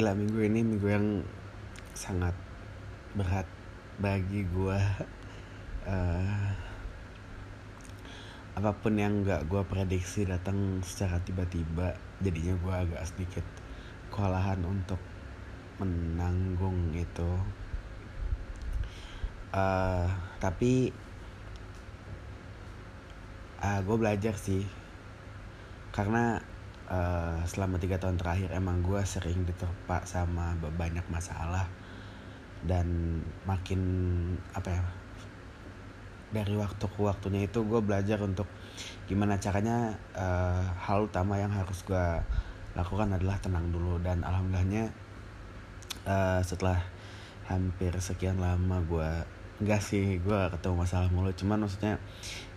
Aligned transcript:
gila 0.00 0.16
minggu 0.16 0.40
ini 0.48 0.64
minggu 0.64 0.88
yang 0.88 1.20
sangat 1.92 2.32
berat 3.12 3.44
bagi 4.00 4.48
gue 4.48 4.80
uh, 5.92 6.48
apa 8.56 8.70
pun 8.80 8.96
yang 8.96 9.20
gak 9.28 9.44
gue 9.44 9.60
prediksi 9.68 10.24
datang 10.24 10.80
secara 10.80 11.20
tiba-tiba 11.20 11.92
jadinya 12.16 12.56
gue 12.64 12.74
agak 12.88 13.02
sedikit 13.12 13.44
kewalahan 14.08 14.64
untuk 14.64 14.96
menanggung 15.76 16.96
itu. 16.96 17.36
Uh, 19.52 20.08
tapi 20.40 20.96
uh, 23.60 23.84
gue 23.84 23.96
belajar 24.00 24.32
sih. 24.32 24.64
Karena 25.92 26.40
uh, 26.90 27.38
selama 27.46 27.78
tiga 27.78 27.96
tahun 27.96 28.18
terakhir 28.18 28.50
emang 28.52 28.82
gue 28.82 29.00
sering 29.06 29.46
diterpa 29.46 30.04
sama 30.04 30.58
banyak 30.58 31.06
masalah 31.08 31.70
dan 32.66 33.18
makin 33.48 33.80
apa 34.52 34.68
ya 34.68 34.82
dari 36.30 36.54
waktu 36.54 36.84
ke 36.84 37.00
waktunya 37.00 37.48
itu 37.48 37.64
gue 37.66 37.80
belajar 37.82 38.20
untuk 38.22 38.46
gimana 39.08 39.40
caranya 39.40 39.98
uh, 40.14 40.62
hal 40.78 41.08
utama 41.08 41.40
yang 41.40 41.50
harus 41.50 41.82
gue 41.82 42.06
lakukan 42.78 43.10
adalah 43.18 43.34
tenang 43.42 43.74
dulu 43.74 43.98
dan 43.98 44.22
alhamdulillahnya 44.22 44.94
uh, 46.06 46.38
setelah 46.44 46.78
hampir 47.50 47.90
sekian 47.98 48.38
lama 48.38 48.78
gue 48.86 49.10
enggak 49.60 49.82
sih 49.84 50.22
gue 50.22 50.40
ketemu 50.56 50.74
masalah 50.86 51.08
mulu. 51.12 51.30
Cuman 51.36 51.66
maksudnya 51.66 52.00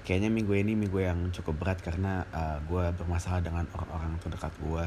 kayaknya 0.04 0.28
minggu 0.28 0.52
ini 0.52 0.76
minggu 0.76 1.00
yang 1.00 1.32
cukup 1.32 1.64
berat 1.64 1.80
karena 1.80 2.28
uh, 2.36 2.60
gue 2.68 2.84
bermasalah 3.00 3.40
dengan 3.40 3.64
orang-orang 3.72 4.20
terdekat 4.20 4.52
gue 4.60 4.86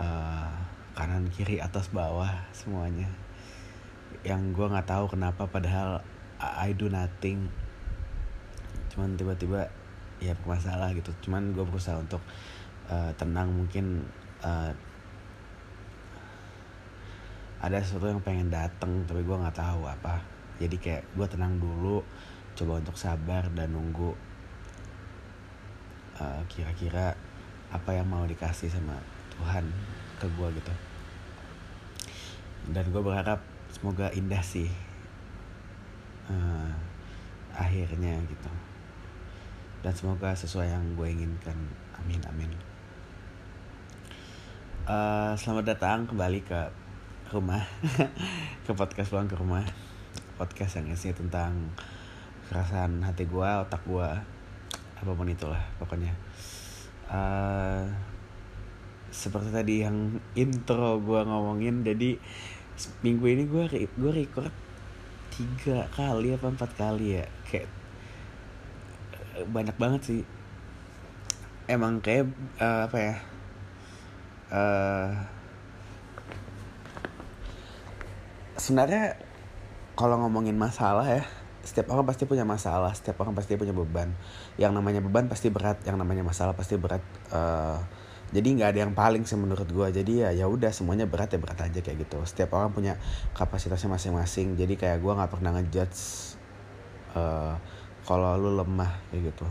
uh, 0.00 0.50
kanan 0.96 1.28
kiri 1.28 1.60
atas 1.60 1.92
bawah 1.92 2.32
semuanya. 2.56 3.06
Yang 4.24 4.56
gue 4.56 4.66
nggak 4.72 4.88
tahu 4.88 5.12
kenapa 5.12 5.44
padahal 5.44 6.00
I 6.40 6.72
do 6.72 6.88
nothing. 6.88 7.52
Cuman 8.88 9.20
tiba-tiba 9.20 9.68
ya 10.24 10.32
bermasalah 10.40 10.96
gitu. 10.96 11.12
Cuman 11.28 11.52
gue 11.52 11.62
berusaha 11.68 12.00
untuk 12.00 12.24
uh, 12.88 13.12
tenang 13.20 13.52
mungkin 13.52 14.08
uh, 14.40 14.72
ada 17.60 17.76
sesuatu 17.82 18.08
yang 18.08 18.24
pengen 18.24 18.48
datang 18.48 19.04
tapi 19.04 19.20
gue 19.20 19.36
nggak 19.36 19.58
tahu 19.60 19.84
apa. 19.84 20.24
Jadi 20.56 20.80
kayak 20.80 21.04
gue 21.12 21.26
tenang 21.28 21.60
dulu 21.60 22.00
coba 22.58 22.82
untuk 22.82 22.98
sabar 22.98 23.46
dan 23.54 23.70
nunggu 23.70 24.18
uh, 26.18 26.42
kira-kira 26.50 27.14
apa 27.70 27.94
yang 27.94 28.10
mau 28.10 28.26
dikasih 28.26 28.66
sama 28.66 28.98
Tuhan 29.38 29.70
ke 30.18 30.26
gue 30.26 30.48
gitu. 30.58 30.74
Dan 32.74 32.90
gue 32.90 32.98
berharap 32.98 33.38
semoga 33.70 34.10
indah 34.10 34.42
sih 34.42 34.66
uh, 36.26 36.74
akhirnya 37.54 38.18
gitu. 38.26 38.50
Dan 39.78 39.94
semoga 39.94 40.34
sesuai 40.34 40.74
yang 40.74 40.82
gue 40.98 41.06
inginkan. 41.06 41.54
Amin 42.02 42.18
amin. 42.26 42.50
Uh, 44.88 45.36
selamat 45.38 45.78
datang 45.78 46.08
kembali 46.10 46.42
ke 46.42 46.60
rumah 47.28 47.60
ke 48.66 48.72
podcast 48.74 49.14
pulang 49.14 49.30
ke 49.30 49.38
rumah. 49.38 49.62
Podcast 50.34 50.82
yang 50.82 50.90
isinya 50.90 51.14
tentang 51.18 51.52
kerasaan 52.48 53.04
hati 53.04 53.28
gue 53.28 53.48
otak 53.64 53.84
gue 53.84 54.08
apa 54.98 55.10
pun 55.14 55.28
itulah 55.28 55.60
pokoknya. 55.78 56.12
Uh, 57.08 57.88
seperti 59.08 59.48
tadi 59.48 59.74
yang 59.84 60.20
intro 60.36 61.00
gue 61.00 61.20
ngomongin 61.24 61.80
jadi 61.80 62.20
minggu 63.00 63.24
ini 63.24 63.44
gue 63.48 63.64
gue 63.88 64.12
record 64.12 64.52
tiga 65.32 65.88
kali 65.94 66.34
apa 66.34 66.46
empat 66.50 66.70
kali 66.76 67.22
ya 67.22 67.26
kayak 67.48 67.68
banyak 69.48 69.76
banget 69.78 70.00
sih. 70.04 70.22
Emang 71.68 72.00
kayak 72.00 72.32
uh, 72.58 72.88
apa 72.88 72.96
ya 72.96 73.14
uh, 74.52 75.08
sebenarnya 78.56 79.16
kalau 79.96 80.20
ngomongin 80.20 80.56
masalah 80.56 81.06
ya 81.06 81.24
setiap 81.68 81.92
orang 81.92 82.08
pasti 82.08 82.24
punya 82.24 82.48
masalah 82.48 82.96
setiap 82.96 83.20
orang 83.20 83.36
pasti 83.36 83.60
punya 83.60 83.76
beban. 83.76 84.08
Yang 84.56 84.72
namanya 84.80 85.04
beban 85.04 85.28
pasti 85.28 85.52
berat 85.52 85.84
yang 85.84 86.00
namanya 86.00 86.24
masalah 86.24 86.56
pasti 86.56 86.80
berat. 86.80 87.04
Uh, 87.28 87.76
jadi 88.32 88.48
nggak 88.56 88.68
ada 88.72 88.80
yang 88.88 88.92
paling 88.96 89.24
sih 89.24 89.40
menurut 89.40 89.68
gue 89.68 89.88
jadi 89.88 90.28
ya 90.28 90.44
ya 90.44 90.46
udah 90.48 90.68
semuanya 90.68 91.08
berat 91.08 91.32
ya 91.32 91.40
berat 91.40 91.60
aja 91.60 91.80
kayak 91.84 92.08
gitu. 92.08 92.16
Setiap 92.24 92.56
orang 92.56 92.72
punya 92.72 92.96
kapasitasnya 93.36 93.92
masing-masing. 93.92 94.56
Jadi 94.56 94.80
kayak 94.80 95.04
gue 95.04 95.12
nggak 95.12 95.28
pernah 95.28 95.52
ngejudge 95.60 96.00
uh, 97.12 97.60
kalau 98.08 98.40
lu 98.40 98.56
lemah 98.56 98.88
kayak 99.12 99.32
gitu. 99.32 99.46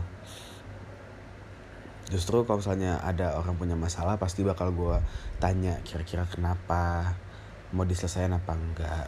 Justru 2.08 2.42
kalau 2.48 2.58
misalnya 2.58 2.98
ada 3.04 3.36
orang 3.36 3.54
punya 3.54 3.76
masalah 3.76 4.18
pasti 4.18 4.42
bakal 4.42 4.72
gue 4.74 4.96
tanya 5.38 5.78
kira-kira 5.84 6.24
kenapa 6.26 7.14
mau 7.70 7.84
diselesaikan 7.84 8.40
apa 8.40 8.52
enggak 8.56 9.06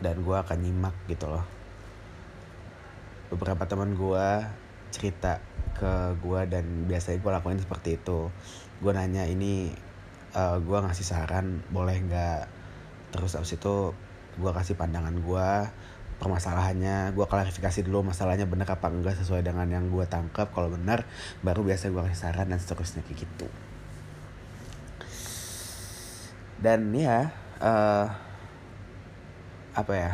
dan 0.00 0.20
gue 0.24 0.36
akan 0.36 0.58
nyimak 0.60 0.96
gitu 1.06 1.28
loh. 1.28 1.44
Beberapa 3.30 3.68
teman 3.68 3.94
gue 3.94 4.28
cerita 4.90 5.38
ke 5.76 6.18
gue 6.18 6.40
dan 6.50 6.90
biasanya 6.90 7.22
gue 7.22 7.30
lakuin 7.30 7.60
seperti 7.62 7.96
itu. 8.00 8.28
Gue 8.82 8.92
nanya 8.96 9.28
ini 9.28 9.70
uh, 10.34 10.58
gue 10.58 10.78
ngasih 10.80 11.06
saran 11.06 11.62
boleh 11.70 11.96
nggak? 12.04 12.42
Terus 13.14 13.38
abis 13.38 13.54
itu 13.60 13.94
gue 14.40 14.50
kasih 14.50 14.74
pandangan 14.74 15.14
gue 15.14 15.48
permasalahannya 16.20 17.16
gue 17.16 17.26
klarifikasi 17.26 17.80
dulu 17.88 18.12
masalahnya 18.12 18.44
bener 18.44 18.68
apa 18.68 18.92
enggak 18.92 19.16
sesuai 19.16 19.40
dengan 19.40 19.64
yang 19.72 19.88
gue 19.88 20.04
tangkap 20.04 20.52
kalau 20.52 20.68
benar 20.68 21.08
baru 21.40 21.64
biasa 21.64 21.88
gue 21.88 22.02
kasih 22.12 22.20
saran 22.28 22.52
dan 22.52 22.60
seterusnya 22.60 23.00
kayak 23.08 23.24
gitu. 23.24 23.48
Dan 26.60 26.92
ya 26.92 27.32
uh, 27.64 28.29
apa 29.74 29.92
ya 29.94 30.12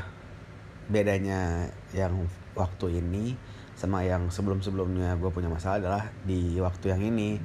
bedanya 0.87 1.67
yang 1.97 2.28
waktu 2.55 3.03
ini 3.03 3.34
sama 3.77 4.00
yang 4.09 4.33
sebelum-sebelumnya 4.33 5.21
gue 5.21 5.28
punya 5.28 5.53
masalah 5.53 5.77
adalah 5.77 6.05
di 6.25 6.56
waktu 6.56 6.97
yang 6.97 7.03
ini. 7.05 7.37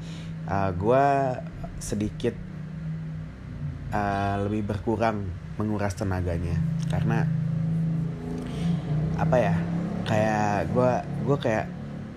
Uh, 0.47 0.71
gue 0.73 1.05
sedikit 1.77 2.33
uh, 3.91 4.39
lebih 4.47 4.71
berkurang 4.71 5.27
menguras 5.59 5.91
tenaganya. 5.93 6.55
Karena 6.87 7.27
apa 9.19 9.37
ya 9.37 9.55
kayak 10.07 10.71
gue 10.71 10.91
gue 11.27 11.37
kayak 11.37 11.65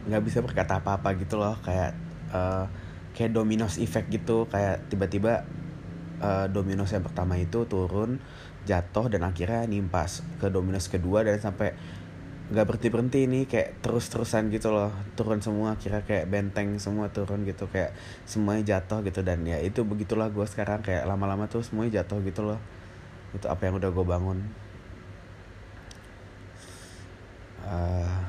nggak 0.08 0.22
bisa 0.22 0.38
berkata 0.46 0.78
apa-apa 0.78 1.18
gitu 1.18 1.34
loh. 1.34 1.58
Kayak 1.66 1.98
uh, 2.30 2.70
kayak 3.18 3.34
dominos 3.34 3.82
effect 3.82 4.14
gitu. 4.14 4.46
Kayak 4.46 4.86
tiba-tiba 4.86 5.42
uh, 6.22 6.46
dominos 6.46 6.94
yang 6.94 7.02
pertama 7.02 7.34
itu 7.34 7.66
turun 7.66 8.22
jatuh 8.64 9.12
dan 9.12 9.28
akhirnya 9.28 9.68
nimpas 9.68 10.24
ke 10.40 10.48
dominos 10.48 10.88
kedua 10.88 11.22
dan 11.22 11.36
sampai 11.36 11.76
nggak 12.44 12.66
berhenti 12.68 12.88
berhenti 12.92 13.18
ini 13.24 13.40
kayak 13.48 13.80
terus 13.80 14.12
terusan 14.12 14.52
gitu 14.52 14.68
loh. 14.68 14.92
Turun 15.16 15.40
semua 15.40 15.80
kira 15.80 16.04
kayak 16.04 16.28
benteng 16.28 16.76
semua 16.76 17.08
turun 17.08 17.48
gitu 17.48 17.68
kayak 17.72 17.96
semuanya 18.28 18.76
jatuh 18.76 19.00
gitu. 19.00 19.24
Dan 19.24 19.48
ya 19.48 19.56
itu 19.64 19.80
begitulah 19.84 20.28
gue 20.28 20.44
sekarang 20.44 20.84
kayak 20.84 21.08
lama-lama 21.08 21.48
tuh 21.48 21.64
semuanya 21.64 22.04
jatuh 22.04 22.20
gitu 22.20 22.44
loh. 22.44 22.60
Itu 23.32 23.48
apa 23.48 23.64
yang 23.64 23.80
udah 23.80 23.88
gue 23.88 24.04
bangun. 24.04 24.38
Uh, 27.64 28.20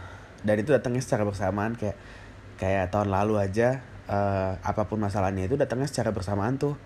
dan 0.47 0.55
itu 0.63 0.71
datangnya 0.71 1.03
secara 1.03 1.27
bersamaan 1.27 1.75
kayak 1.75 1.99
kayak 2.55 2.88
tahun 2.88 3.11
lalu 3.11 3.35
aja 3.35 3.83
uh, 4.07 4.55
apa 4.63 4.88
pun 4.88 4.95
masalahnya 5.03 5.43
itu 5.43 5.59
datangnya 5.59 5.91
secara 5.91 6.15
bersamaan 6.15 6.55
tuh. 6.55 6.79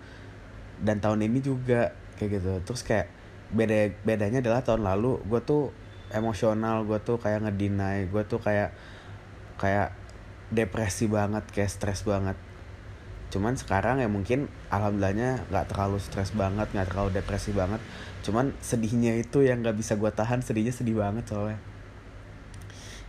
Dan 0.82 0.98
tahun 0.98 1.30
ini 1.30 1.38
juga 1.46 1.94
kayak 2.18 2.30
gitu. 2.42 2.52
Terus 2.66 2.82
kayak 2.82 3.19
beda 3.50 3.90
bedanya 4.06 4.38
adalah 4.38 4.62
tahun 4.62 4.86
lalu 4.86 5.22
gue 5.26 5.40
tuh 5.42 5.74
emosional 6.10 6.86
gue 6.86 6.98
tuh 7.02 7.18
kayak 7.18 7.46
ngedinai 7.46 8.10
gue 8.10 8.22
tuh 8.26 8.38
kayak 8.42 8.74
kayak 9.58 9.94
depresi 10.50 11.06
banget 11.06 11.46
kayak 11.54 11.70
stres 11.70 12.02
banget. 12.02 12.34
Cuman 13.30 13.54
sekarang 13.54 14.02
ya 14.02 14.10
mungkin 14.10 14.50
alhamdulillahnya 14.74 15.46
nggak 15.46 15.70
terlalu 15.70 16.02
stres 16.02 16.34
banget 16.34 16.66
nggak 16.74 16.90
terlalu 16.90 17.10
depresi 17.14 17.54
banget. 17.54 17.78
Cuman 18.26 18.50
sedihnya 18.58 19.14
itu 19.22 19.46
yang 19.46 19.62
nggak 19.62 19.78
bisa 19.78 19.94
gue 19.94 20.10
tahan 20.10 20.42
sedihnya 20.42 20.74
sedih 20.74 20.98
banget 20.98 21.30
soalnya. 21.30 21.62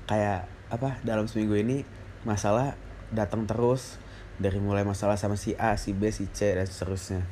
Kayak 0.06 0.46
apa 0.70 1.02
dalam 1.02 1.26
seminggu 1.26 1.58
ini 1.58 1.82
masalah 2.22 2.78
datang 3.10 3.50
terus 3.50 3.98
dari 4.38 4.62
mulai 4.62 4.86
masalah 4.86 5.18
sama 5.18 5.36
si 5.36 5.58
A, 5.58 5.76
si 5.76 5.92
B, 5.98 6.14
si 6.14 6.30
C 6.30 6.54
dan 6.54 6.70
seterusnya. 6.70 7.26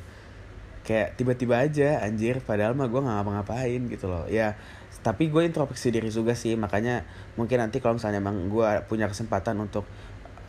Kayak 0.80 1.16
tiba-tiba 1.20 1.60
aja 1.60 2.00
anjir 2.02 2.40
padahal 2.40 2.72
mah 2.72 2.88
gue 2.88 3.00
nggak 3.00 3.16
ngapa-ngapain 3.20 3.80
gitu 3.92 4.06
loh. 4.08 4.24
Ya 4.26 4.56
tapi 5.00 5.32
gue 5.32 5.42
introspeksi 5.48 5.88
diri 5.88 6.12
juga 6.12 6.36
sih 6.36 6.60
makanya 6.60 7.08
mungkin 7.40 7.56
nanti 7.64 7.80
kalau 7.80 7.96
misalnya 7.96 8.20
emang 8.20 8.52
gue 8.52 8.68
punya 8.84 9.08
kesempatan 9.08 9.56
untuk 9.56 9.88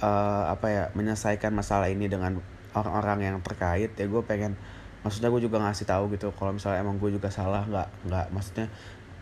uh, 0.03 0.51
apa 0.51 0.67
ya 0.67 0.83
menyelesaikan 0.91 1.55
masalah 1.55 1.87
ini 1.87 2.11
dengan 2.11 2.43
orang-orang 2.75 3.31
yang 3.31 3.37
terkait 3.39 3.95
ya 3.95 4.05
gue 4.11 4.21
pengen 4.27 4.59
maksudnya 5.07 5.31
gue 5.31 5.41
juga 5.47 5.63
ngasih 5.63 5.87
tahu 5.87 6.11
gitu 6.13 6.35
kalau 6.35 6.51
misalnya 6.51 6.83
emang 6.83 6.99
gue 6.99 7.15
juga 7.15 7.31
salah 7.31 7.63
nggak 7.63 8.11
nggak 8.11 8.25
maksudnya 8.35 8.67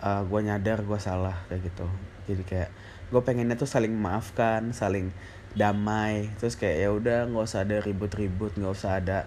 uh, 0.02 0.26
gue 0.26 0.40
nyadar 0.44 0.82
gue 0.82 1.00
salah 1.00 1.38
kayak 1.46 1.62
gitu 1.72 1.88
jadi 2.26 2.44
kayak 2.44 2.70
gue 3.10 3.22
pengennya 3.22 3.56
tuh 3.58 3.70
saling 3.70 3.94
memaafkan 3.94 4.74
saling 4.74 5.14
damai 5.54 6.30
terus 6.42 6.58
kayak 6.58 6.78
ya 6.78 6.90
udah 6.90 7.20
nggak 7.30 7.46
usah 7.46 7.66
ada 7.66 7.78
ribut-ribut 7.82 8.58
nggak 8.58 8.74
usah 8.74 9.02
ada 9.02 9.26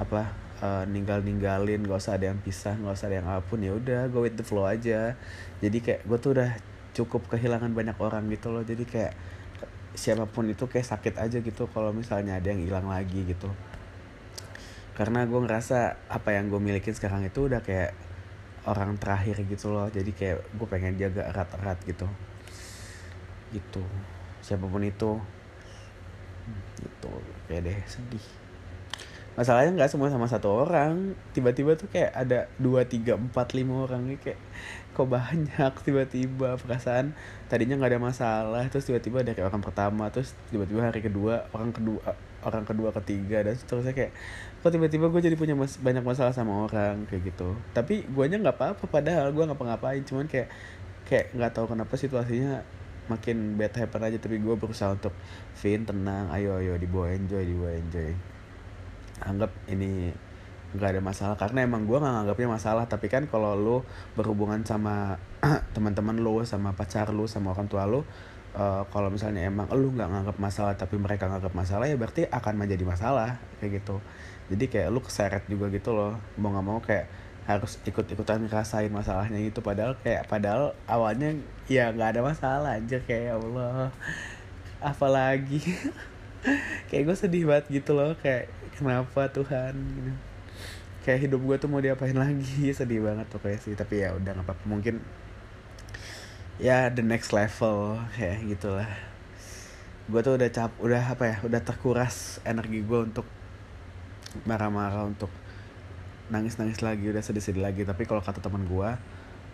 apa 0.00 0.32
uh, 0.62 0.84
ninggal 0.86 1.20
ninggalin 1.20 1.82
nggak 1.82 1.98
usah 1.98 2.16
ada 2.16 2.30
yang 2.30 2.38
pisah 2.38 2.78
nggak 2.78 2.94
usah 2.94 3.06
ada 3.10 3.16
yang 3.18 3.28
apa 3.28 3.42
pun 3.42 3.58
ya 3.58 3.74
udah 3.74 4.06
go 4.08 4.22
with 4.22 4.38
the 4.38 4.46
flow 4.46 4.64
aja. 4.64 5.18
Jadi 5.58 5.78
kayak 5.82 6.00
gue 6.06 6.18
tuh 6.22 6.30
udah 6.38 6.50
cukup 6.94 7.26
kehilangan 7.28 7.74
banyak 7.74 7.98
orang 7.98 8.30
gitu 8.30 8.54
loh. 8.54 8.62
Jadi 8.62 8.86
kayak 8.86 9.12
siapa 9.92 10.24
pun 10.24 10.48
itu 10.48 10.64
kayak 10.64 10.88
sakit 10.88 11.14
aja 11.20 11.38
gitu 11.44 11.68
kalau 11.68 11.92
misalnya 11.92 12.38
ada 12.38 12.48
yang 12.48 12.62
hilang 12.62 12.86
lagi 12.88 13.26
gitu. 13.26 13.50
Karena 14.94 15.26
gue 15.26 15.40
ngerasa 15.42 16.08
apa 16.08 16.30
yang 16.36 16.48
gue 16.48 16.60
milikin 16.62 16.94
sekarang 16.94 17.26
itu 17.26 17.50
udah 17.50 17.60
kayak 17.60 17.92
orang 18.64 18.94
terakhir 18.96 19.42
gitu 19.44 19.74
loh. 19.74 19.90
Jadi 19.90 20.14
kayak 20.14 20.38
gue 20.54 20.66
pengen 20.70 20.94
jaga 20.96 21.26
erat-erat 21.28 21.78
gitu. 21.84 22.06
Gitu. 23.50 23.82
Siapa 24.44 24.64
pun 24.64 24.84
itu. 24.84 25.18
Gitu. 26.78 27.12
Kayak 27.48 27.62
deh 27.66 27.78
sedih 27.88 28.41
masalahnya 29.32 29.72
nggak 29.72 29.90
semua 29.90 30.12
sama 30.12 30.28
satu 30.28 30.48
orang. 30.52 31.16
Tiba-tiba 31.32 31.74
tuh 31.76 31.88
kayak 31.88 32.12
ada 32.12 32.48
dua 32.60 32.84
tiga 32.84 33.16
empat 33.16 33.56
lima 33.56 33.88
orang 33.88 34.12
nih 34.12 34.18
kayak 34.20 34.40
kok 34.92 35.08
banyak? 35.08 35.72
Tiba-tiba 35.86 36.60
perasaan 36.60 37.16
tadinya 37.48 37.80
nggak 37.80 37.96
ada 37.96 38.00
masalah 38.00 38.64
terus 38.68 38.88
tiba-tiba 38.88 39.24
ada 39.24 39.32
kayak 39.32 39.48
orang 39.48 39.64
pertama 39.64 40.08
terus 40.12 40.32
tiba-tiba 40.48 40.88
hari 40.88 41.00
kedua 41.04 41.48
orang 41.52 41.72
kedua 41.72 42.00
orang 42.42 42.64
kedua 42.66 42.90
ketiga 42.96 43.44
dan 43.46 43.54
seterusnya 43.54 43.94
kayak 43.94 44.12
kok 44.64 44.70
tiba-tiba 44.72 45.06
gue 45.12 45.20
jadi 45.22 45.36
punya 45.38 45.54
mas 45.54 45.78
banyak 45.78 46.02
masalah 46.02 46.32
sama 46.36 46.68
orang 46.68 47.08
kayak 47.08 47.32
gitu. 47.32 47.56
Tapi 47.72 48.04
guanya 48.12 48.36
nggak 48.40 48.56
apa-apa 48.56 48.84
padahal 48.88 49.32
gue 49.32 49.44
ngapa-ngapain 49.48 50.02
cuman 50.04 50.28
kayak 50.28 50.48
kayak 51.08 51.32
nggak 51.36 51.52
tahu 51.56 51.72
kenapa 51.72 51.94
situasinya 51.96 52.64
makin 53.10 53.56
bad 53.56 53.72
happen 53.76 54.02
aja. 54.04 54.18
Tapi 54.20 54.40
gue 54.40 54.54
berusaha 54.56 54.92
untuk 54.92 55.14
fin 55.56 55.84
tenang 55.84 56.28
ayo 56.32 56.60
ayo 56.60 56.76
dibawa 56.76 57.12
enjoy 57.12 57.42
dibawa 57.44 57.72
enjoy 57.76 58.31
anggap 59.24 59.50
ini 59.70 60.12
nggak 60.72 60.88
ada 60.98 61.00
masalah. 61.04 61.36
Karena 61.36 61.64
emang 61.64 61.84
gue 61.84 61.98
nggak 61.98 62.14
nganggapnya 62.22 62.48
masalah. 62.48 62.84
Tapi 62.88 63.06
kan 63.12 63.28
kalau 63.28 63.56
lo 63.56 63.76
berhubungan 64.16 64.64
sama 64.64 65.20
teman-teman 65.76 66.20
lo 66.20 66.42
sama 66.42 66.72
pacar 66.72 67.12
lo 67.12 67.28
sama 67.28 67.52
orang 67.52 67.68
tua 67.68 67.84
lo 67.84 68.02
uh, 68.56 68.82
kalau 68.92 69.08
misalnya 69.08 69.48
emang 69.48 69.68
lo 69.72 69.88
nggak 69.92 70.08
nganggap 70.08 70.36
masalah 70.36 70.74
tapi 70.76 71.00
mereka 71.00 71.28
nganggap 71.28 71.52
masalah 71.56 71.88
ya 71.88 71.96
berarti 71.96 72.28
akan 72.28 72.54
menjadi 72.56 72.84
masalah 72.84 73.40
kayak 73.60 73.82
gitu. 73.82 73.96
Jadi 74.52 74.64
kayak 74.68 74.88
lo 74.92 75.00
keseret 75.00 75.44
juga 75.48 75.72
gitu 75.72 75.96
loh. 75.96 76.16
Mau 76.36 76.52
nggak 76.52 76.64
mau 76.64 76.78
kayak 76.80 77.08
harus 77.42 77.82
ikut-ikutan 77.82 78.46
ngerasain 78.46 78.86
masalahnya 78.94 79.42
itu 79.42 79.58
padahal 79.58 79.98
kayak 79.98 80.30
padahal 80.30 80.78
awalnya 80.86 81.34
ya 81.66 81.90
nggak 81.90 82.14
ada 82.14 82.20
masalah 82.22 82.70
aja 82.78 82.98
kayak 83.02 83.22
ya 83.32 83.34
Allah. 83.36 83.90
Apalagi? 84.82 85.62
Kayak 86.90 87.02
gue 87.06 87.16
sedih 87.22 87.46
banget 87.46 87.70
gitu 87.70 87.94
loh. 87.94 88.18
Kayak 88.18 88.50
kenapa 88.82 89.30
Tuhan? 89.30 89.74
Gitu. 89.74 90.12
Kayak 91.02 91.20
hidup 91.26 91.40
gue 91.42 91.56
tuh 91.58 91.68
mau 91.70 91.80
diapain 91.82 92.14
lagi? 92.14 92.70
Sedih 92.78 93.02
banget 93.02 93.26
kayak 93.30 93.60
sih 93.62 93.74
tapi 93.78 94.02
ya 94.02 94.14
udah 94.14 94.36
nggak 94.36 94.46
apa-apa. 94.46 94.64
Mungkin 94.66 95.00
ya 96.60 96.92
the 96.92 97.02
next 97.02 97.32
level 97.32 97.98
ya 98.18 98.38
gitulah. 98.42 98.90
Gue 100.10 100.20
tuh 100.20 100.34
udah 100.36 100.48
cap 100.50 100.74
udah 100.82 101.02
apa 101.14 101.24
ya 101.26 101.36
udah 101.46 101.60
terkuras 101.62 102.42
energi 102.42 102.82
gue 102.82 103.00
untuk 103.02 103.26
marah-marah 104.48 105.06
untuk 105.06 105.30
nangis-nangis 106.32 106.80
lagi 106.82 107.08
udah 107.08 107.22
sedih-sedih 107.22 107.62
lagi. 107.62 107.82
Tapi 107.86 108.02
kalau 108.04 108.20
kata 108.20 108.42
teman 108.42 108.66
gue 108.66 108.90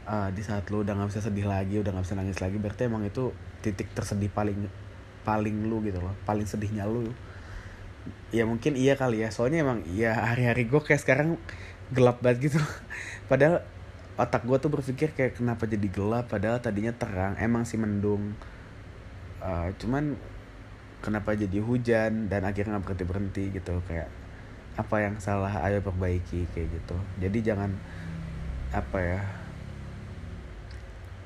uh, 0.08 0.28
di 0.32 0.42
saat 0.42 0.64
lu 0.72 0.82
udah 0.82 0.96
nggak 0.96 1.08
bisa 1.12 1.20
sedih 1.20 1.46
lagi 1.46 1.76
udah 1.78 1.92
nggak 1.92 2.06
bisa 2.08 2.16
nangis 2.16 2.38
lagi 2.40 2.56
berarti 2.56 2.88
emang 2.88 3.04
itu 3.04 3.30
titik 3.60 3.92
tersedih 3.92 4.32
paling 4.32 4.66
paling 5.22 5.69
lu 5.69 5.84
gitu 5.84 6.00
loh 6.00 6.16
paling 6.25 6.48
sedihnya 6.48 6.88
lu 6.88 7.12
ya 8.34 8.44
mungkin 8.44 8.75
iya 8.75 8.94
kali 8.94 9.25
ya. 9.25 9.28
Soalnya 9.32 9.64
emang 9.64 9.84
iya 9.88 10.14
hari-hari 10.14 10.69
gue 10.69 10.81
kayak 10.81 11.02
sekarang 11.02 11.40
gelap 11.93 12.20
banget 12.20 12.52
gitu. 12.52 12.60
Padahal 13.31 13.64
otak 14.19 14.43
gue 14.44 14.58
tuh 14.58 14.70
berpikir 14.72 15.14
kayak 15.14 15.38
kenapa 15.38 15.64
jadi 15.64 15.88
gelap? 15.88 16.28
Padahal 16.32 16.58
tadinya 16.58 16.93
terang 16.93 17.38
emang 17.38 17.64
sih 17.64 17.81
mendung. 17.81 18.34
Uh, 19.38 19.70
cuman 19.78 20.19
kenapa 20.99 21.38
jadi 21.38 21.62
hujan 21.62 22.26
dan 22.26 22.43
akhirnya 22.43 22.76
nggak 22.76 22.84
berhenti 22.90 23.05
berhenti 23.06 23.44
gitu. 23.55 23.81
Kayak 23.87 24.11
apa 24.78 24.96
yang 25.02 25.16
salah? 25.22 25.62
Ayo 25.64 25.81
perbaiki 25.81 26.50
kayak 26.52 26.69
gitu. 26.72 26.96
Jadi 27.22 27.38
jangan 27.43 27.70
apa 28.69 29.00
ya 29.00 29.20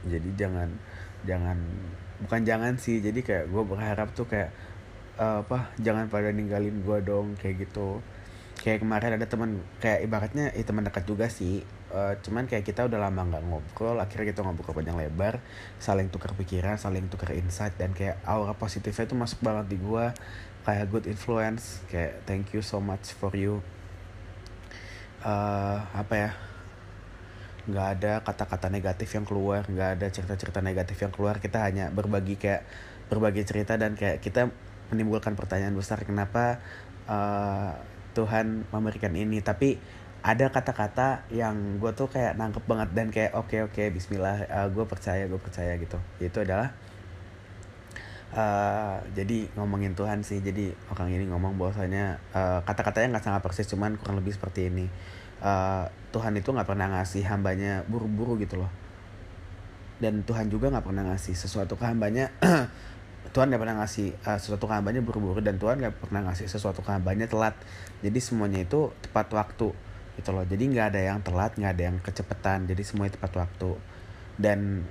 jadi 0.07 0.31
jangan 0.35 0.69
jangan 1.23 1.59
bukan 2.27 2.43
jangan 2.43 2.75
sih. 2.79 2.99
Jadi 2.99 3.23
kayak 3.23 3.51
gue 3.51 3.63
berharap 3.63 4.11
tuh 4.15 4.27
kayak 4.27 4.51
uh, 5.19 5.45
apa 5.45 5.75
jangan 5.81 6.09
pada 6.09 6.33
ninggalin 6.33 6.81
gue 6.81 6.99
dong 7.05 7.35
kayak 7.41 7.69
gitu. 7.69 8.01
Kayak 8.63 8.87
kemarin 8.87 9.19
ada 9.19 9.27
teman 9.27 9.59
kayak 9.83 10.07
ibaratnya 10.07 10.55
ya 10.55 10.63
teman 10.63 10.87
dekat 10.87 11.05
juga 11.05 11.27
sih. 11.27 11.67
Uh, 11.93 12.17
cuman 12.25 12.49
kayak 12.49 12.65
kita 12.65 12.89
udah 12.89 12.97
lama 12.97 13.21
nggak 13.29 13.45
ngobrol 13.45 14.01
akhirnya 14.01 14.33
kita 14.33 14.41
ngobrol 14.47 14.73
panjang 14.73 14.97
lebar. 14.97 15.43
Saling 15.83 16.09
tukar 16.09 16.33
pikiran 16.39 16.79
saling 16.79 17.11
tukar 17.11 17.35
insight 17.37 17.75
dan 17.77 17.93
kayak 17.93 18.23
aura 18.25 18.55
positifnya 18.57 19.05
tuh 19.05 19.19
masuk 19.19 19.43
banget 19.45 19.77
di 19.77 19.79
gue 19.83 20.05
kayak 20.63 20.87
good 20.95 21.11
influence 21.11 21.83
kayak 21.91 22.23
thank 22.23 22.55
you 22.55 22.63
so 22.63 22.79
much 22.79 23.13
for 23.13 23.35
you. 23.35 23.61
Uh, 25.23 25.83
apa 25.95 26.15
ya 26.15 26.31
nggak 27.63 27.89
ada 27.99 28.13
kata-kata 28.27 28.67
negatif 28.75 29.15
yang 29.15 29.23
keluar 29.23 29.63
nggak 29.71 29.91
ada 29.99 30.07
cerita-cerita 30.11 30.63
negatif 30.63 30.97
yang 31.03 31.13
keluar. 31.13 31.43
Kita 31.43 31.67
hanya 31.67 31.91
berbagi 31.91 32.39
kayak 32.39 32.63
berbagi 33.11 33.45
cerita 33.45 33.77
dan 33.77 33.93
kayak 33.99 34.25
kita 34.25 34.49
menimbulkan 34.93 35.33
pertanyaan 35.33 35.73
besar 35.73 36.05
kenapa 36.05 36.61
uh, 37.09 37.73
Tuhan 38.13 38.69
memberikan 38.69 39.17
ini? 39.17 39.41
Tapi 39.41 39.81
ada 40.23 40.47
kata-kata 40.55 41.27
yang 41.35 41.83
gue 41.83 41.91
tuh 41.99 42.07
kayak 42.07 42.39
nangkep 42.39 42.63
banget 42.63 42.89
dan 42.95 43.07
kayak 43.11 43.35
oke 43.35 43.51
okay, 43.51 43.61
oke 43.67 43.75
okay, 43.75 43.87
Bismillah 43.91 44.47
uh, 44.47 44.69
gue 44.71 44.85
percaya 44.87 45.27
gue 45.27 45.41
percaya 45.41 45.75
gitu. 45.81 45.99
Itu 46.23 46.47
adalah 46.47 46.71
uh, 48.37 49.03
jadi 49.19 49.51
ngomongin 49.59 49.99
Tuhan 49.99 50.23
sih. 50.23 50.39
Jadi 50.39 50.71
orang 50.95 51.11
ini 51.11 51.27
ngomong 51.27 51.59
bahwasanya 51.59 52.23
uh, 52.31 52.61
kata-katanya 52.63 53.19
nggak 53.19 53.25
sangat 53.27 53.43
persis 53.43 53.67
cuman 53.67 53.99
kurang 53.99 54.23
lebih 54.23 54.37
seperti 54.37 54.71
ini. 54.71 54.87
Uh, 55.43 55.91
Tuhan 56.15 56.39
itu 56.39 56.55
nggak 56.55 56.71
pernah 56.71 56.87
ngasih 57.01 57.27
hambanya 57.27 57.83
buru-buru 57.91 58.39
gitu 58.39 58.63
loh. 58.63 58.71
Dan 59.99 60.23
Tuhan 60.23 60.47
juga 60.51 60.71
nggak 60.71 60.87
pernah 60.87 61.03
ngasih 61.11 61.35
sesuatu 61.35 61.75
ke 61.75 61.83
hambanya 61.83 62.31
Tuhan 63.33 63.49
gak 63.49 63.61
pernah 63.65 63.81
ngasih 63.81 64.13
uh, 64.29 64.37
sesuatu 64.37 64.69
ke 64.69 64.75
hambanya 64.77 65.01
buru-buru 65.01 65.41
dan 65.41 65.57
Tuhan 65.57 65.81
gak 65.81 66.05
pernah 66.05 66.21
ngasih 66.29 66.53
sesuatu 66.53 66.85
ke 66.85 66.93
hambanya 66.93 67.25
telat. 67.25 67.57
Jadi 68.05 68.21
semuanya 68.21 68.61
itu 68.61 68.93
tepat 69.01 69.33
waktu 69.33 69.73
gitu 70.21 70.31
loh. 70.31 70.45
Jadi 70.45 70.63
nggak 70.69 70.87
ada 70.93 71.01
yang 71.01 71.19
telat 71.25 71.57
nggak 71.57 71.73
ada 71.73 71.83
yang 71.89 71.97
kecepatan. 72.05 72.69
Jadi 72.69 72.83
semuanya 72.85 73.17
tepat 73.17 73.33
waktu. 73.41 73.71
Dan 74.37 74.85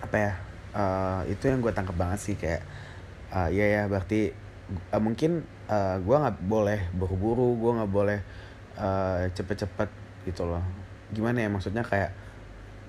apa 0.00 0.16
ya 0.16 0.32
uh, 0.74 1.20
itu 1.28 1.46
yang 1.46 1.60
gue 1.60 1.72
tangkap 1.72 1.94
banget 1.94 2.18
sih 2.18 2.34
kayak 2.34 2.64
uh, 3.30 3.48
ya 3.52 3.64
ya 3.68 3.82
berarti 3.86 4.32
uh, 4.90 5.02
mungkin 5.02 5.44
uh, 5.68 6.00
gue 6.00 6.16
nggak 6.16 6.36
boleh 6.42 6.80
buru-buru 6.96 7.54
gue 7.60 7.72
nggak 7.78 7.92
boleh 7.92 8.18
uh, 8.80 9.28
cepet-cepet 9.36 9.88
gitu 10.24 10.48
loh. 10.48 10.64
Gimana 11.12 11.44
ya 11.44 11.48
maksudnya 11.52 11.84
kayak 11.84 12.21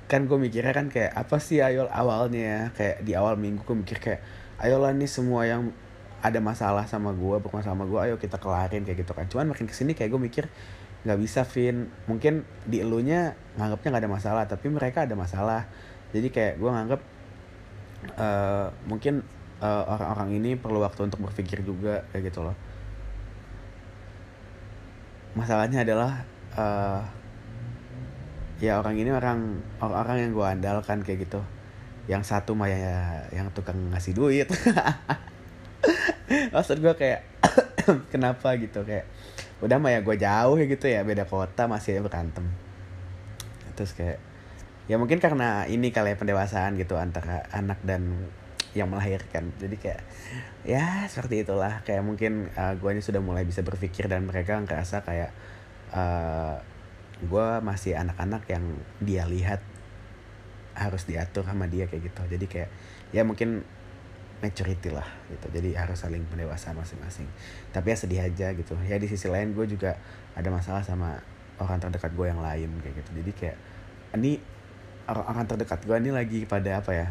kan 0.08 0.28
gue 0.28 0.38
mikirnya 0.38 0.74
kan 0.76 0.88
kayak 0.92 1.12
apa 1.16 1.38
sih 1.40 1.64
ayol 1.64 1.88
awalnya? 1.90 2.72
Kayak 2.76 3.04
di 3.04 3.14
awal 3.18 3.40
minggu 3.40 3.64
gue 3.64 3.78
mikir 3.78 3.98
kayak 4.00 4.22
ayolah 4.62 4.92
nih 4.94 5.10
semua 5.10 5.48
yang 5.48 5.72
ada 6.24 6.40
masalah 6.40 6.88
sama 6.88 7.12
gue 7.12 7.36
bermasalah 7.44 7.76
sama 7.76 7.84
gue 7.84 8.00
ayo 8.00 8.16
kita 8.16 8.40
kelarin 8.40 8.88
kayak 8.88 9.04
gitu 9.04 9.12
kan. 9.12 9.26
Cuman 9.28 9.52
makin 9.52 9.68
ke 9.68 9.76
sini 9.76 9.92
kayak 9.92 10.12
gue 10.14 10.22
mikir 10.22 10.46
nggak 11.04 11.20
bisa 11.20 11.44
Vin. 11.44 11.92
Mungkin 12.08 12.48
di 12.64 12.80
elunya 12.80 13.36
nganggapnya 13.60 13.90
nggak 13.92 14.04
ada 14.04 14.12
masalah 14.12 14.44
tapi 14.48 14.72
mereka 14.72 15.04
ada 15.04 15.16
masalah. 15.20 15.68
Jadi 16.16 16.30
kayak 16.30 16.62
gue 16.62 16.70
nganggap 16.70 17.02
uh, 18.20 18.68
mungkin 18.88 19.24
uh, 19.60 19.84
orang-orang 19.88 20.40
ini 20.40 20.52
perlu 20.60 20.84
waktu 20.84 21.08
untuk 21.08 21.24
berpikir 21.24 21.64
juga 21.64 22.04
kayak 22.12 22.32
gitu 22.32 22.44
loh. 22.44 22.56
Masalahnya 25.34 25.82
adalah 25.82 26.24
uh, 26.54 27.02
ya 28.62 28.78
orang 28.78 29.00
ini 29.00 29.10
orang 29.10 29.64
orang 29.82 30.18
yang 30.22 30.32
gue 30.36 30.46
andalkan 30.46 31.02
kayak 31.02 31.30
gitu. 31.30 31.42
Yang 32.06 32.36
satu 32.36 32.54
mah 32.54 32.68
ya 32.68 33.26
yang 33.32 33.50
tukang 33.56 33.80
ngasih 33.96 34.14
duit. 34.14 34.52
Maksud 36.54 36.84
gue 36.84 36.94
kayak 36.94 37.24
kenapa 38.14 38.60
gitu? 38.60 38.84
Kayak 38.84 39.08
udah 39.64 39.80
mah 39.80 39.96
ya 39.96 40.00
gue 40.04 40.16
jauh 40.20 40.60
ya 40.60 40.66
gitu 40.68 40.86
ya 40.92 41.08
beda 41.08 41.26
kota 41.26 41.72
masih 41.72 41.98
ya 41.98 42.02
berantem. 42.04 42.44
Terus 43.74 43.96
kayak 43.96 44.20
ya 44.92 45.00
mungkin 45.00 45.24
karena 45.24 45.64
ini 45.72 45.96
kali 45.96 46.12
ya 46.12 46.18
pendewasaan 46.20 46.76
gitu 46.76 47.00
antara 47.00 47.48
anak 47.56 47.80
dan 47.88 48.28
yang 48.74 48.90
melahirkan. 48.90 49.54
Jadi 49.62 49.76
kayak 49.80 50.02
ya 50.66 51.08
seperti 51.08 51.46
itulah. 51.46 51.86
Kayak 51.88 52.04
mungkin 52.04 52.52
uh, 52.58 52.74
guanya 52.78 53.00
sudah 53.00 53.22
mulai 53.22 53.46
bisa 53.46 53.62
berpikir 53.62 54.10
dan 54.10 54.26
mereka 54.26 54.58
ngerasa 54.60 55.06
kayak 55.06 55.32
uh, 55.94 56.58
gue 57.26 57.48
masih 57.64 57.96
anak-anak 57.96 58.44
yang 58.52 58.64
dia 59.00 59.24
lihat 59.26 59.64
harus 60.74 61.06
diatur 61.06 61.46
sama 61.46 61.70
dia 61.70 61.86
kayak 61.86 62.10
gitu. 62.10 62.22
Jadi 62.28 62.46
kayak 62.50 62.70
ya 63.14 63.22
mungkin 63.24 63.64
maturity 64.44 64.92
lah 64.92 65.08
gitu. 65.32 65.48
Jadi 65.54 65.78
harus 65.78 66.04
saling 66.04 66.26
pendewasa 66.28 66.76
masing-masing. 66.76 67.30
Tapi 67.72 67.94
ya 67.94 67.98
sedih 67.98 68.22
aja 68.26 68.48
gitu. 68.52 68.76
Ya 68.84 69.00
di 69.00 69.08
sisi 69.08 69.32
lain 69.32 69.56
gue 69.56 69.66
juga 69.70 69.96
ada 70.36 70.50
masalah 70.52 70.84
sama 70.84 71.22
orang 71.62 71.80
terdekat 71.80 72.12
gue 72.12 72.28
yang 72.28 72.42
lain 72.42 72.70
kayak 72.84 72.96
gitu. 73.00 73.10
Jadi 73.24 73.32
kayak 73.32 73.58
ini 74.20 74.42
orang-orang 75.08 75.46
terdekat 75.48 75.80
gue 75.88 75.96
ini 75.96 76.12
lagi 76.12 76.40
pada 76.44 76.84
apa 76.84 76.92
ya? 76.92 77.08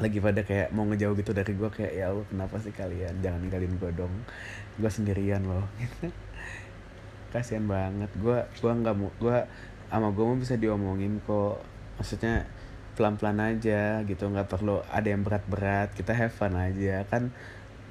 Lagi 0.00 0.18
pada 0.18 0.42
kayak 0.42 0.74
mau 0.74 0.88
ngejauh 0.88 1.14
gitu 1.18 1.30
dari 1.30 1.52
gue 1.54 1.70
kayak 1.70 1.92
ya 1.92 2.10
Allah 2.10 2.26
kenapa 2.26 2.56
sih 2.62 2.72
kalian? 2.74 3.20
Jangan 3.20 3.38
ninggalin 3.44 3.74
gue 3.76 3.90
dong. 3.92 4.14
Gue 4.80 4.90
sendirian 4.90 5.44
loh. 5.44 5.68
gitu 5.76 6.08
kasihan 7.34 7.66
banget. 7.66 8.10
Gue 8.14 8.38
gue 8.62 8.70
nggak 8.70 8.94
mau 8.94 9.10
gue 9.18 9.38
sama 9.90 10.08
gue 10.14 10.24
mau 10.24 10.38
bisa 10.38 10.54
diomongin 10.54 11.18
kok. 11.26 11.58
Maksudnya 11.98 12.46
pelan-pelan 12.94 13.42
aja 13.42 14.06
gitu 14.06 14.30
nggak 14.30 14.46
perlu 14.46 14.78
ada 14.86 15.08
yang 15.10 15.26
berat-berat. 15.26 15.90
Kita 15.98 16.14
have 16.14 16.30
fun 16.30 16.54
aja. 16.54 17.02
Kan 17.10 17.34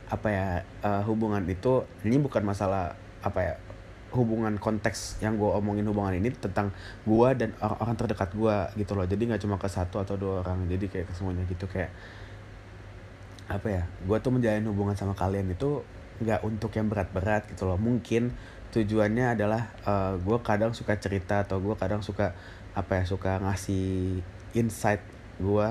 apa 0.08 0.28
ya 0.32 0.48
uh, 0.86 1.04
hubungan 1.04 1.44
itu 1.48 1.84
ini 2.08 2.20
bukan 2.24 2.44
masalah 2.48 2.96
apa 3.24 3.40
ya 3.44 3.56
hubungan 4.14 4.62
konteks 4.62 5.18
yang 5.26 5.42
gue 5.42 5.50
omongin 5.50 5.90
hubungan 5.90 6.14
ini 6.14 6.30
tentang 6.30 6.70
gue 7.02 7.30
dan 7.34 7.50
orang-orang 7.58 7.96
terdekat 7.98 8.30
gue 8.32 8.58
gitu 8.80 8.94
loh. 8.94 9.06
Jadi 9.10 9.22
nggak 9.28 9.42
cuma 9.42 9.58
ke 9.58 9.68
satu 9.68 10.00
atau 10.00 10.16
dua 10.16 10.46
orang. 10.46 10.70
Jadi 10.70 10.86
kayak 10.88 11.10
ke 11.10 11.14
semuanya 11.18 11.44
gitu. 11.50 11.66
Kayak 11.66 11.92
apa 13.50 13.68
ya 13.68 13.84
gue 14.08 14.18
tuh 14.24 14.32
menjalin 14.32 14.64
hubungan 14.72 14.96
sama 14.96 15.18
kalian 15.18 15.52
itu 15.52 15.84
nggak 16.24 16.46
untuk 16.46 16.72
yang 16.78 16.88
berat-berat 16.88 17.50
gitu 17.50 17.66
loh. 17.66 17.82
Mungkin 17.82 18.32
tujuannya 18.74 19.38
adalah 19.38 19.70
uh, 19.86 19.94
eh, 19.94 20.14
gue 20.18 20.38
kadang 20.42 20.74
suka 20.74 20.98
cerita 20.98 21.46
atau 21.46 21.62
gue 21.62 21.78
kadang 21.78 22.02
suka 22.02 22.34
apa 22.74 23.02
ya 23.02 23.04
suka 23.06 23.38
ngasih 23.38 24.20
insight 24.58 25.06
gue 25.38 25.68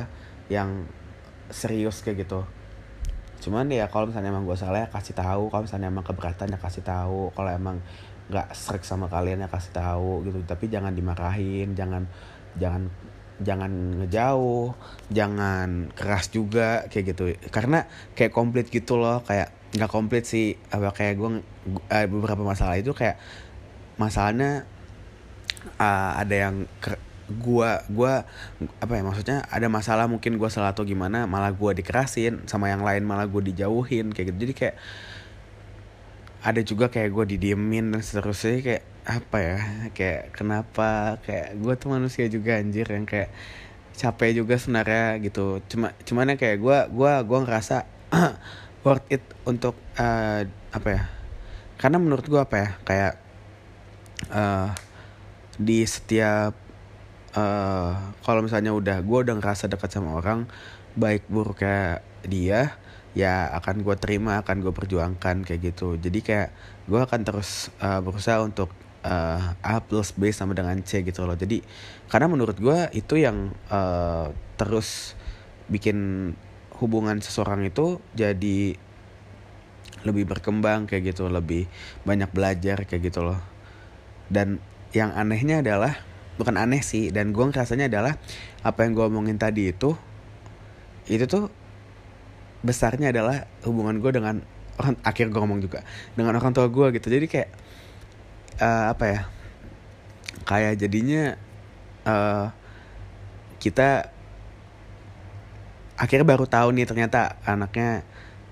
yang 0.47 0.87
serius 1.51 2.01
kayak 2.07 2.27
gitu. 2.27 2.47
Cuman 3.43 3.67
ya 3.75 3.91
kalau 3.91 4.07
misalnya 4.07 4.31
emang 4.31 4.47
gue 4.47 4.55
salah 4.55 4.87
ya 4.87 4.89
kasih 4.89 5.19
tahu 5.19 5.51
kalau 5.51 5.67
misalnya 5.67 5.91
emang 5.91 6.07
keberatan 6.07 6.55
ya 6.55 6.59
kasih 6.63 6.87
tahu 6.87 7.35
kalau 7.35 7.51
emang 7.51 7.83
nggak 8.31 8.55
serik 8.55 8.87
sama 8.87 9.11
kalian 9.11 9.43
ya 9.43 9.49
kasih 9.51 9.75
tahu 9.75 10.23
gitu. 10.31 10.39
Tapi 10.47 10.71
jangan 10.71 10.95
dimarahin 10.95 11.75
jangan 11.75 12.07
jangan 12.55 12.87
jangan 13.43 13.99
ngejauh 13.99 14.71
jangan 15.11 15.91
keras 15.99 16.31
juga 16.31 16.87
kayak 16.87 17.05
gitu. 17.19 17.35
Karena 17.51 17.83
kayak 18.15 18.31
komplit 18.31 18.71
gitu 18.71 18.95
loh 18.95 19.27
kayak 19.27 19.62
nggak 19.73 19.91
komplit 19.91 20.25
sih. 20.29 20.57
Apa 20.71 20.93
kayak 20.93 21.15
gue 21.19 21.31
uh, 21.91 22.07
beberapa 22.09 22.43
masalah 22.45 22.79
itu 22.79 22.93
kayak 22.93 23.17
masalahnya 24.01 24.65
uh, 25.79 26.13
ada 26.17 26.35
yang 26.49 26.55
gua 27.33 27.81
gua 27.89 28.29
apa 28.83 28.93
ya 28.99 29.03
maksudnya 29.07 29.39
ada 29.49 29.71
masalah 29.73 30.05
mungkin 30.11 30.37
gua 30.37 30.53
salah 30.53 30.77
atau 30.77 30.85
gimana 30.85 31.25
malah 31.25 31.55
gua 31.55 31.73
dikerasin 31.73 32.45
sama 32.45 32.69
yang 32.69 32.85
lain 32.85 33.07
malah 33.09 33.25
gua 33.25 33.41
dijauhin 33.41 34.13
kayak 34.13 34.35
gitu. 34.35 34.39
Jadi 34.49 34.55
kayak 34.55 34.77
ada 36.43 36.61
juga 36.67 36.91
kayak 36.91 37.11
gue 37.15 37.25
didiemin 37.39 37.95
dan 37.95 38.03
seterusnya. 38.03 38.59
Kayak 38.67 38.85
apa 39.03 39.39
ya 39.39 39.59
kayak 39.95 40.23
kenapa 40.35 41.19
kayak 41.23 41.59
gue 41.59 41.75
tuh 41.79 41.89
manusia 41.91 42.27
juga 42.31 42.59
anjir 42.59 42.87
yang 42.87 43.07
kayak 43.07 43.31
capek 43.95 44.43
juga 44.43 44.59
sebenarnya 44.59 45.23
gitu. 45.23 45.63
Cuma 45.71 45.95
cuman 46.03 46.35
yang 46.35 46.41
kayak 46.43 46.59
gue 46.59 46.79
gue 46.91 47.13
gue 47.23 47.39
ngerasa 47.47 47.87
worth 48.83 49.07
it 49.11 49.23
untuk 49.47 49.79
uh, 49.99 50.43
apa 50.75 50.89
ya 50.91 51.03
karena 51.79 51.99
menurut 51.99 52.27
gue 52.27 52.39
apa 52.39 52.57
ya 52.59 52.69
kayak 52.87 53.13
uh, 54.31 54.71
di 55.59 55.83
setiap 55.87 56.55
uh, 57.35 57.93
kalau 58.23 58.41
misalnya 58.43 58.71
udah 58.75 59.03
gue 59.03 59.19
udah 59.27 59.35
ngerasa 59.39 59.67
dekat 59.67 59.91
sama 59.91 60.19
orang 60.19 60.47
baik 60.95 61.27
buruk 61.27 61.65
kayak 61.65 62.05
dia 62.27 62.77
ya 63.13 63.51
akan 63.61 63.85
gue 63.85 63.97
terima 64.01 64.41
akan 64.41 64.65
gue 64.65 64.73
perjuangkan 64.73 65.45
kayak 65.45 65.75
gitu. 65.75 66.01
Jadi 66.01 66.25
kayak 66.25 66.49
gue 66.89 67.01
akan 67.01 67.21
terus 67.27 67.69
uh, 67.85 68.01
berusaha 68.01 68.41
untuk 68.41 68.73
uh, 69.05 69.53
A 69.61 69.85
plus 69.85 70.17
B 70.17 70.33
sama 70.33 70.57
dengan 70.57 70.81
C 70.81 71.05
gitu 71.05 71.29
loh. 71.29 71.37
Jadi 71.37 71.61
karena 72.09 72.27
menurut 72.33 72.57
gue 72.57 72.89
itu 72.97 73.21
yang 73.21 73.53
uh, 73.69 74.33
terus 74.57 75.13
bikin 75.69 76.33
hubungan 76.83 77.23
seseorang 77.23 77.63
itu 77.63 78.03
jadi 78.19 78.75
lebih 80.03 80.27
berkembang 80.27 80.91
kayak 80.91 81.15
gitu 81.15 81.31
lebih 81.31 81.71
banyak 82.03 82.27
belajar 82.35 82.83
kayak 82.83 83.07
gitu 83.07 83.23
loh. 83.23 83.39
Dan 84.27 84.59
yang 84.91 85.15
anehnya 85.15 85.63
adalah 85.63 86.03
bukan 86.35 86.59
aneh 86.59 86.83
sih 86.83 87.15
dan 87.15 87.31
gue 87.31 87.45
ngerasanya 87.45 87.87
adalah 87.87 88.19
apa 88.67 88.83
yang 88.83 88.99
gue 88.99 89.05
omongin 89.07 89.39
tadi 89.39 89.71
itu 89.71 89.95
itu 91.07 91.25
tuh 91.29 91.53
besarnya 92.67 93.15
adalah 93.15 93.47
hubungan 93.63 94.03
gue 94.03 94.11
dengan 94.11 94.43
orang 94.81 94.97
akhir 95.07 95.31
gue 95.31 95.39
ngomong 95.39 95.61
juga 95.63 95.87
dengan 96.19 96.35
orang 96.35 96.51
tua 96.51 96.67
gue 96.67 96.99
gitu. 96.99 97.07
Jadi 97.07 97.27
kayak 97.31 97.51
uh, 98.59 98.91
apa 98.91 99.05
ya 99.07 99.21
kayak 100.43 100.75
jadinya 100.83 101.39
uh, 102.07 102.51
kita 103.63 104.11
akhirnya 105.97 106.27
baru 106.27 106.45
tahu 106.49 106.73
nih 106.77 106.87
ternyata 106.89 107.37
anaknya 107.45 108.07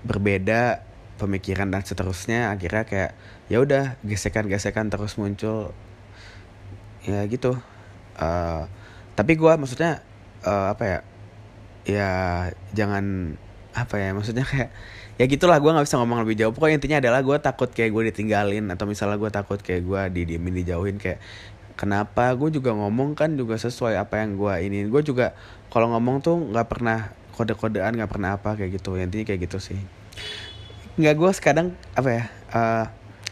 berbeda 0.05 0.85
pemikiran 1.21 1.69
dan 1.69 1.85
seterusnya. 1.85 2.49
Akhirnya 2.49 2.83
kayak 2.85 3.11
ya 3.51 3.57
udah 3.61 4.01
gesekan-gesekan 4.01 4.89
terus 4.89 5.17
muncul. 5.21 5.73
Ya 7.05 7.25
gitu. 7.29 7.57
Uh, 8.17 8.65
tapi 9.13 9.37
gue 9.37 9.53
maksudnya 9.57 10.01
uh, 10.45 10.73
apa 10.73 10.83
ya 10.85 10.99
ya 11.81 12.09
jangan 12.77 13.35
apa 13.71 13.95
ya 13.97 14.13
maksudnya 14.13 14.45
kayak 14.45 14.69
ya 15.17 15.25
gitulah 15.25 15.57
gue 15.57 15.71
nggak 15.71 15.85
bisa 15.85 15.97
ngomong 16.01 16.25
lebih 16.25 16.41
jauh. 16.41 16.53
Pokoknya 16.53 16.81
intinya 16.81 16.97
adalah 17.01 17.21
gue 17.21 17.37
takut 17.37 17.69
kayak 17.69 17.91
gue 17.93 18.03
ditinggalin 18.13 18.65
atau 18.73 18.85
misalnya 18.89 19.17
gue 19.21 19.31
takut 19.33 19.59
kayak 19.61 19.85
gue 19.85 20.01
didiemin 20.17 20.53
dijauhin 20.65 20.97
kayak 20.97 21.21
kenapa? 21.77 22.33
Gue 22.33 22.49
juga 22.49 22.73
ngomong 22.73 23.13
kan 23.13 23.33
juga 23.37 23.57
sesuai 23.57 23.97
apa 23.97 24.21
yang 24.21 24.37
gue 24.37 24.53
ini 24.65 24.89
gue 24.89 25.01
juga 25.05 25.33
kalau 25.69 25.93
ngomong 25.93 26.21
tuh 26.25 26.37
nggak 26.37 26.67
pernah 26.67 27.13
kode-kodean 27.35 27.95
nggak 27.95 28.11
pernah 28.11 28.37
apa 28.37 28.55
kayak 28.55 28.81
gitu. 28.81 28.95
Ya, 28.99 29.07
intinya 29.07 29.25
kayak 29.27 29.41
gitu 29.47 29.57
sih. 29.57 29.79
Nggak 30.99 31.15
gue 31.17 31.31
sekarang 31.35 31.67
apa 31.95 32.09
ya 32.09 32.23
uh, 32.51 32.85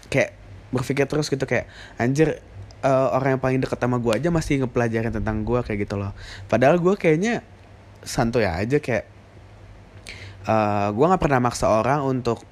kayak 0.08 0.36
berpikir 0.70 1.06
terus 1.10 1.28
gitu 1.28 1.44
kayak 1.44 1.68
anjir 1.98 2.40
uh, 2.86 3.14
orang 3.16 3.38
yang 3.38 3.42
paling 3.42 3.60
deket 3.60 3.80
sama 3.80 3.98
gue 4.00 4.14
aja 4.16 4.30
masih 4.32 4.64
ngepelajarin 4.66 5.12
tentang 5.12 5.44
gue 5.44 5.60
kayak 5.62 5.88
gitu 5.88 5.96
loh. 6.00 6.16
Padahal 6.48 6.80
gue 6.80 6.96
kayaknya 6.96 7.44
santuy 8.04 8.48
aja 8.48 8.80
kayak 8.80 9.06
uh, 10.48 10.52
eh, 10.52 10.88
gue 10.96 11.06
nggak 11.06 11.22
pernah 11.22 11.40
maksa 11.44 11.68
orang 11.68 12.04
untuk 12.08 12.44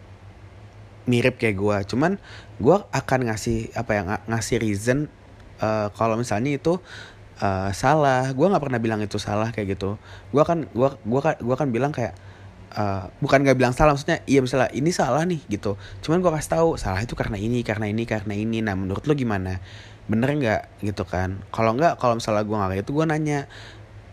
mirip 1.08 1.40
kayak 1.40 1.56
gue 1.56 1.78
cuman 1.96 2.20
gue 2.60 2.78
akan 2.92 3.20
ngasih 3.32 3.72
apa 3.80 3.92
ya 3.96 4.02
ng 4.04 4.12
ngasih 4.28 4.58
reason 4.60 5.08
uh, 5.64 5.88
kalau 5.96 6.20
misalnya 6.20 6.60
itu 6.60 6.84
uh, 7.42 7.70
salah. 7.74 8.34
Gue 8.34 8.46
nggak 8.50 8.64
pernah 8.64 8.80
bilang 8.82 9.00
itu 9.02 9.18
salah 9.22 9.50
kayak 9.54 9.78
gitu. 9.78 9.98
Gue 10.34 10.44
kan 10.46 10.66
gue 10.70 10.90
gue 10.94 11.22
kan 11.22 11.36
gue 11.38 11.56
kan 11.56 11.68
bilang 11.70 11.92
kayak 11.94 12.14
uh, 12.76 13.10
bukan 13.22 13.46
nggak 13.46 13.58
bilang 13.58 13.74
salah 13.74 13.94
maksudnya 13.96 14.22
iya 14.30 14.40
misalnya 14.44 14.70
ini 14.74 14.92
salah 14.94 15.24
nih 15.26 15.42
gitu. 15.50 15.78
Cuman 16.04 16.22
gue 16.22 16.32
kasih 16.34 16.52
tahu 16.60 16.70
salah 16.80 17.02
itu 17.02 17.14
karena 17.14 17.38
ini 17.38 17.62
karena 17.62 17.86
ini 17.90 18.04
karena 18.06 18.34
ini. 18.34 18.60
Nah 18.66 18.76
menurut 18.78 19.06
lo 19.06 19.14
gimana? 19.14 19.62
Bener 20.10 20.30
nggak? 20.34 20.82
Gitu 20.84 21.04
kan. 21.08 21.42
Kalau 21.54 21.74
nggak 21.78 22.02
kalau 22.02 22.18
misalnya 22.18 22.44
gue 22.46 22.56
nggak 22.58 22.78
gitu 22.86 22.92
gue 22.98 23.06
nanya 23.08 23.40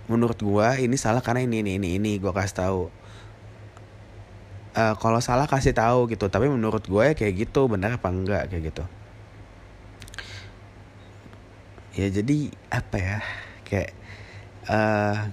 menurut 0.05 0.37
gue 0.37 0.69
ini 0.85 0.97
salah 1.01 1.25
karena 1.25 1.45
ini 1.45 1.65
ini 1.65 1.81
ini 1.81 1.89
ini. 1.99 2.13
Gue 2.21 2.33
kasih 2.33 2.57
tahu. 2.57 2.83
Uh, 4.75 4.95
kalau 4.99 5.23
salah 5.23 5.47
kasih 5.47 5.71
tahu 5.71 6.11
gitu 6.11 6.27
tapi 6.27 6.51
menurut 6.51 6.83
gue 6.83 7.03
ya 7.07 7.15
kayak 7.15 7.47
gitu 7.47 7.71
benar 7.71 7.95
apa 7.95 8.11
enggak 8.11 8.51
kayak 8.51 8.75
gitu 8.75 8.83
ya 11.95 12.11
jadi 12.11 12.51
apa 12.75 12.97
ya 12.99 13.19
kayak 13.63 13.91
uh, 14.67 15.31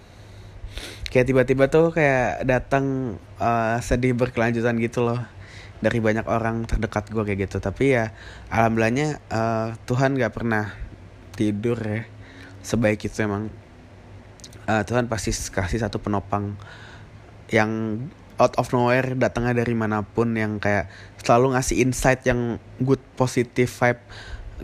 kayak 1.11 1.25
tiba-tiba 1.27 1.67
tuh 1.67 1.91
kayak 1.91 2.47
datang 2.47 3.17
uh, 3.41 3.77
sedih 3.83 4.15
berkelanjutan 4.15 4.79
gitu 4.79 5.03
loh 5.03 5.19
dari 5.81 5.97
banyak 5.97 6.23
orang 6.29 6.63
terdekat 6.69 7.09
gue 7.09 7.23
kayak 7.25 7.49
gitu. 7.49 7.57
Tapi 7.59 7.97
ya 7.97 8.15
alhamdulillahnya 8.53 9.19
uh, 9.27 9.75
Tuhan 9.89 10.15
gak 10.15 10.31
pernah 10.31 10.71
tidur 11.35 11.75
ya 11.81 12.07
sebaik 12.61 13.03
itu 13.03 13.25
emang. 13.25 13.49
Uh, 14.69 14.85
Tuhan 14.85 15.09
pasti 15.09 15.33
kasih 15.33 15.81
satu 15.81 15.97
penopang 15.97 16.55
yang 17.49 17.97
out 18.37 18.55
of 18.55 18.71
nowhere 18.71 19.17
datangnya 19.17 19.65
dari 19.65 19.75
mana 19.75 20.05
pun 20.05 20.37
yang 20.37 20.61
kayak 20.61 20.87
selalu 21.19 21.57
ngasih 21.57 21.81
insight 21.83 22.23
yang 22.23 22.61
good 22.79 23.01
positive 23.17 23.67
vibe 23.67 24.01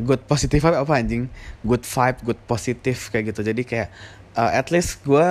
good 0.04 0.22
positive 0.26 0.62
vibe 0.62 0.78
apa 0.82 0.94
anjing? 0.98 1.30
Good 1.66 1.84
vibe 1.84 2.20
good 2.26 2.42
positive 2.46 3.00
kayak 3.10 3.34
gitu. 3.34 3.42
Jadi 3.42 3.62
kayak 3.66 3.90
uh, 4.38 4.52
at 4.54 4.70
least 4.70 5.02
gue 5.02 5.28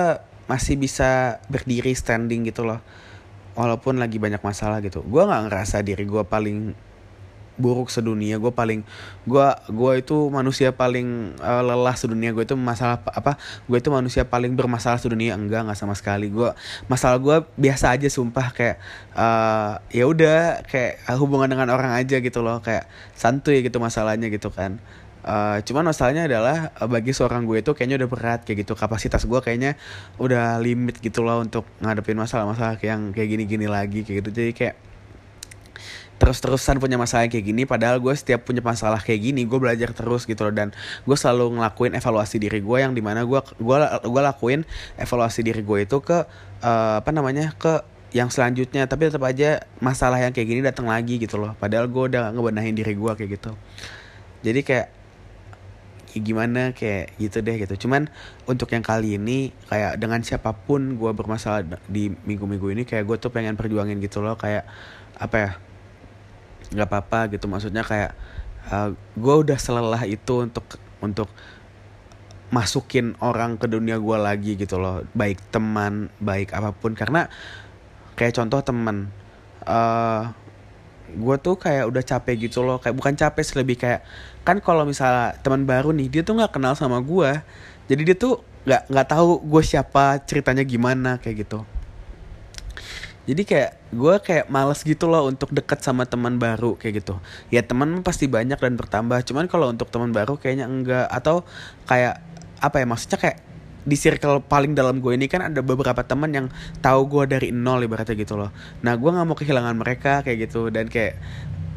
masih 0.47 0.79
bisa 0.79 1.39
berdiri 1.51 1.91
standing 1.95 2.47
gitu 2.47 2.67
loh. 2.67 2.79
Walaupun 3.57 3.97
lagi 3.97 4.21
banyak 4.21 4.43
masalah 4.43 4.83
gitu. 4.85 5.01
Gue 5.03 5.25
nggak 5.25 5.49
ngerasa 5.49 5.81
diri 5.81 6.05
gue 6.05 6.23
paling 6.27 6.75
buruk 7.57 7.89
sedunia. 7.89 8.37
Gue 8.37 8.53
paling 8.53 8.85
gue 9.25 9.47
gue 9.67 9.91
itu 9.99 10.17
manusia 10.31 10.71
paling 10.71 11.35
uh, 11.41 11.61
lelah 11.65 11.97
sedunia. 11.97 12.31
Gue 12.31 12.45
itu 12.45 12.55
masalah 12.55 13.01
apa 13.03 13.35
gue 13.65 13.77
itu 13.77 13.89
manusia 13.91 14.23
paling 14.23 14.53
bermasalah 14.53 15.01
sedunia. 15.01 15.35
Enggak 15.35 15.67
nggak 15.67 15.77
sama 15.77 15.97
sekali. 15.97 16.29
Gue 16.31 16.53
masalah 16.87 17.17
gue 17.19 17.37
biasa 17.57 17.97
aja 17.97 18.07
sumpah. 18.07 18.53
Kayak 18.53 18.77
uh, 19.17 19.81
ya 19.91 20.05
udah 20.07 20.63
kayak 20.69 21.03
hubungan 21.17 21.49
dengan 21.51 21.73
orang 21.73 21.97
aja 21.97 22.21
gitu 22.21 22.39
loh. 22.45 22.63
Kayak 22.63 22.87
santuy 23.17 23.65
gitu 23.65 23.81
masalahnya 23.81 24.29
gitu 24.31 24.53
kan. 24.53 24.79
Uh, 25.27 25.59
cuman 25.67 25.91
masalahnya 25.91 26.23
adalah 26.23 26.71
uh, 26.79 26.87
bagi 26.87 27.11
seorang 27.11 27.43
gue 27.43 27.59
itu 27.59 27.75
kayaknya 27.75 27.99
udah 27.99 28.09
berat 28.09 28.39
kayak 28.47 28.63
gitu. 28.63 28.79
Kapasitas 28.79 29.27
gue 29.27 29.39
kayaknya 29.43 29.75
udah 30.23 30.55
limit 30.63 31.03
gitu 31.03 31.19
loh 31.19 31.43
untuk 31.43 31.67
ngadepin 31.83 32.15
masalah-masalah 32.15 32.79
yang 32.79 33.11
kayak 33.11 33.35
gini-gini 33.35 33.67
lagi 33.67 34.07
kayak 34.07 34.23
gitu. 34.23 34.29
Jadi 34.31 34.51
kayak 34.55 34.75
terus-terusan 36.17 36.81
punya 36.81 36.97
masalah 36.97 37.29
kayak 37.29 37.45
gini 37.45 37.63
padahal 37.69 38.01
gue 38.01 38.13
setiap 38.17 38.41
punya 38.45 38.61
masalah 38.65 38.97
kayak 39.01 39.21
gini 39.21 39.45
gue 39.45 39.59
belajar 39.61 39.93
terus 39.93 40.25
gitu 40.25 40.49
loh. 40.49 40.53
Dan 40.53 40.73
gue 41.05 41.17
selalu 41.17 41.61
ngelakuin 41.61 41.93
evaluasi 41.93 42.41
diri 42.41 42.59
gue 42.61 42.77
yang 42.81 42.97
di 42.97 43.05
mana 43.05 43.23
gue 43.23 43.39
gue 43.39 43.77
gue 44.05 44.21
lakuin 44.21 44.65
evaluasi 44.97 45.45
diri 45.45 45.61
gue 45.61 45.85
itu 45.85 45.97
ke 46.01 46.25
uh, 46.65 46.95
apa 46.99 47.09
namanya 47.13 47.53
ke 47.53 47.85
yang 48.17 48.33
selanjutnya. 48.33 48.89
Tapi 48.89 49.13
tetap 49.13 49.23
aja 49.23 49.61
masalah 49.77 50.17
yang 50.17 50.33
kayak 50.33 50.47
gini 50.49 50.61
datang 50.65 50.89
lagi 50.89 51.21
gitu 51.21 51.37
loh. 51.37 51.53
Padahal 51.61 51.85
gue 51.85 52.03
udah 52.09 52.33
ngebenahin 52.33 52.73
diri 52.73 52.97
gue 52.97 53.11
kayak 53.13 53.29
gitu. 53.37 53.51
Jadi 54.41 54.61
kayak 54.65 54.87
ya 56.17 56.19
gimana 56.25 56.73
kayak 56.73 57.13
gitu 57.21 57.45
deh 57.45 57.55
gitu. 57.61 57.85
Cuman 57.85 58.09
untuk 58.49 58.73
yang 58.73 58.81
kali 58.81 59.21
ini 59.21 59.53
kayak 59.69 60.01
dengan 60.01 60.25
siapa 60.25 60.49
pun 60.57 60.97
gue 60.97 61.11
bermasalah 61.13 61.61
di 61.85 62.09
minggu-minggu 62.09 62.73
ini 62.73 62.83
kayak 62.89 63.05
gue 63.05 63.17
tuh 63.21 63.29
pengen 63.29 63.53
perjuangin 63.53 64.01
gitu 64.01 64.25
loh. 64.25 64.33
Kayak 64.33 64.65
apa 65.17 65.35
ya 65.37 65.51
nggak 66.73 66.87
apa-apa 66.87 67.19
gitu. 67.35 67.45
Maksudnya 67.49 67.83
kayak 67.85 68.11
uh, 68.71 68.75
eh, 68.75 68.89
gue 68.95 69.35
udah 69.47 69.57
selelah 69.59 70.03
itu 70.07 70.47
untuk 70.47 70.65
untuk 71.03 71.29
masukin 72.47 73.13
orang 73.19 73.59
ke 73.59 73.67
dunia 73.67 73.99
gue 73.99 74.17
lagi 74.17 74.55
gitu 74.55 74.79
loh. 74.79 75.03
Baik 75.11 75.39
teman 75.51 76.11
baik 76.23 76.51
apa 76.55 76.73
pun. 76.73 76.95
Karena 76.95 77.27
kayak 78.17 78.37
contoh 78.39 78.59
teman 78.63 79.11
uh, 79.67 79.71
eh, 79.71 80.21
gue 81.15 81.35
tuh 81.39 81.55
kayak 81.55 81.87
udah 81.87 82.03
capek 82.03 82.49
gitu 82.49 82.63
loh. 82.63 82.79
Kayak 82.79 82.95
bukan 82.95 83.13
capek 83.15 83.43
sih 83.43 83.55
lebih 83.59 83.75
kayak 83.79 84.01
kan 84.47 84.63
kalau 84.63 84.87
misalnya 84.87 85.35
teman 85.43 85.67
baru 85.67 85.91
nih 85.91 86.07
dia 86.07 86.21
tuh 86.23 86.39
nggak 86.39 86.55
kenal 86.55 86.71
sama 86.71 87.03
gue 87.03 87.43
jadi 87.91 88.01
dia 88.07 88.15
tuh 88.15 88.39
nggak 88.63 88.87
nggak 88.87 89.07
tahu 89.11 89.43
gue 89.43 89.63
siapa 89.63 90.23
ceritanya 90.23 90.63
gimana 90.63 91.19
kayak 91.19 91.43
gitu 91.43 91.67
jadi 93.27 93.43
kayak 93.43 93.71
gue 93.91 94.15
kayak 94.23 94.45
males 94.47 94.79
gitu 94.87 95.11
loh 95.11 95.27
untuk 95.27 95.51
deket 95.51 95.83
sama 95.83 96.07
teman 96.07 96.39
baru 96.39 96.79
kayak 96.79 97.03
gitu. 97.03 97.19
Ya 97.51 97.59
teman 97.59 97.99
pasti 97.99 98.31
banyak 98.31 98.55
dan 98.55 98.79
bertambah 98.79 99.19
cuman 99.27 99.51
kalau 99.51 99.67
untuk 99.67 99.91
teman 99.91 100.15
baru 100.15 100.39
kayaknya 100.39 100.63
enggak. 100.71 101.11
Atau 101.11 101.43
kayak 101.91 102.23
apa 102.63 102.75
ya 102.79 102.85
maksudnya 102.87 103.19
kayak 103.19 103.37
di 103.87 103.95
circle 103.99 104.43
paling 104.43 104.75
dalam 104.75 105.03
gue 105.03 105.11
ini 105.11 105.27
kan 105.27 105.43
ada 105.43 105.59
beberapa 105.59 106.03
teman 106.07 106.31
yang 106.31 106.47
tahu 106.79 107.07
gue 107.07 107.23
dari 107.27 107.47
nol 107.51 107.83
ibaratnya 107.83 108.15
gitu 108.15 108.39
loh. 108.39 108.55
Nah 108.79 108.95
gue 108.95 109.09
nggak 109.11 109.27
mau 109.27 109.35
kehilangan 109.35 109.75
mereka 109.75 110.23
kayak 110.23 110.47
gitu. 110.47 110.71
Dan 110.71 110.87
kayak 110.87 111.19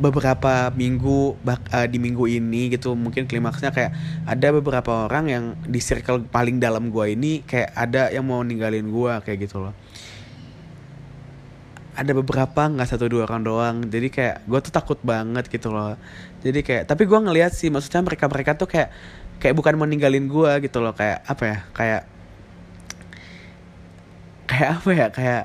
beberapa 0.01 0.73
minggu 0.73 1.37
bak, 1.45 1.61
uh, 1.77 1.85
di 1.85 2.01
minggu 2.01 2.25
ini 2.25 2.73
gitu 2.73 2.97
mungkin 2.97 3.29
klimaksnya 3.29 3.69
kayak 3.69 3.93
ada 4.25 4.49
beberapa 4.55 5.05
orang 5.11 5.25
yang 5.29 5.45
di 5.69 5.77
circle 5.77 6.25
paling 6.25 6.57
dalam 6.57 6.89
gue 6.89 7.13
ini 7.13 7.45
kayak 7.45 7.77
ada 7.77 8.09
yang 8.09 8.25
mau 8.25 8.41
ninggalin 8.41 8.89
gue 8.89 9.13
kayak 9.21 9.45
gitu 9.45 9.61
loh 9.61 9.77
ada 12.01 12.13
beberapa 12.17 12.63
nggak 12.65 12.89
satu 12.89 13.13
dua 13.13 13.29
orang 13.29 13.43
doang. 13.45 13.77
Jadi 13.85 14.09
kayak 14.09 14.49
gue 14.49 14.59
tuh 14.65 14.73
takut 14.73 14.97
banget 15.05 15.53
gitu 15.53 15.69
loh. 15.69 16.01
Jadi 16.41 16.65
kayak 16.65 16.89
tapi 16.89 17.05
gue 17.05 17.19
ngeliat 17.21 17.53
sih 17.53 17.69
maksudnya 17.69 18.01
mereka 18.01 18.25
mereka 18.25 18.57
tuh 18.57 18.65
kayak 18.65 18.89
kayak 19.37 19.53
bukan 19.53 19.77
meninggalin 19.77 20.25
gue 20.25 20.53
gitu 20.65 20.81
loh. 20.81 20.97
Kayak 20.97 21.21
apa 21.29 21.43
ya 21.45 21.59
kayak 21.77 22.03
kayak 24.49 24.71
apa 24.81 24.91
ya 24.97 25.07
kayak 25.13 25.45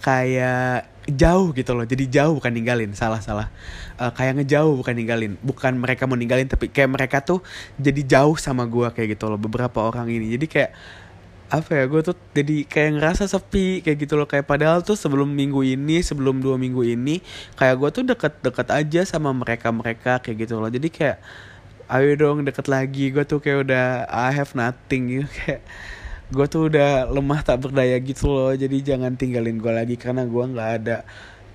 kayak 0.00 0.76
jauh 1.12 1.52
gitu 1.52 1.76
loh. 1.76 1.84
Jadi 1.84 2.04
jauh 2.08 2.40
bukan 2.40 2.52
ninggalin 2.56 2.96
salah 2.96 3.20
salah. 3.20 3.52
Uh, 4.00 4.08
kayak 4.16 4.40
ngejauh 4.40 4.72
bukan 4.80 4.96
ninggalin. 4.96 5.36
Bukan 5.44 5.76
mereka 5.76 6.08
mau 6.08 6.16
ninggalin 6.16 6.48
tapi 6.48 6.72
kayak 6.72 6.88
mereka 6.88 7.20
tuh 7.20 7.44
jadi 7.76 8.00
jauh 8.18 8.40
sama 8.40 8.64
gue 8.64 8.88
kayak 8.96 9.20
gitu 9.20 9.28
loh 9.28 9.36
beberapa 9.36 9.84
orang 9.84 10.08
ini. 10.08 10.32
Jadi 10.40 10.46
kayak 10.48 10.72
apa 11.52 11.70
ya 11.76 11.84
gue 11.84 12.00
tuh 12.00 12.16
jadi 12.32 12.64
kayak 12.64 12.90
ngerasa 12.96 13.28
sepi 13.28 13.84
kayak 13.84 14.08
gitu 14.08 14.16
loh. 14.16 14.24
Kayak 14.24 14.48
padahal 14.48 14.80
tuh 14.80 14.96
sebelum 14.96 15.28
minggu 15.28 15.60
ini 15.60 16.00
sebelum 16.00 16.40
dua 16.40 16.56
minggu 16.56 16.80
ini 16.80 17.20
kayak 17.60 17.76
gue 17.76 17.90
tuh 17.92 18.04
deket-deket 18.08 18.68
aja 18.72 19.00
sama 19.04 19.36
mereka 19.36 19.68
mereka 19.68 20.16
kayak 20.24 20.48
gitu 20.48 20.56
loh. 20.56 20.72
Jadi 20.72 20.88
kayak 20.88 21.20
ayo 21.92 22.10
dong 22.16 22.48
deket 22.48 22.72
lagi. 22.72 23.12
Gue 23.12 23.28
tuh 23.28 23.44
kayak 23.44 23.68
udah 23.68 24.08
I 24.08 24.32
have 24.32 24.56
nothing. 24.56 25.02
Gitu 25.12 25.28
kayak 25.28 25.60
gue 26.32 26.46
tuh 26.48 26.72
udah 26.72 27.12
lemah 27.12 27.44
tak 27.44 27.68
berdaya 27.68 28.00
gitu 28.00 28.32
loh. 28.32 28.56
Jadi 28.56 28.80
jangan 28.80 29.12
tinggalin 29.20 29.60
gue 29.60 29.72
lagi 29.76 30.00
karena 30.00 30.24
gue 30.24 30.44
nggak 30.56 30.70
ada 30.80 31.04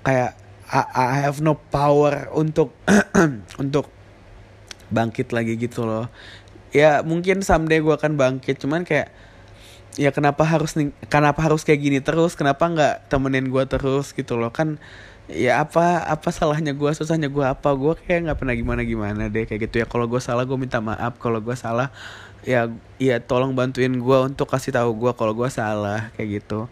kayak 0.05 0.37
I, 0.69 0.81
I 0.93 1.17
have 1.25 1.41
no 1.41 1.57
power 1.57 2.29
untuk 2.37 2.77
untuk 3.63 3.89
bangkit 4.93 5.33
lagi 5.33 5.57
gitu 5.57 5.89
loh. 5.89 6.05
Ya 6.69 7.01
mungkin 7.01 7.41
someday 7.41 7.81
gue 7.81 7.97
akan 7.97 8.13
bangkit. 8.13 8.61
Cuman 8.61 8.85
kayak 8.85 9.09
ya 9.97 10.13
kenapa 10.13 10.45
harus 10.45 10.77
nih 10.77 10.93
kenapa 11.09 11.41
harus 11.41 11.65
kayak 11.65 11.81
gini 11.81 11.99
terus? 11.99 12.37
Kenapa 12.37 12.69
nggak 12.69 13.09
temenin 13.09 13.49
gue 13.49 13.63
terus 13.65 14.13
gitu 14.13 14.37
loh? 14.37 14.53
Kan 14.53 14.77
ya 15.27 15.59
apa 15.65 16.07
apa 16.07 16.29
salahnya 16.31 16.71
gue 16.77 16.91
susahnya 16.93 17.27
gue 17.27 17.43
apa? 17.43 17.73
Gue 17.73 17.97
kayak 17.97 18.29
nggak 18.29 18.37
pernah 18.39 18.55
gimana 18.55 18.81
gimana 18.85 19.21
deh 19.27 19.43
kayak 19.49 19.67
gitu 19.67 19.81
ya. 19.83 19.85
Kalau 19.89 20.05
gue 20.05 20.21
salah 20.21 20.45
gue 20.45 20.55
minta 20.55 20.79
maaf. 20.79 21.17
Kalau 21.17 21.41
gue 21.41 21.57
salah 21.57 21.89
ya 22.45 22.69
ya 23.01 23.17
tolong 23.19 23.57
bantuin 23.57 23.91
gue 23.91 24.17
untuk 24.23 24.47
kasih 24.47 24.71
tahu 24.71 24.93
gue 24.95 25.11
kalau 25.17 25.33
gue 25.33 25.49
salah 25.49 26.13
kayak 26.15 26.45
gitu. 26.45 26.69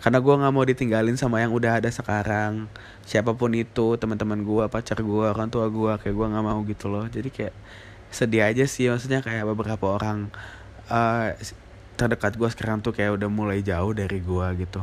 Karena 0.00 0.20
gue 0.20 0.34
nggak 0.36 0.52
mau 0.52 0.64
ditinggalin 0.64 1.16
sama 1.20 1.44
yang 1.44 1.52
udah 1.52 1.84
ada 1.84 1.92
sekarang. 1.92 2.68
Siapa 3.04 3.36
pun 3.36 3.52
itu 3.52 4.00
teman-teman 4.00 4.40
gue 4.40 4.64
pacar 4.72 5.00
gue 5.04 5.26
orang 5.28 5.52
tua 5.52 5.68
gue 5.68 5.92
kayak 6.00 6.14
gue 6.16 6.26
nggak 6.32 6.44
mau 6.44 6.60
gitu 6.64 6.88
loh. 6.88 7.04
Jadi 7.12 7.28
kayak 7.28 7.54
sedih 8.08 8.46
aja 8.46 8.64
sih 8.64 8.88
maksudnya 8.88 9.20
kayak 9.20 9.44
beberapa 9.52 9.90
orang 9.90 10.30
uh, 10.88 11.34
terdekat 11.94 12.34
gue 12.34 12.48
sekarang 12.50 12.82
tuh 12.82 12.94
kayak 12.94 13.18
udah 13.18 13.28
mulai 13.30 13.62
jauh 13.62 13.94
dari 13.94 14.18
gue 14.18 14.46
gitu. 14.60 14.80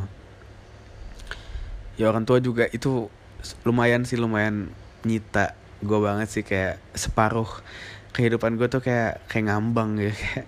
Ya 2.00 2.08
orang 2.08 2.24
tua 2.24 2.40
juga 2.40 2.68
itu 2.72 3.12
lumayan 3.66 4.08
sih 4.08 4.16
lumayan 4.16 4.72
nyita 5.02 5.58
gue 5.82 6.00
banget 6.00 6.28
sih 6.30 6.44
kayak 6.46 6.78
separuh 6.94 7.50
kehidupan 8.14 8.56
gue 8.60 8.70
tuh 8.70 8.86
kayak 8.86 9.26
kayak 9.26 9.50
ngambang 9.50 9.98
gitu 9.98 10.14
kayak 10.22 10.48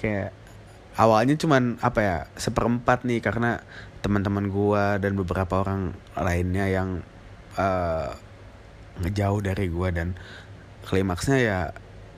kayak 0.00 0.28
awalnya 0.96 1.36
cuman 1.36 1.76
apa 1.84 2.00
ya 2.00 2.16
seperempat 2.40 3.04
nih 3.04 3.20
karena 3.20 3.60
teman-teman 4.00 4.48
gue 4.48 4.84
dan 5.04 5.12
beberapa 5.12 5.60
orang 5.60 5.92
lainnya 6.16 6.66
yang 6.72 7.04
uh, 7.60 8.16
ngejauh 9.04 9.44
dari 9.44 9.68
gue 9.68 9.88
dan 9.92 10.16
klimaksnya 10.88 11.38
ya 11.40 11.58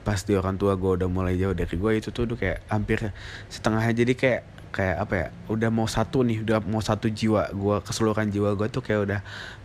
pas 0.03 0.19
di 0.19 0.35
orang 0.35 0.59
tua 0.59 0.75
gue 0.75 1.01
udah 1.01 1.09
mulai 1.09 1.39
jauh 1.39 1.55
dari 1.55 1.75
gue 1.75 1.91
itu 1.97 2.11
tuh 2.11 2.27
udah 2.27 2.37
kayak 2.37 2.59
hampir 2.67 2.99
setengahnya. 3.47 3.95
Jadi 3.95 4.13
kayak 4.19 4.41
kayak 4.73 4.97
apa 5.05 5.13
ya 5.13 5.27
udah 5.53 5.69
mau 5.69 5.85
satu 5.85 6.25
nih 6.25 6.41
udah 6.41 6.65
mau 6.65 6.81
satu 6.81 7.05
jiwa 7.05 7.53
gue 7.53 7.75
keseluruhan 7.85 8.33
jiwa 8.33 8.57
gue 8.57 8.67
tuh 8.73 8.81
kayak 8.81 9.01
udah 9.05 9.19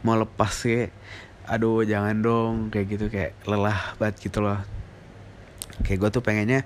mau 0.04 0.20
lepas 0.20 0.52
sih 0.52 0.92
aduh 1.48 1.80
jangan 1.80 2.20
dong 2.20 2.68
kayak 2.68 2.86
gitu 2.92 3.08
kayak 3.08 3.32
lelah 3.48 3.96
banget 3.96 4.28
gitu 4.28 4.44
loh. 4.44 4.60
Kayak 5.80 5.98
gue 6.04 6.10
tuh 6.20 6.22
pengennya 6.22 6.60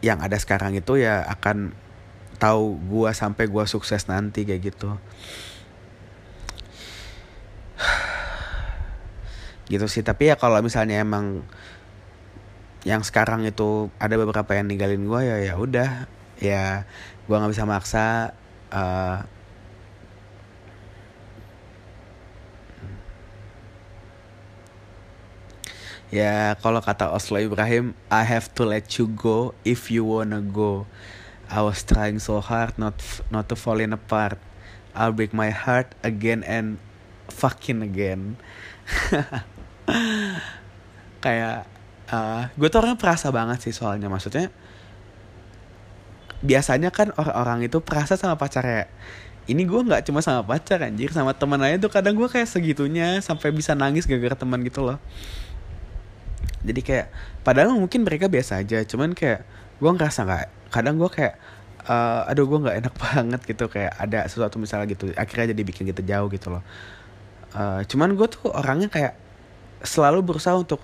yang 0.00 0.24
ada 0.24 0.40
sekarang 0.40 0.72
itu 0.72 0.96
ya 0.96 1.24
akan 1.28 1.76
tahu 2.40 2.76
gue 2.88 3.10
sampai 3.12 3.48
gue 3.48 3.64
sukses 3.68 4.08
nanti 4.08 4.48
kayak 4.48 4.72
gitu. 4.72 4.96
Gitu 9.66 9.82
sih 9.90 10.06
tapi 10.06 10.30
ya 10.30 10.38
kalau 10.38 10.62
misalnya 10.62 11.02
emang 11.02 11.42
yang 12.86 13.02
sekarang 13.02 13.42
itu 13.42 13.90
ada 13.98 14.14
beberapa 14.14 14.54
yang 14.54 14.70
ninggalin 14.70 15.10
gue 15.10 15.20
ya 15.26 15.36
ya 15.42 15.54
udah. 15.58 15.90
Ya 16.38 16.86
gue 17.26 17.34
nggak 17.34 17.50
bisa 17.50 17.66
maksa 17.66 18.30
uh, 18.70 19.26
ya 26.14 26.54
kalau 26.62 26.78
kata 26.78 27.10
Oslo 27.10 27.42
Ibrahim 27.42 27.98
I 28.06 28.22
have 28.22 28.54
to 28.54 28.62
let 28.62 28.94
you 29.02 29.10
go 29.10 29.58
if 29.66 29.90
you 29.90 30.06
wanna 30.06 30.38
go. 30.38 30.86
I 31.50 31.66
was 31.66 31.82
trying 31.82 32.22
so 32.22 32.38
hard 32.38 32.78
not 32.78 33.02
not 33.34 33.50
to 33.50 33.58
fall 33.58 33.82
in 33.82 33.90
apart. 33.90 34.38
I'll 34.94 35.10
break 35.10 35.34
my 35.34 35.50
heart 35.50 35.98
again 36.06 36.46
and 36.46 36.78
fucking 37.26 37.82
again. 37.82 38.38
Kayak 41.24 41.75
uh, 42.10 42.50
gue 42.54 42.68
tuh 42.70 42.78
orang 42.82 42.98
perasa 42.98 43.30
banget 43.34 43.62
sih 43.66 43.74
soalnya. 43.74 44.06
Maksudnya 44.06 44.50
biasanya 46.44 46.92
kan 46.92 47.10
orang-orang 47.16 47.66
itu 47.66 47.82
perasa 47.82 48.14
sama 48.14 48.38
pacarnya. 48.38 48.86
Ini 49.46 49.62
gue 49.62 49.80
nggak 49.86 50.02
cuma 50.10 50.22
sama 50.22 50.42
pacar 50.42 50.82
anjir. 50.82 51.10
Sama 51.14 51.34
teman 51.34 51.62
aja 51.62 51.78
tuh 51.78 51.90
kadang 51.90 52.18
gue 52.18 52.26
kayak 52.26 52.50
segitunya 52.50 53.22
sampai 53.22 53.54
bisa 53.54 53.78
nangis 53.78 54.06
gara-gara 54.06 54.34
teman 54.34 54.62
gitu 54.66 54.82
loh. 54.82 54.98
Jadi 56.66 56.80
kayak 56.82 57.06
padahal 57.46 57.74
mungkin 57.78 58.02
mereka 58.02 58.26
biasa 58.26 58.62
aja. 58.62 58.82
Cuman 58.82 59.14
kayak 59.14 59.46
gue 59.78 59.90
ngerasa 59.90 60.26
nggak 60.26 60.44
kadang 60.74 60.98
gue 60.98 61.10
kayak 61.10 61.38
uh, 61.86 62.26
aduh 62.26 62.46
gue 62.50 62.58
nggak 62.58 62.76
enak 62.82 62.94
banget 63.06 63.40
gitu. 63.46 63.64
Kayak 63.70 63.94
ada 63.98 64.26
sesuatu 64.26 64.58
misalnya 64.58 64.90
gitu 64.90 65.14
akhirnya 65.14 65.54
jadi 65.54 65.62
bikin 65.62 65.84
kita 65.94 66.02
jauh 66.02 66.26
gitu 66.30 66.50
loh. 66.50 66.62
Uh, 67.54 67.86
cuman 67.86 68.18
gue 68.18 68.26
tuh 68.26 68.50
orangnya 68.50 68.90
kayak 68.90 69.14
selalu 69.86 70.26
berusaha 70.26 70.58
untuk 70.58 70.82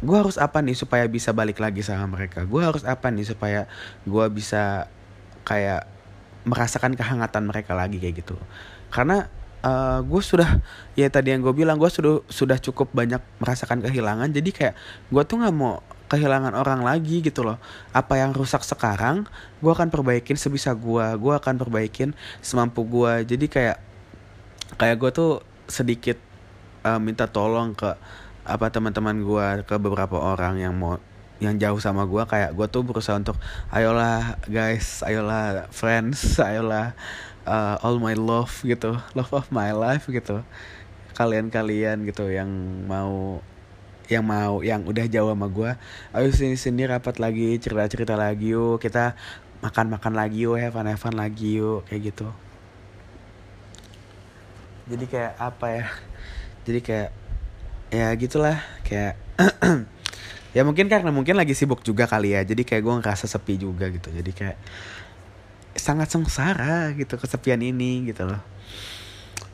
gue 0.00 0.16
harus 0.16 0.40
apa 0.40 0.64
nih 0.64 0.72
supaya 0.72 1.04
bisa 1.04 1.30
balik 1.36 1.60
lagi 1.60 1.84
sama 1.84 2.08
mereka? 2.16 2.48
Gue 2.48 2.64
harus 2.64 2.82
apa 2.88 3.12
nih 3.12 3.28
supaya 3.28 3.68
gue 4.08 4.26
bisa 4.32 4.88
kayak 5.44 5.84
merasakan 6.48 6.96
kehangatan 6.96 7.44
mereka 7.44 7.76
lagi 7.76 8.00
kayak 8.00 8.24
gitu? 8.24 8.36
Karena 8.88 9.28
uh, 9.60 10.00
gue 10.00 10.22
sudah 10.24 10.60
ya 10.96 11.08
tadi 11.12 11.36
yang 11.36 11.44
gue 11.44 11.52
bilang 11.52 11.76
gue 11.76 11.88
sudah 11.92 12.24
sudah 12.32 12.56
cukup 12.56 12.88
banyak 12.96 13.20
merasakan 13.44 13.84
kehilangan. 13.84 14.32
Jadi 14.32 14.50
kayak 14.56 14.74
gue 15.12 15.22
tuh 15.28 15.36
nggak 15.36 15.54
mau 15.54 15.84
kehilangan 16.08 16.56
orang 16.56 16.80
lagi 16.80 17.20
gitu 17.20 17.44
loh. 17.44 17.60
Apa 17.92 18.16
yang 18.16 18.32
rusak 18.32 18.64
sekarang 18.64 19.28
gue 19.60 19.72
akan 19.72 19.92
perbaikin 19.92 20.40
sebisa 20.40 20.72
gue 20.72 21.06
gue 21.20 21.32
akan 21.36 21.60
perbaikin 21.60 22.16
semampu 22.40 22.88
gue 22.88 23.28
jadi 23.28 23.46
kayak 23.46 23.78
kayak 24.80 24.96
gue 24.96 25.10
tuh 25.12 25.32
sedikit 25.68 26.16
uh, 26.88 26.98
minta 26.98 27.28
tolong 27.28 27.76
ke 27.76 27.94
apa 28.50 28.66
teman-teman 28.68 29.22
gue 29.22 29.46
ke 29.64 29.74
beberapa 29.78 30.18
orang 30.18 30.58
yang 30.58 30.74
mau 30.74 30.98
yang 31.40 31.56
jauh 31.56 31.80
sama 31.80 32.04
gue 32.04 32.20
kayak 32.28 32.52
gue 32.52 32.66
tuh 32.68 32.84
berusaha 32.84 33.16
untuk 33.16 33.40
ayolah 33.72 34.36
guys 34.44 35.00
ayolah 35.00 35.72
friends 35.72 36.36
ayolah 36.36 36.92
uh, 37.48 37.76
all 37.80 37.96
my 37.98 38.14
love 38.16 38.52
gitu. 38.64 38.96
Love 39.16 39.32
of 39.32 39.46
my 39.52 39.72
life 39.72 40.08
gitu. 40.10 40.42
Kalian-kalian 41.16 42.06
gitu 42.08 42.28
yang 42.32 42.48
mau 42.88 43.44
yang 44.10 44.26
mau 44.26 44.58
yang 44.66 44.82
udah 44.82 45.06
jauh 45.06 45.30
sama 45.30 45.46
gue 45.46 45.70
ayo 46.18 46.34
sini 46.34 46.58
sini 46.58 46.82
rapat 46.82 47.22
lagi 47.22 47.54
cerita 47.62 47.86
cerita 47.86 48.14
lagi 48.18 48.52
yuk. 48.52 48.80
Kita 48.80 49.14
makan 49.60 49.92
makan 49.92 50.12
lagi 50.16 50.48
yuk 50.48 50.56
have 50.56 50.74
fun 50.74 50.88
have 50.88 51.04
lagi 51.14 51.60
yuk 51.60 51.84
kayak 51.86 52.14
gitu. 52.14 52.28
Jadi 54.90 55.04
kayak 55.06 55.34
apa 55.38 55.66
ya? 55.70 55.86
Jadi 56.66 56.80
kayak 56.82 57.10
ya 57.90 58.08
gitulah. 58.16 58.58
Kayak 58.86 59.18
ya 60.56 60.62
mungkin 60.66 60.86
karena 60.86 61.10
mungkin 61.10 61.36
lagi 61.36 61.52
sibuk 61.52 61.84
juga 61.84 62.06
kali 62.06 62.34
ya. 62.34 62.42
Jadi 62.46 62.62
kayak 62.64 62.82
gue 62.82 62.94
ngerasa 63.02 63.26
sepi 63.26 63.60
juga 63.60 63.90
gitu. 63.90 64.08
Jadi 64.10 64.30
kayak 64.30 64.58
sangat 65.76 66.10
sengsara 66.10 66.94
gitu 66.96 67.18
kesepian 67.18 67.60
ini 67.62 68.10
gitu 68.10 68.26
loh. 68.26 68.40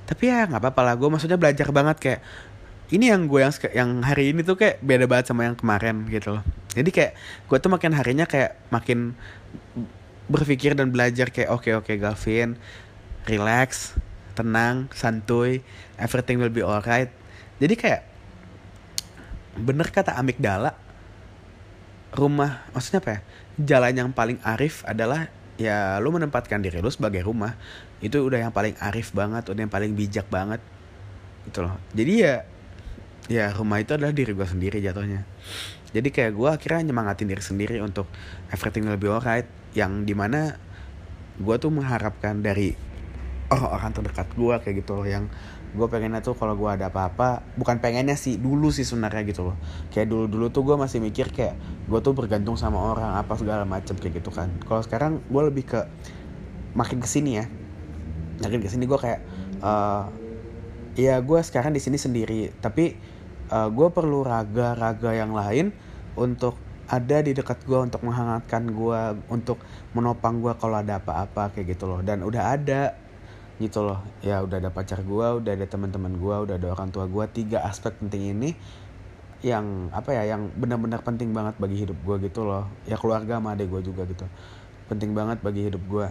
Tapi 0.07 0.31
ya 0.31 0.47
nggak 0.47 0.63
apa-apa 0.63 0.81
lah. 0.87 0.95
Gue 0.95 1.11
maksudnya 1.11 1.41
belajar 1.41 1.69
banget 1.75 1.97
kayak 1.99 2.21
ini 2.95 3.11
yang 3.11 3.27
gue 3.27 3.43
yang 3.43 3.55
yang 3.75 3.91
hari 4.07 4.31
ini 4.31 4.47
tuh 4.47 4.55
kayak 4.55 4.79
beda 4.79 5.11
banget 5.11 5.35
sama 5.35 5.43
yang 5.51 5.59
kemarin 5.59 6.07
gitu 6.07 6.39
loh. 6.39 6.45
Jadi 6.71 6.95
kayak 6.95 7.13
gue 7.51 7.59
tuh 7.59 7.71
makin 7.73 7.91
harinya 7.97 8.31
kayak 8.31 8.55
makin 8.71 9.19
berpikir 10.31 10.75
dan 10.79 10.91
belajar 10.91 11.31
kayak 11.31 11.51
oke 11.51 11.67
okay, 11.67 11.73
oke 11.75 11.87
okay, 11.87 11.97
Gavin 12.03 12.59
relax 13.31 13.95
tenang 14.39 14.87
santuy 14.95 15.63
everything 15.99 16.39
will 16.39 16.53
be 16.53 16.63
alright. 16.63 17.11
Jadi 17.59 17.75
kayak 17.75 18.16
bener 19.57 19.89
kata 19.89 20.15
amigdala 20.17 20.77
rumah 22.17 22.65
maksudnya 22.73 23.01
apa 23.05 23.11
ya? 23.11 23.21
Jalan 23.57 23.93
yang 23.97 24.11
paling 24.13 24.39
arif 24.45 24.85
adalah 24.89 25.29
ya 25.57 25.97
lu 26.01 26.13
menempatkan 26.13 26.61
diri 26.61 26.81
lu 26.81 26.93
sebagai 26.93 27.25
rumah. 27.25 27.57
Itu 28.01 28.25
udah 28.25 28.49
yang 28.49 28.53
paling 28.53 28.77
arif 28.81 29.13
banget 29.13 29.49
udah 29.49 29.61
yang 29.67 29.73
paling 29.73 29.93
bijak 29.93 30.29
banget. 30.29 30.61
Gitu 31.49 31.65
loh. 31.65 31.77
Jadi 31.93 32.13
ya 32.21 32.35
ya 33.27 33.51
rumah 33.53 33.83
itu 33.83 33.93
adalah 33.97 34.15
diri 34.15 34.33
gue 34.33 34.47
sendiri 34.47 34.79
jatuhnya. 34.79 35.27
Jadi 35.91 36.09
kayak 36.13 36.33
gue 36.35 36.49
akhirnya 36.51 36.93
nyemangatin 36.93 37.27
diri 37.27 37.43
sendiri 37.43 37.77
untuk 37.81 38.07
everything 38.53 38.87
will 38.87 39.01
be 39.01 39.09
alright 39.09 39.49
yang 39.73 40.05
di 40.05 40.15
mana 40.15 40.57
gue 41.37 41.57
tuh 41.61 41.69
mengharapkan 41.69 42.41
dari 42.41 42.73
orang-orang 43.53 43.93
terdekat 43.95 44.29
gue 44.35 44.55
kayak 44.63 44.75
gitu 44.83 44.93
loh 44.99 45.07
yang 45.07 45.31
gue 45.75 45.87
pengennya 45.91 46.23
tuh 46.23 46.39
kalau 46.39 46.55
gue 46.55 46.71
ada 46.71 46.89
apa-apa 46.89 47.43
bukan 47.59 47.83
pengennya 47.83 48.15
sih 48.15 48.39
dulu 48.39 48.71
sih 48.71 48.87
sebenarnya 48.87 49.27
gitu 49.27 49.51
loh. 49.51 49.57
Kayak 49.91 50.13
dulu 50.13 50.25
dulu 50.31 50.47
tuh 50.53 50.63
gue 50.63 50.77
masih 50.79 51.03
mikir 51.03 51.35
kayak 51.35 51.59
gue 51.89 52.01
tuh 52.01 52.15
bergantung 52.15 52.55
sama 52.55 52.95
orang 52.95 53.19
apa 53.19 53.35
segala 53.35 53.67
macem 53.67 53.99
kayak 53.99 54.23
gitu 54.23 54.31
kan. 54.31 54.49
Kalau 54.65 54.81
sekarang 54.85 55.25
gue 55.27 55.43
lebih 55.43 55.65
ke 55.67 55.81
makin 56.79 57.03
ke 57.03 57.09
sini 57.09 57.43
ya. 57.43 57.45
Makin 58.41 58.61
ke 58.63 58.69
sini 58.69 58.85
gue 58.87 58.99
kayak 59.01 59.21
uh, 59.65 60.09
ya 60.97 61.19
gue 61.21 61.41
sekarang 61.43 61.75
di 61.75 61.83
sini 61.83 61.99
sendiri. 61.99 62.55
Tapi 62.57 62.97
uh, 63.53 63.69
gue 63.69 63.89
perlu 63.93 64.25
raga-raga 64.25 65.13
yang 65.13 65.37
lain 65.37 65.75
untuk 66.17 66.57
ada 66.87 67.19
di 67.19 67.35
dekat 67.35 67.67
gue 67.67 67.79
untuk 67.83 68.07
menghangatkan 68.07 68.71
gue 68.71 69.01
untuk 69.27 69.59
menopang 69.91 70.39
gue 70.39 70.55
kalau 70.55 70.79
ada 70.79 71.03
apa-apa 71.03 71.51
kayak 71.53 71.77
gitu 71.77 71.85
loh. 71.91 72.01
Dan 72.01 72.23
udah 72.23 72.55
ada 72.55 73.06
gitu 73.57 73.85
loh. 73.85 74.05
Ya 74.21 74.43
udah 74.45 74.61
ada 74.61 74.71
pacar 74.73 75.01
gue 75.01 75.27
udah 75.43 75.53
ada 75.53 75.67
teman-teman 75.67 76.17
gue 76.17 76.37
udah 76.51 76.55
ada 76.61 76.69
orang 76.73 76.93
tua 76.93 77.09
gue 77.09 77.25
tiga 77.33 77.65
aspek 77.65 77.97
penting 77.97 78.37
ini 78.37 78.51
yang 79.45 79.93
apa 79.93 80.17
ya 80.17 80.37
yang 80.37 80.49
benar-benar 80.57 81.05
penting 81.05 81.37
banget 81.37 81.61
bagi 81.61 81.77
hidup 81.85 81.97
gue 82.01 82.29
gitu 82.29 82.45
loh. 82.45 82.69
Ya 82.85 83.01
keluarga 83.01 83.41
sama 83.41 83.57
adek 83.57 83.69
gue 83.73 83.81
juga 83.93 84.05
gitu. 84.05 84.25
Penting 84.87 85.13
banget 85.17 85.41
bagi 85.41 85.67
hidup 85.67 85.83
gue 85.89 86.09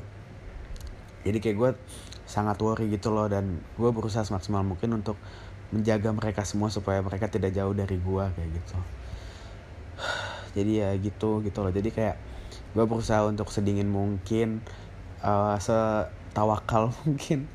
jadi 1.25 1.41
kayak 1.41 1.58
gue 1.58 1.71
sangat 2.29 2.62
worry 2.62 2.93
gitu 2.93 3.10
loh 3.10 3.25
dan 3.25 3.58
gue 3.75 3.89
berusaha 3.89 4.21
semaksimal 4.21 4.62
mungkin 4.62 5.01
untuk 5.01 5.17
menjaga 5.73 6.13
mereka 6.13 6.45
semua 6.45 6.69
supaya 6.69 7.01
mereka 7.01 7.25
tidak 7.25 7.49
jauh 7.58 7.73
dari 7.73 7.97
gue 7.97 8.25
kayak 8.38 8.49
gitu. 8.53 8.77
Jadi 10.55 10.71
ya 10.86 10.93
gitu 11.01 11.41
gitu 11.41 11.60
loh. 11.65 11.73
Jadi 11.73 11.89
kayak 11.89 12.15
gue 12.77 12.86
berusaha 12.86 13.25
untuk 13.25 13.49
sedingin 13.49 13.89
mungkin 13.89 14.62
uh, 15.25 15.58
se 15.58 15.73
tawakal 16.36 16.91
mungkin. 17.08 17.48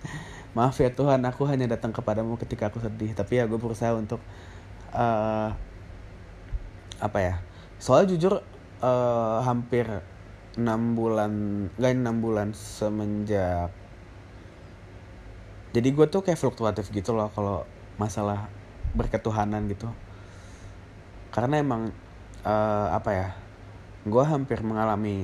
Maaf 0.57 0.83
ya 0.83 0.91
Tuhan 0.91 1.23
aku 1.29 1.47
hanya 1.47 1.69
datang 1.71 1.93
kepadamu 1.93 2.41
ketika 2.41 2.73
aku 2.73 2.81
sedih. 2.81 3.13
Tapi 3.13 3.39
ya 3.39 3.45
gue 3.45 3.61
berusaha 3.61 3.93
untuk 3.93 4.19
uh, 4.97 5.53
apa 6.99 7.19
ya? 7.21 7.35
Soalnya 7.77 8.17
jujur 8.17 8.41
uh, 8.81 9.39
hampir 9.45 9.87
enam 10.59 10.99
bulan 10.99 11.33
gak 11.79 11.95
enam 11.95 12.19
bulan 12.19 12.51
semenjak 12.51 13.71
jadi 15.71 15.89
gue 15.95 16.07
tuh 16.11 16.27
kayak 16.27 16.39
fluktuatif 16.39 16.91
gitu 16.91 17.15
loh 17.15 17.31
kalau 17.31 17.63
masalah 17.95 18.51
berketuhanan 18.91 19.71
gitu. 19.71 19.87
Karena 21.31 21.63
emang 21.63 21.95
uh, 22.43 22.89
apa 22.91 23.11
ya? 23.15 23.29
Gue 24.03 24.27
hampir 24.27 24.59
mengalami 24.67 25.23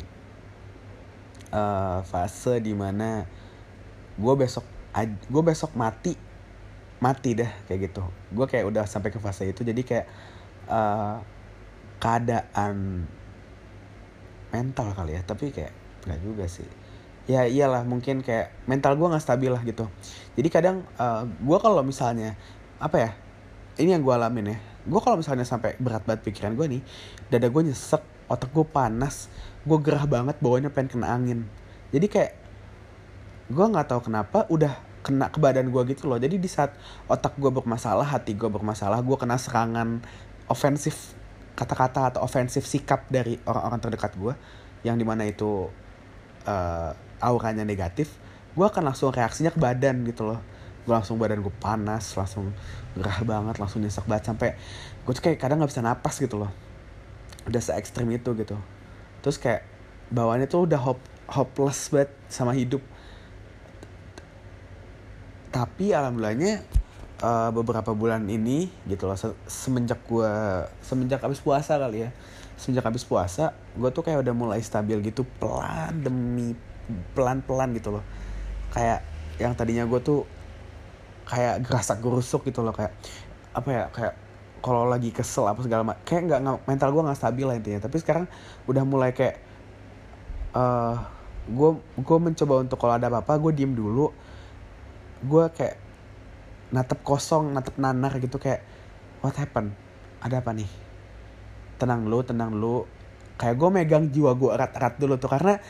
uh, 1.51 1.99
fase 2.07 2.63
di 2.63 2.79
mana 2.79 3.27
gue 4.17 4.35
besok 4.37 4.65
gue 5.29 5.43
besok 5.45 5.77
mati 5.77 6.17
mati 6.97 7.37
dah 7.37 7.53
kayak 7.69 7.93
gitu. 7.93 8.03
Gue 8.33 8.47
kayak 8.49 8.65
udah 8.73 8.85
sampai 8.89 9.13
ke 9.13 9.21
fase 9.21 9.45
itu 9.53 9.61
jadi 9.61 9.81
kayak 9.85 10.07
uh, 10.73 11.21
keadaan 12.01 13.05
mental 14.53 14.97
kali 14.97 15.13
ya 15.17 15.23
tapi 15.25 15.53
kayak 15.53 15.73
nggak 16.09 16.21
juga 16.25 16.45
sih. 16.49 16.65
Ya 17.29 17.45
iyalah 17.45 17.85
mungkin 17.85 18.25
kayak 18.25 18.55
mental 18.65 18.97
gue 18.97 19.05
nggak 19.05 19.25
stabil 19.25 19.53
lah 19.53 19.61
gitu. 19.67 19.85
Jadi 20.39 20.49
kadang 20.49 20.89
uh, 20.97 21.23
eh, 21.23 21.23
gue 21.29 21.59
kalau 21.61 21.85
misalnya 21.85 22.33
apa 22.81 22.97
ya 22.97 23.11
ini 23.77 23.93
yang 23.93 24.05
gue 24.05 24.15
alamin 24.15 24.57
ya 24.57 24.59
gue 24.87 25.01
kalau 25.03 25.19
misalnya 25.19 25.43
sampai 25.43 25.75
berat 25.83 26.07
banget 26.07 26.23
pikiran 26.23 26.55
gue 26.55 26.79
nih 26.79 26.83
dada 27.27 27.51
gue 27.51 27.63
nyesek 27.67 27.99
otak 28.31 28.55
gue 28.55 28.63
panas 28.63 29.27
gue 29.67 29.79
gerah 29.83 30.07
banget 30.07 30.39
bawahnya 30.39 30.71
pengen 30.71 30.97
kena 30.97 31.11
angin. 31.11 31.45
Jadi 31.91 32.07
kayak 32.07 32.33
gue 33.47 33.67
nggak 33.67 33.87
tahu 33.87 34.11
kenapa 34.11 34.47
udah 34.51 34.75
kena 35.07 35.31
ke 35.31 35.39
badan 35.39 35.71
gue 35.71 35.83
gitu 35.95 36.11
loh. 36.11 36.19
Jadi 36.19 36.43
di 36.43 36.51
saat 36.51 36.75
otak 37.07 37.39
gue 37.39 37.51
bermasalah 37.51 38.03
hati 38.03 38.35
gue 38.35 38.51
bermasalah 38.51 38.99
gue 39.07 39.17
kena 39.17 39.39
serangan 39.39 40.03
ofensif 40.51 41.15
kata-kata 41.55 42.15
atau 42.15 42.21
ofensif 42.27 42.67
sikap 42.67 43.07
dari 43.07 43.39
orang-orang 43.47 43.81
terdekat 43.81 44.13
gue 44.19 44.35
yang 44.83 44.99
di 44.99 45.07
mana 45.07 45.25
itu 45.25 45.71
uh, 46.45 46.91
auranya 47.23 47.65
negatif 47.65 48.13
gue 48.57 48.67
akan 48.67 48.93
langsung 48.93 49.15
reaksinya 49.15 49.55
ke 49.55 49.63
badan 49.63 50.03
gitu 50.09 50.27
loh. 50.27 50.41
Gue 50.83 50.95
langsung 50.95 51.15
badan 51.23 51.39
gue 51.39 51.55
panas 51.63 52.19
langsung 52.19 52.51
gerah 52.99 53.23
banget 53.23 53.63
langsung 53.63 53.85
nyesek 53.87 54.11
banget 54.11 54.33
sampai 54.33 54.49
gue 55.07 55.13
tuh 55.15 55.23
kayak 55.23 55.39
kadang 55.39 55.63
nggak 55.63 55.71
bisa 55.71 55.87
napas 55.87 56.19
gitu 56.19 56.35
loh. 56.43 56.51
Udah 57.47 57.63
se 57.63 57.71
ekstrim 57.79 58.11
itu 58.11 58.35
gitu. 58.35 58.59
Terus 59.23 59.39
kayak 59.39 59.63
bawaannya 60.11 60.51
tuh 60.51 60.67
udah 60.67 60.81
hop 60.83 60.99
hopeless 61.31 61.95
banget 61.95 62.11
sama 62.27 62.55
hidup 62.55 62.83
tapi 65.53 65.95
alhamdulillahnya 65.95 66.63
uh, 67.23 67.51
beberapa 67.55 67.95
bulan 67.97 68.27
ini 68.27 68.71
gitu 68.89 69.07
loh 69.07 69.17
se 69.17 69.31
semenjak 69.47 70.03
gue 70.07 70.33
semenjak 70.85 71.23
habis 71.23 71.41
puasa 71.41 71.79
kali 71.79 72.09
ya 72.09 72.11
sejak 72.57 72.89
habis 72.89 73.05
puasa 73.05 73.53
gue 73.77 73.89
tuh 73.93 74.01
kayak 74.01 74.25
udah 74.25 74.35
mulai 74.35 74.61
stabil 74.65 74.97
gitu 75.05 75.29
pelan 75.37 76.01
demi 76.01 76.57
pelan 77.13 77.45
pelan 77.45 77.77
gitu 77.77 77.93
loh. 77.93 78.05
Kayak 78.73 79.05
yang 79.37 79.53
tadinya 79.53 79.85
gue 79.85 80.01
tuh 80.01 80.25
kayak 81.29 81.67
gerasak 81.69 82.01
gerusuk 82.01 82.49
gitu 82.49 82.65
loh 82.65 82.73
kayak 82.73 82.97
apa 83.53 83.69
ya 83.69 83.85
kayak 83.93 84.15
kalau 84.65 84.89
lagi 84.89 85.13
kesel 85.13 85.45
apa 85.45 85.61
segala 85.61 85.85
macam 85.85 86.03
kayak 86.09 86.23
nggak 86.33 86.41
mental 86.65 86.89
gue 86.97 87.03
nggak 87.05 87.19
stabil 87.19 87.45
lah 87.45 87.57
intinya. 87.61 87.81
Tapi 87.85 87.97
sekarang 88.01 88.25
udah 88.65 88.85
mulai 88.89 89.13
kayak 89.13 89.37
gue 91.53 91.71
uh, 91.71 91.77
gue 91.77 92.19
mencoba 92.19 92.65
untuk 92.65 92.81
kalau 92.81 92.97
ada 92.97 93.13
apa-apa 93.13 93.37
gue 93.37 93.53
diem 93.53 93.77
dulu 93.77 94.09
gue 95.25 95.45
kayak 95.55 95.77
natep 96.75 97.01
kosong 97.07 97.55
natep 97.55 97.79
nanar 97.79 98.19
gitu 98.19 98.37
kayak 98.37 98.67
what 99.23 99.37
happen 99.39 99.73
ada 100.21 100.43
apa 100.43 100.51
nih? 100.53 100.69
Tenang 101.77 102.09
dulu 102.09 102.19
tenang 102.25 102.51
dulu. 102.53 102.89
Kayak 103.37 103.55
gue 103.61 103.69
megang 103.69 104.05
jiwa 104.09 104.33
gue 104.33 104.51
erat-erat 104.51 104.97
dulu 104.97 105.15
tuh 105.21 105.29
karena 105.29 105.61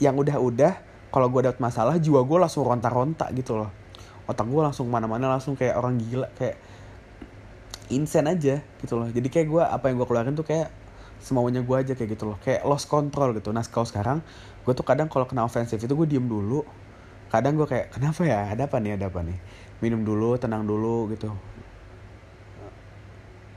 yang 0.00 0.16
udah-udah 0.16 0.72
kalau 1.12 1.28
gue 1.28 1.44
dapet 1.44 1.60
masalah 1.60 1.96
jiwa 2.00 2.24
gue 2.24 2.38
langsung 2.40 2.64
ronta-ronta 2.64 3.28
gitu 3.36 3.56
loh. 3.56 3.70
Otak 4.26 4.48
gue 4.48 4.62
langsung 4.64 4.88
mana-mana 4.88 5.30
langsung 5.30 5.54
kayak 5.54 5.76
orang 5.78 6.00
gila 6.00 6.28
kayak 6.34 6.56
insane 7.92 8.26
aja 8.32 8.64
gitu 8.82 8.94
loh. 8.98 9.08
Jadi 9.12 9.28
kayak 9.28 9.46
gue 9.46 9.62
apa 9.62 9.84
yang 9.92 10.00
gue 10.02 10.08
keluarin 10.08 10.34
tuh 10.34 10.46
kayak 10.48 10.72
semaunya 11.20 11.62
gue 11.62 11.76
aja 11.76 11.92
kayak 11.94 12.16
gitu 12.16 12.26
loh. 12.32 12.36
Kayak 12.40 12.64
lost 12.66 12.90
control 12.90 13.36
gitu. 13.36 13.52
Nah 13.52 13.62
kalau 13.68 13.86
sekarang 13.86 14.18
gue 14.66 14.72
tuh 14.74 14.82
kadang 14.82 15.06
kalau 15.06 15.28
kena 15.28 15.46
ofensif 15.46 15.78
itu 15.78 15.92
gue 15.92 16.08
diem 16.08 16.24
dulu 16.26 16.64
kadang 17.32 17.58
gue 17.58 17.66
kayak 17.68 17.92
kenapa 17.94 18.22
ya? 18.22 18.52
Ada 18.52 18.70
apa 18.70 18.76
nih? 18.78 18.96
Ada 18.96 19.06
apa 19.10 19.20
nih? 19.26 19.38
Minum 19.82 20.02
dulu 20.06 20.38
tenang 20.40 20.64
dulu 20.64 21.10
gitu. 21.12 21.30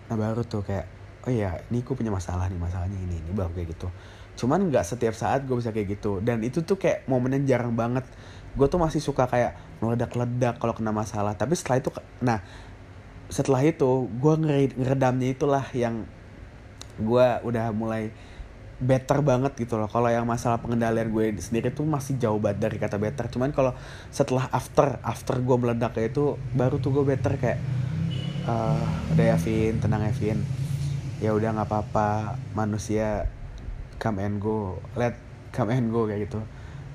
Nah 0.10 0.16
baru 0.18 0.42
tuh 0.42 0.66
kayak 0.66 0.86
oh 1.28 1.32
iya 1.32 1.62
ini 1.70 1.84
gue 1.84 1.94
punya 1.94 2.10
masalah 2.10 2.50
nih 2.50 2.58
masalahnya 2.58 2.98
ini 2.98 3.22
ini 3.22 3.32
baru 3.32 3.54
kayak 3.54 3.78
gitu. 3.78 3.88
Cuman 4.40 4.72
nggak 4.72 4.88
setiap 4.88 5.14
saat 5.14 5.46
gue 5.46 5.56
bisa 5.56 5.70
kayak 5.70 6.00
gitu. 6.00 6.24
Dan 6.24 6.42
itu 6.42 6.66
tuh 6.66 6.80
kayak 6.80 7.06
momennya 7.06 7.46
jarang 7.46 7.76
banget. 7.78 8.08
Gue 8.58 8.66
tuh 8.66 8.82
masih 8.82 9.04
suka 9.04 9.30
kayak 9.30 9.56
meledak-ledak 9.84 10.58
kalau 10.58 10.74
kena 10.74 10.90
masalah. 10.90 11.38
Tapi 11.38 11.54
setelah 11.54 11.78
itu 11.80 11.90
nah 12.24 12.40
setelah 13.30 13.62
itu 13.62 14.10
gue 14.10 14.34
ngeredamnya 14.74 15.38
itulah 15.38 15.66
yang 15.78 16.10
gue 16.98 17.28
udah 17.46 17.72
mulai 17.72 18.10
better 18.80 19.20
banget 19.20 19.54
gitu 19.60 19.76
loh. 19.76 19.92
Kalau 19.92 20.08
yang 20.08 20.24
masalah 20.24 20.64
pengendalian 20.64 21.12
gue 21.12 21.36
sendiri 21.44 21.76
tuh 21.76 21.84
masih 21.84 22.16
jauh 22.16 22.40
banget 22.40 22.64
dari 22.64 22.78
kata 22.80 22.96
better. 22.96 23.28
Cuman 23.28 23.52
kalau 23.52 23.76
setelah 24.10 24.48
after 24.56 25.04
after 25.04 25.36
gue 25.44 25.58
meledak 25.60 26.00
kayak 26.00 26.16
itu 26.16 26.40
baru 26.56 26.80
tuh 26.80 26.96
gue 26.96 27.04
better 27.04 27.36
kayak 27.36 27.60
uh, 28.48 29.14
udah 29.14 29.26
ya 29.36 29.38
Vin 29.38 29.84
tenang 29.84 30.08
ya 30.08 30.14
ya 31.20 31.36
udah 31.36 31.50
nggak 31.60 31.68
apa-apa 31.68 32.40
manusia 32.56 33.28
come 34.00 34.24
and 34.24 34.40
go. 34.40 34.80
Let 34.96 35.20
come 35.52 35.76
and 35.76 35.92
go 35.92 36.08
kayak 36.08 36.32
gitu. 36.32 36.40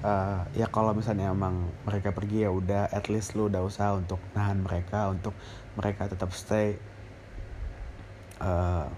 Uh, 0.04 0.44
ya 0.52 0.68
kalau 0.68 0.92
misalnya 0.92 1.32
emang 1.32 1.68
mereka 1.88 2.12
pergi 2.12 2.44
ya 2.44 2.52
udah 2.52 2.92
at 2.92 3.08
least 3.08 3.32
lu 3.36 3.48
udah 3.48 3.64
usaha 3.64 3.96
untuk 3.96 4.20
nahan 4.36 4.60
mereka 4.60 5.12
untuk 5.12 5.36
mereka 5.76 6.08
tetap 6.08 6.32
stay. 6.32 6.80
Uh, 8.40 8.88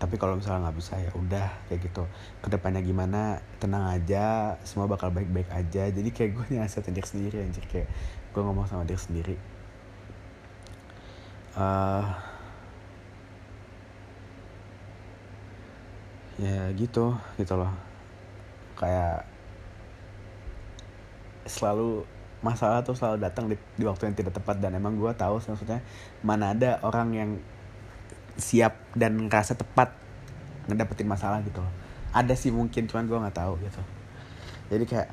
tapi 0.00 0.16
kalau 0.16 0.40
misalnya 0.40 0.64
nggak 0.64 0.78
bisa 0.80 0.96
ya 0.96 1.12
udah 1.12 1.48
kayak 1.68 1.92
gitu. 1.92 2.08
Ke 2.40 2.48
depannya 2.48 2.80
gimana 2.80 3.44
tenang 3.60 3.84
aja 3.84 4.56
semua 4.64 4.88
bakal 4.88 5.12
baik-baik 5.12 5.52
aja. 5.52 5.92
Jadi 5.92 6.08
kayak 6.08 6.40
gue 6.40 6.46
nyaset 6.56 6.88
diri 6.88 7.04
sendiri 7.04 7.36
anjir. 7.44 7.68
Kayak 7.68 7.92
gue 8.32 8.40
ngomong 8.40 8.64
sama 8.64 8.88
diri 8.88 8.96
sendiri. 8.96 9.36
Uh, 11.52 12.08
ya 16.40 16.72
gitu 16.80 17.12
gitu 17.36 17.54
loh. 17.60 17.72
Kayak 18.80 19.28
selalu 21.44 22.08
masalah 22.40 22.80
tuh 22.80 22.96
selalu 22.96 23.20
datang 23.20 23.52
di, 23.52 23.56
di 23.76 23.84
waktu 23.84 24.08
yang 24.08 24.16
tidak 24.16 24.32
tepat. 24.32 24.64
Dan 24.64 24.80
emang 24.80 24.96
gue 24.96 25.12
tahu 25.12 25.44
maksudnya 25.44 25.84
mana 26.24 26.56
ada 26.56 26.80
orang 26.80 27.08
yang 27.12 27.30
siap 28.36 28.94
dan 28.94 29.16
ngerasa 29.26 29.56
tepat 29.56 29.94
ngedapetin 30.70 31.08
masalah 31.08 31.42
gitu 31.42 31.58
loh. 31.58 31.74
Ada 32.14 32.34
sih 32.34 32.50
mungkin 32.50 32.86
cuman 32.86 33.06
gue 33.06 33.18
nggak 33.18 33.38
tahu 33.38 33.58
gitu. 33.62 33.82
Jadi 34.70 34.84
kayak 34.86 35.10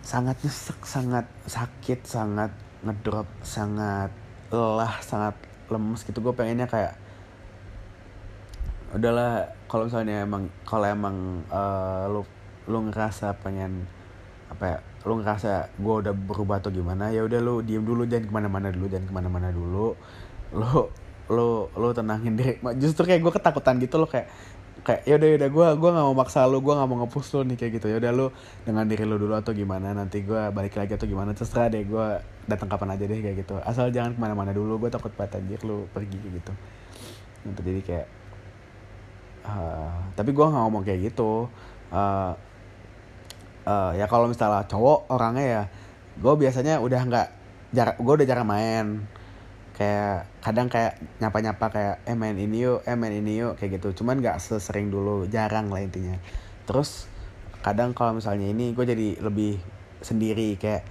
sangat 0.00 0.36
nyesek 0.40 0.80
sangat 0.84 1.26
sakit 1.44 2.00
sangat 2.08 2.52
ngedrop 2.80 3.28
sangat 3.44 4.12
lelah 4.52 5.00
sangat 5.04 5.36
lemes 5.72 6.04
gitu. 6.04 6.20
Gue 6.20 6.32
pengennya 6.36 6.68
kayak 6.68 6.96
udahlah 8.90 9.46
kalau 9.70 9.86
misalnya 9.86 10.26
emang 10.26 10.50
kalau 10.66 10.86
emang 10.88 11.46
uh, 11.46 12.10
lu 12.10 12.26
lu 12.66 12.90
ngerasa 12.90 13.38
pengen 13.38 13.86
apa 14.50 14.64
ya 14.66 14.78
lu 15.06 15.22
ngerasa 15.22 15.70
gue 15.78 15.94
udah 16.02 16.10
berubah 16.10 16.58
atau 16.58 16.74
gimana 16.74 17.14
ya 17.14 17.22
udah 17.22 17.38
lu 17.38 17.62
diem 17.62 17.86
dulu 17.86 18.02
jangan 18.04 18.26
ke 18.26 18.32
mana-mana 18.34 18.68
dulu 18.74 18.90
jangan 18.90 19.06
ke 19.06 19.14
mana-mana 19.14 19.48
dulu. 19.54 19.94
Lu 20.50 20.90
lu 21.30 21.70
lu 21.78 21.94
tenangin 21.94 22.34
deh. 22.34 22.58
Justru 22.76 23.06
kayak 23.06 23.22
gue 23.22 23.32
ketakutan 23.32 23.78
gitu 23.78 24.02
loh 24.02 24.10
kayak 24.10 24.26
kayak 24.80 25.04
ya 25.04 25.20
udah 25.20 25.28
ya 25.28 25.36
udah 25.36 25.50
gue 25.52 25.66
gue 25.76 25.90
nggak 25.92 26.06
mau 26.08 26.16
maksa 26.16 26.48
lu 26.48 26.64
gue 26.64 26.72
nggak 26.72 26.88
mau 26.88 27.04
ngepus 27.04 27.26
lu 27.36 27.40
nih 27.46 27.56
kayak 27.56 27.72
gitu. 27.78 27.86
Ya 27.92 27.96
udah 28.00 28.10
lu 28.10 28.26
dengan 28.66 28.84
diri 28.88 29.04
lu 29.06 29.16
dulu 29.20 29.36
atau 29.38 29.52
gimana 29.54 29.92
nanti 29.94 30.24
gue 30.26 30.40
balik 30.50 30.74
lagi 30.74 30.96
atau 30.96 31.06
gimana 31.06 31.36
terserah 31.36 31.68
deh 31.68 31.84
gue 31.84 32.06
datang 32.48 32.66
kapan 32.66 32.96
aja 32.96 33.04
deh 33.06 33.20
kayak 33.20 33.36
gitu. 33.46 33.54
Asal 33.62 33.92
jangan 33.94 34.16
ke 34.16 34.20
mana-mana 34.20 34.50
dulu 34.50 34.80
gue 34.82 34.90
takut 34.90 35.12
banget 35.14 35.38
anjir 35.38 35.60
lu 35.62 35.86
pergi 35.92 36.18
gitu. 36.18 36.52
Gitu 37.44 37.60
jadi 37.60 37.80
kayak 37.84 38.06
uh, 39.46 39.94
tapi 40.16 40.30
gue 40.32 40.46
nggak 40.48 40.62
ngomong 40.64 40.82
kayak 40.82 41.12
gitu. 41.12 41.46
Uh, 41.92 42.32
uh, 43.68 43.92
ya 43.94 44.08
kalau 44.08 44.26
misalnya 44.26 44.64
cowok 44.64 45.12
orangnya 45.12 45.44
ya 45.44 45.62
gue 46.20 46.34
biasanya 46.40 46.80
udah 46.80 47.00
nggak 47.04 47.28
jarak 47.76 47.96
gue 48.00 48.12
udah 48.16 48.26
jarang 48.26 48.48
main. 48.48 48.86
Kayak 49.76 50.29
kadang 50.40 50.72
kayak 50.72 50.96
nyapa-nyapa 51.20 51.66
kayak 51.68 51.96
eh 52.08 52.16
main 52.16 52.36
ini 52.36 52.64
yuk 52.64 52.80
eh 52.88 52.96
main 52.96 53.12
ini 53.12 53.44
yuk 53.44 53.60
kayak 53.60 53.80
gitu. 53.80 54.02
Cuman 54.02 54.24
nggak 54.24 54.40
sesering 54.40 54.88
dulu 54.88 55.28
jarang 55.28 55.68
lah 55.68 55.84
intinya. 55.84 56.16
Terus 56.64 57.08
kadang 57.60 57.92
kalau 57.92 58.16
misalnya 58.16 58.48
ini 58.48 58.72
gue 58.72 58.84
jadi 58.88 59.08
lebih 59.20 59.60
sendiri 60.00 60.56
kayak 60.56 60.82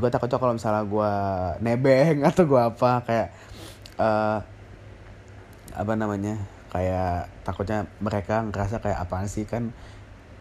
gue 0.00 0.08
takutnya 0.08 0.40
kalau 0.40 0.56
misalnya 0.56 0.84
gue 0.88 1.12
nebeng 1.60 2.24
atau 2.28 2.48
gue 2.48 2.60
apa 2.60 2.92
kayak 3.04 3.28
uh, 4.00 4.40
apa 5.76 5.92
namanya 5.94 6.40
kayak 6.72 7.30
takutnya 7.46 7.86
mereka 8.00 8.42
ngerasa 8.42 8.80
kayak 8.82 8.98
apaan 9.04 9.28
sih 9.28 9.44
kan 9.46 9.70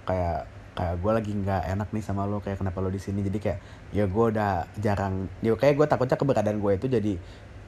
kayak 0.08 0.47
kayak 0.73 0.97
gue 0.97 1.12
lagi 1.13 1.32
nggak 1.38 1.63
enak 1.69 1.89
nih 1.93 2.02
sama 2.02 2.26
lo 2.26 2.41
kayak 2.41 2.58
kenapa 2.58 2.82
lo 2.82 2.89
di 2.89 2.97
sini? 2.97 3.21
Jadi 3.21 3.38
kayak 3.38 3.60
ya 3.93 4.10
gue 4.10 4.26
udah 4.34 4.65
jarang 4.82 5.30
ya 5.45 5.54
kayak 5.54 5.78
gue 5.78 5.86
takutnya 5.86 6.17
keberadaan 6.17 6.58
gue 6.58 6.71
itu 6.73 6.88
jadi 6.89 7.13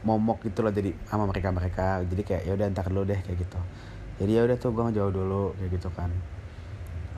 momok 0.05 0.45
gitu 0.45 0.61
loh 0.61 0.69
jadi 0.69 0.93
sama 1.09 1.25
mereka 1.25 1.49
mereka 1.49 1.85
jadi 2.05 2.21
kayak 2.21 2.41
ya 2.45 2.51
udah 2.53 2.65
ntar 2.71 2.87
lo 2.93 3.01
deh 3.03 3.17
kayak 3.17 3.37
gitu. 3.41 3.59
Jadi 4.21 4.31
ya 4.31 4.41
udah 4.47 4.55
tuh 4.61 4.69
gue 4.71 4.83
ngejauh 4.85 5.11
dulu 5.11 5.43
kayak 5.57 5.69
gitu 5.75 5.89
kan. 5.91 6.13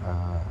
Uh, 0.02 0.42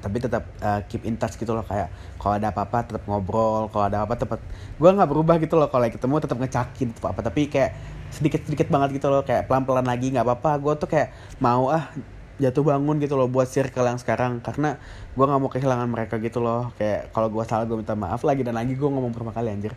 tapi 0.00 0.22
tetap 0.22 0.46
uh, 0.62 0.80
keep 0.86 1.02
in 1.02 1.18
touch 1.18 1.34
gitu 1.34 1.50
loh 1.50 1.66
kayak 1.66 1.90
kalau 2.22 2.38
ada 2.38 2.54
apa-apa 2.54 2.86
tetap 2.86 3.02
ngobrol 3.10 3.66
kalau 3.74 3.90
ada 3.90 4.06
apa-apa 4.06 4.14
tetap 4.22 4.40
gue 4.78 4.86
nggak 4.86 5.10
berubah 5.10 5.34
gitu 5.42 5.58
loh 5.58 5.66
kalau 5.66 5.82
ketemu 5.90 6.14
tetap 6.22 6.38
ngecakin 6.38 6.88
tetap 6.94 7.10
apa 7.10 7.20
tapi 7.26 7.50
kayak 7.50 7.74
sedikit 8.14 8.46
sedikit 8.46 8.70
banget 8.70 9.02
gitu 9.02 9.10
loh 9.10 9.26
kayak 9.26 9.50
pelan 9.50 9.66
pelan 9.66 9.86
lagi 9.86 10.14
nggak 10.14 10.24
apa-apa. 10.24 10.50
Gue 10.62 10.74
tuh 10.78 10.88
kayak 10.88 11.12
mau 11.42 11.68
ah 11.70 11.90
jatuh 12.36 12.62
bangun 12.68 13.00
gitu 13.00 13.16
loh 13.16 13.28
buat 13.28 13.50
circle 13.50 13.86
yang 13.86 13.98
sekarang. 13.98 14.38
Karena 14.40 14.78
gue 15.12 15.24
nggak 15.24 15.40
mau 15.42 15.50
kehilangan 15.50 15.88
mereka 15.90 16.14
gitu 16.22 16.38
loh 16.38 16.70
kayak 16.78 17.10
kalau 17.10 17.28
gue 17.32 17.42
salah 17.44 17.64
gue 17.66 17.76
minta 17.76 17.96
maaf 17.98 18.22
lagi 18.22 18.46
dan 18.46 18.54
lagi 18.54 18.78
gue 18.78 18.88
ngomong 18.88 19.10
berapa 19.10 19.32
kali 19.32 19.48
anjir 19.54 19.74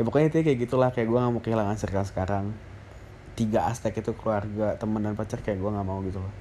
ya 0.00 0.02
pokoknya 0.08 0.32
itu 0.32 0.40
kayak 0.40 0.58
gitulah 0.64 0.88
kayak 0.96 1.12
gue 1.12 1.18
nggak 1.20 1.32
mau 1.36 1.44
kehilangan 1.44 1.76
circle 1.76 2.08
sekarang. 2.08 2.56
Tiga 3.36 3.68
aspek 3.68 4.00
itu 4.00 4.16
keluarga 4.16 4.80
teman 4.80 5.04
dan 5.04 5.12
pacar 5.12 5.44
kayak 5.44 5.60
gue 5.60 5.68
nggak 5.68 5.84
mau 5.84 6.00
gitu 6.00 6.24
loh. 6.24 6.32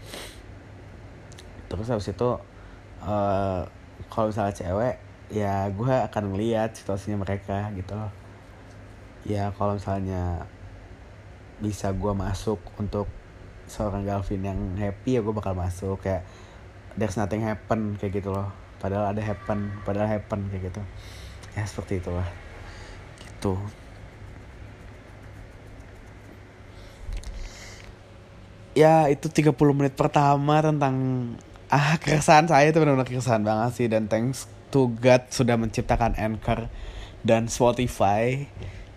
Terus 1.68 1.92
habis 1.92 2.08
itu 2.08 2.30
uh, 3.04 3.62
kalau 4.08 4.32
misalnya 4.32 4.56
cewek 4.56 4.96
ya 5.28 5.68
gue 5.68 5.92
akan 5.92 6.24
ngeliat 6.32 6.72
situasinya 6.72 7.20
mereka 7.20 7.70
gitu 7.76 8.00
ya 9.28 9.52
kalau 9.54 9.76
misalnya 9.76 10.48
bisa 11.60 11.92
gue 11.92 12.14
masuk 12.16 12.64
untuk 12.80 13.12
seorang 13.68 14.08
Galvin 14.08 14.40
yang 14.40 14.60
happy 14.80 15.20
ya 15.20 15.22
gue 15.22 15.36
bakal 15.36 15.52
masuk. 15.52 16.00
Kayak 16.00 16.24
there's 16.96 17.20
nothing 17.20 17.44
happen 17.44 18.00
kayak 18.00 18.24
gitu 18.24 18.32
loh. 18.32 18.56
Padahal 18.80 19.12
ada 19.12 19.20
happen 19.20 19.84
padahal 19.84 20.08
happen 20.08 20.48
kayak 20.48 20.72
gitu. 20.72 20.82
Ya 21.60 21.68
seperti 21.68 22.00
itulah 22.00 22.49
gitu 23.40 23.56
ya 28.76 29.08
itu 29.08 29.32
30 29.32 29.56
menit 29.76 29.96
pertama 29.96 30.60
tentang 30.60 30.96
ah 31.70 32.00
keresahan 32.02 32.50
saya 32.50 32.74
itu 32.74 32.82
benar-benar 32.82 33.06
keresahan 33.06 33.46
banget 33.46 33.72
sih. 33.78 33.88
Dan 33.92 34.10
thanks 34.10 34.50
to 34.74 34.90
God 35.04 35.30
sudah 35.30 35.56
menciptakan 35.60 36.18
Anchor 36.18 36.72
dan 37.22 37.52
Spotify. 37.52 38.50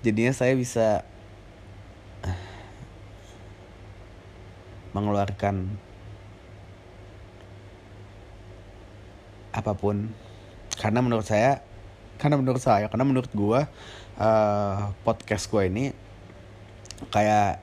Jadinya 0.06 0.32
saya 0.34 0.56
bisa 0.56 1.02
mengeluarkan 4.96 5.66
apa 9.52 9.72
pun. 9.76 10.14
Karena 10.80 11.04
menurut 11.04 11.28
saya 11.28 11.60
karena 12.16 12.38
menurut 12.38 12.62
saya 12.62 12.86
karena 12.86 13.02
menurut 13.02 13.30
gue 13.34 13.60
uh, 14.22 14.94
podcast 15.02 15.50
gue 15.50 15.62
ini 15.66 15.84
kayak 17.10 17.58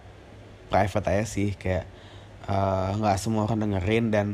private 0.68 1.08
aja 1.10 1.26
sih 1.26 1.56
kayak 1.56 1.88
eh, 2.46 2.90
nggak 2.94 3.16
uh, 3.18 3.22
semua 3.22 3.48
orang 3.48 3.66
dengerin 3.66 4.12
dan 4.14 4.28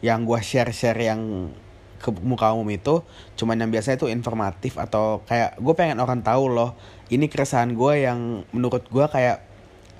yang 0.00 0.24
gue 0.24 0.38
share 0.40 0.70
share 0.72 0.96
yang 0.96 1.52
ke 2.00 2.08
muka 2.22 2.50
umum 2.54 2.70
itu 2.72 3.04
cuman 3.36 3.58
yang 3.60 3.70
biasa 3.70 3.98
itu 3.98 4.08
informatif 4.08 4.80
atau 4.80 5.20
kayak 5.26 5.58
gue 5.60 5.74
pengen 5.76 6.00
orang 6.00 6.24
tahu 6.24 6.48
loh 6.48 6.78
ini 7.12 7.28
keresahan 7.28 7.76
gue 7.76 8.08
yang 8.08 8.46
menurut 8.54 8.88
gue 8.88 9.06
kayak 9.10 9.44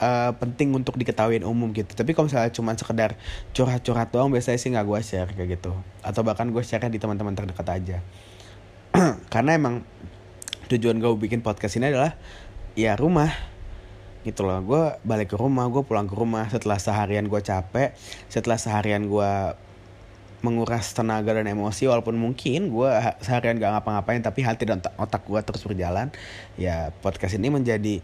uh, 0.02 0.30
penting 0.34 0.74
untuk 0.74 0.98
diketahui 0.98 1.38
umum 1.46 1.70
gitu. 1.70 1.94
Tapi 1.94 2.10
kalau 2.12 2.26
misalnya 2.26 2.50
cuman 2.50 2.74
sekedar 2.74 3.14
curhat-curhat 3.54 4.10
doang 4.10 4.34
biasanya 4.34 4.58
sih 4.58 4.68
nggak 4.74 4.86
gue 4.86 5.00
share 5.04 5.30
kayak 5.30 5.60
gitu. 5.60 5.72
Atau 6.02 6.26
bahkan 6.26 6.50
gue 6.50 6.62
share 6.66 6.90
di 6.90 6.98
teman-teman 6.98 7.38
terdekat 7.38 7.66
aja. 7.70 7.98
Karena 9.32 9.54
emang 9.54 9.86
tujuan 10.70 10.98
gue 11.02 11.10
bikin 11.18 11.40
podcast 11.40 11.80
ini 11.80 11.90
adalah 11.90 12.14
ya 12.78 12.94
rumah 12.94 13.32
gitu 14.22 14.46
loh. 14.46 14.62
Gue 14.62 14.82
balik 15.02 15.34
ke 15.34 15.36
rumah 15.38 15.66
gue 15.66 15.82
pulang 15.82 16.06
ke 16.06 16.14
rumah. 16.14 16.46
Setelah 16.46 16.78
seharian 16.78 17.26
gue 17.26 17.40
capek 17.42 17.94
setelah 18.30 18.58
seharian 18.58 19.10
gue 19.10 19.32
menguras 20.42 20.90
tenaga 20.90 21.38
dan 21.38 21.46
emosi 21.46 21.86
walaupun 21.86 22.18
mungkin 22.18 22.74
gue 22.74 22.90
seharian 23.22 23.62
gak 23.62 23.78
ngapa-ngapain 23.78 24.18
tapi 24.26 24.42
hati 24.42 24.66
dan 24.66 24.82
otak, 24.98 25.22
gue 25.22 25.38
terus 25.38 25.62
berjalan 25.62 26.10
ya 26.58 26.90
podcast 26.98 27.38
ini 27.38 27.46
menjadi 27.46 28.02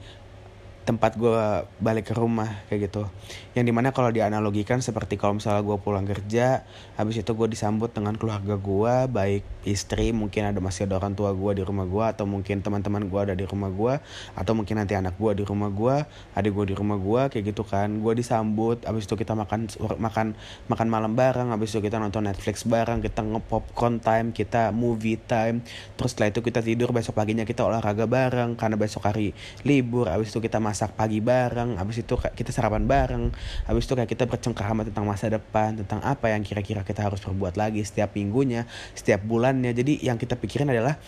tempat 0.89 1.21
gue 1.21 1.69
balik 1.85 2.09
ke 2.09 2.17
rumah 2.17 2.65
kayak 2.73 2.89
gitu. 2.89 3.05
Yang 3.53 3.65
di 3.69 3.73
mana 3.77 3.93
kalau 3.93 4.09
dianalogikan 4.09 4.81
seperti 4.81 5.21
kalau 5.21 5.37
misalnya 5.37 5.61
gue 5.61 5.77
pulang 5.77 6.09
kerja 6.09 6.65
habis 6.97 7.21
itu 7.21 7.29
gue 7.37 7.45
disambut 7.53 7.93
dengan 7.93 8.17
keluarga 8.17 8.57
gue 8.57 8.95
baik 9.13 9.45
istri 9.69 10.17
mungkin 10.17 10.49
ada 10.49 10.65
masih 10.65 10.89
ada 10.89 10.97
orang 10.97 11.13
tua 11.13 11.37
gue 11.37 11.61
di 11.61 11.63
rumah 11.63 11.85
gue 11.85 12.05
atau 12.09 12.25
mungkin 12.25 12.65
teman-teman 12.65 13.05
gue 13.05 13.21
ada 13.21 13.35
di 13.37 13.45
rumah 13.45 13.69
gue 13.69 14.01
atau 14.33 14.53
mungkin 14.57 14.81
nanti 14.81 14.97
anak 14.97 15.21
gue 15.21 15.37
di 15.37 15.45
rumah 15.45 15.69
gue 15.69 16.09
adik 16.33 16.57
gue 16.57 16.73
di 16.73 16.75
rumah 16.81 16.97
gue 16.97 17.23
kayak 17.37 17.45
gitu 17.53 17.69
kan. 17.69 17.93
Gue 18.01 18.17
disambut 18.17 18.81
habis 18.89 19.05
itu 19.05 19.13
kita 19.13 19.37
makan 19.37 19.69
makan 20.01 20.33
makan 20.73 20.87
malam 20.89 21.13
bareng 21.13 21.53
habis 21.53 21.77
itu 21.77 21.85
kita 21.85 22.01
nonton 22.01 22.25
Netflix 22.25 22.65
bareng 22.65 23.05
kita 23.05 23.21
ngepopcorn 23.29 24.01
time 24.01 24.33
kita 24.33 24.73
movie 24.73 25.21
time. 25.21 25.61
Terus 26.01 26.17
setelah 26.17 26.33
itu 26.33 26.41
kita 26.41 26.65
tidur 26.65 26.97
besok 26.97 27.13
paginya 27.13 27.45
kita 27.45 27.61
olahraga 27.69 28.09
bareng 28.09 28.57
karena 28.57 28.81
besok 28.81 29.05
hari 29.05 29.37
libur 29.69 30.09
habis 30.09 30.33
itu 30.33 30.41
kita 30.41 30.57
masuk 30.57 30.78
masak 30.79 30.95
pagi 30.95 31.19
bareng 31.19 31.75
habis 31.75 32.07
itu 32.07 32.15
kita 32.15 32.55
sarapan 32.55 32.87
bareng 32.87 33.35
habis 33.67 33.83
itu 33.83 33.99
kayak 33.99 34.07
kita 34.07 34.31
bercengkrama 34.31 34.87
tentang 34.87 35.11
masa 35.11 35.27
depan 35.27 35.75
tentang 35.75 35.99
apa 36.07 36.31
yang 36.31 36.47
kira-kira 36.47 36.87
kita 36.87 37.03
harus 37.03 37.19
perbuat 37.19 37.59
lagi 37.59 37.83
setiap 37.83 38.15
minggunya 38.15 38.71
setiap 38.95 39.25
bulannya. 39.25 39.73
Jadi 39.75 40.05
yang 40.05 40.21
kita 40.21 40.37
pikirin 40.37 40.69
adalah 40.69 41.01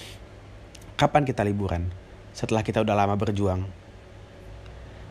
kapan 0.96 1.22
kita 1.28 1.44
liburan? 1.44 1.92
Setelah 2.32 2.64
kita 2.64 2.80
udah 2.80 2.96
lama 2.96 3.14
berjuang. 3.14 3.68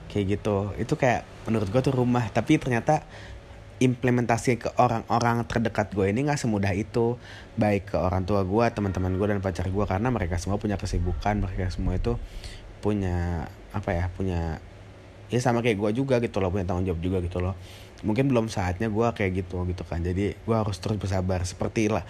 Kayak 0.10 0.40
gitu. 0.42 0.74
Itu 0.76 0.98
kayak 0.98 1.24
menurut 1.46 1.70
gue 1.70 1.82
tuh 1.86 1.94
rumah. 1.94 2.26
Tapi 2.34 2.58
ternyata 2.58 3.06
implementasi 3.80 4.60
ke 4.60 4.70
orang-orang 4.76 5.48
terdekat 5.48 5.96
gue 5.96 6.12
ini 6.12 6.26
nggak 6.26 6.42
semudah 6.42 6.74
itu. 6.74 7.22
Baik 7.56 7.94
ke 7.94 7.98
orang 8.02 8.26
tua 8.26 8.42
gue 8.42 8.66
teman-teman 8.74 9.14
gue 9.16 9.28
dan 9.30 9.40
pacar 9.40 9.70
gue 9.70 9.86
karena 9.86 10.10
mereka 10.10 10.42
semua 10.42 10.58
punya 10.58 10.82
kesibukan. 10.82 11.38
Mereka 11.38 11.70
semua 11.70 11.96
itu 12.00 12.18
punya 12.80 13.52
apa 13.70 13.90
ya 13.94 14.06
punya 14.14 14.58
ya 15.30 15.40
sama 15.40 15.62
kayak 15.62 15.78
gue 15.78 16.02
juga 16.02 16.18
gitu 16.18 16.42
loh 16.42 16.50
punya 16.50 16.66
tanggung 16.66 16.90
jawab 16.90 17.02
juga 17.02 17.18
gitu 17.22 17.40
loh. 17.42 17.54
Mungkin 18.02 18.32
belum 18.32 18.48
saatnya 18.48 18.90
gue 18.90 19.08
kayak 19.14 19.32
gitu 19.46 19.62
gitu 19.70 19.84
kan. 19.86 20.02
Jadi 20.02 20.34
gue 20.34 20.56
harus 20.56 20.78
terus 20.82 20.98
bersabar 20.98 21.44
seperti 21.46 21.92
lah. 21.92 22.04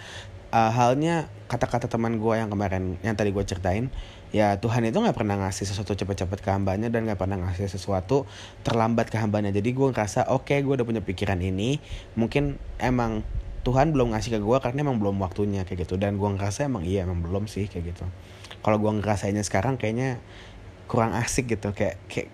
Uh, 0.50 0.66
halnya 0.74 1.30
kata-kata 1.46 1.86
teman 1.86 2.18
gue 2.18 2.34
yang 2.34 2.50
kemarin 2.50 2.98
yang 3.06 3.14
tadi 3.14 3.30
gue 3.30 3.44
ceritain 3.46 3.86
ya 4.34 4.58
Tuhan 4.58 4.82
itu 4.82 4.98
nggak 4.98 5.14
pernah 5.14 5.38
ngasih 5.46 5.62
sesuatu 5.62 5.94
cepat-cepat 5.94 6.42
ke 6.42 6.50
hambanya 6.50 6.90
dan 6.90 7.06
nggak 7.06 7.22
pernah 7.22 7.38
ngasih 7.38 7.70
sesuatu 7.70 8.26
terlambat 8.66 9.10
ke 9.14 9.18
hambanya. 9.18 9.54
Jadi 9.54 9.70
gue 9.70 9.86
ngerasa 9.90 10.30
oke 10.30 10.50
okay, 10.50 10.58
gue 10.66 10.74
udah 10.74 10.86
punya 10.86 11.02
pikiran 11.02 11.38
ini 11.38 11.78
mungkin 12.18 12.58
emang 12.82 13.22
Tuhan 13.60 13.92
belum 13.92 14.16
ngasih 14.16 14.38
ke 14.38 14.40
gue 14.40 14.58
karena 14.58 14.88
emang 14.88 14.98
belum 14.98 15.20
waktunya 15.20 15.62
kayak 15.68 15.86
gitu. 15.86 15.98
Dan 16.00 16.16
gue 16.16 16.28
ngerasa 16.30 16.66
emang 16.66 16.82
iya 16.86 17.06
emang 17.06 17.20
belum 17.22 17.46
sih 17.46 17.70
kayak 17.70 17.94
gitu. 17.94 18.06
Kalau 18.60 18.76
gue 18.78 18.90
ngerasainnya 18.90 19.46
sekarang 19.46 19.78
kayaknya 19.78 20.18
kurang 20.90 21.14
asik 21.14 21.54
gitu 21.54 21.70
kayak 21.70 22.02
kayak 22.10 22.28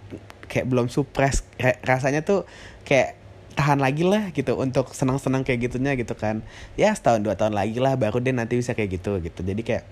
kayak 0.49 0.65
belum 0.65 0.89
supres. 0.89 1.45
Rasanya 1.85 2.25
tuh 2.25 2.49
kayak 2.89 3.21
tahan 3.57 3.81
lagi 3.81 4.05
lah 4.05 4.33
gitu 4.33 4.57
untuk 4.57 4.93
senang-senang 4.97 5.45
kayak 5.45 5.69
gitunya 5.69 5.93
gitu 5.97 6.17
kan. 6.17 6.41
Ya 6.81 6.97
setahun 6.97 7.21
dua 7.21 7.37
tahun 7.37 7.53
lagi 7.53 7.77
lah 7.77 8.01
baru 8.01 8.25
deh 8.25 8.33
nanti 8.33 8.57
bisa 8.57 8.73
kayak 8.73 9.01
gitu 9.01 9.21
gitu. 9.21 9.41
Jadi 9.45 9.61
kayak 9.61 9.85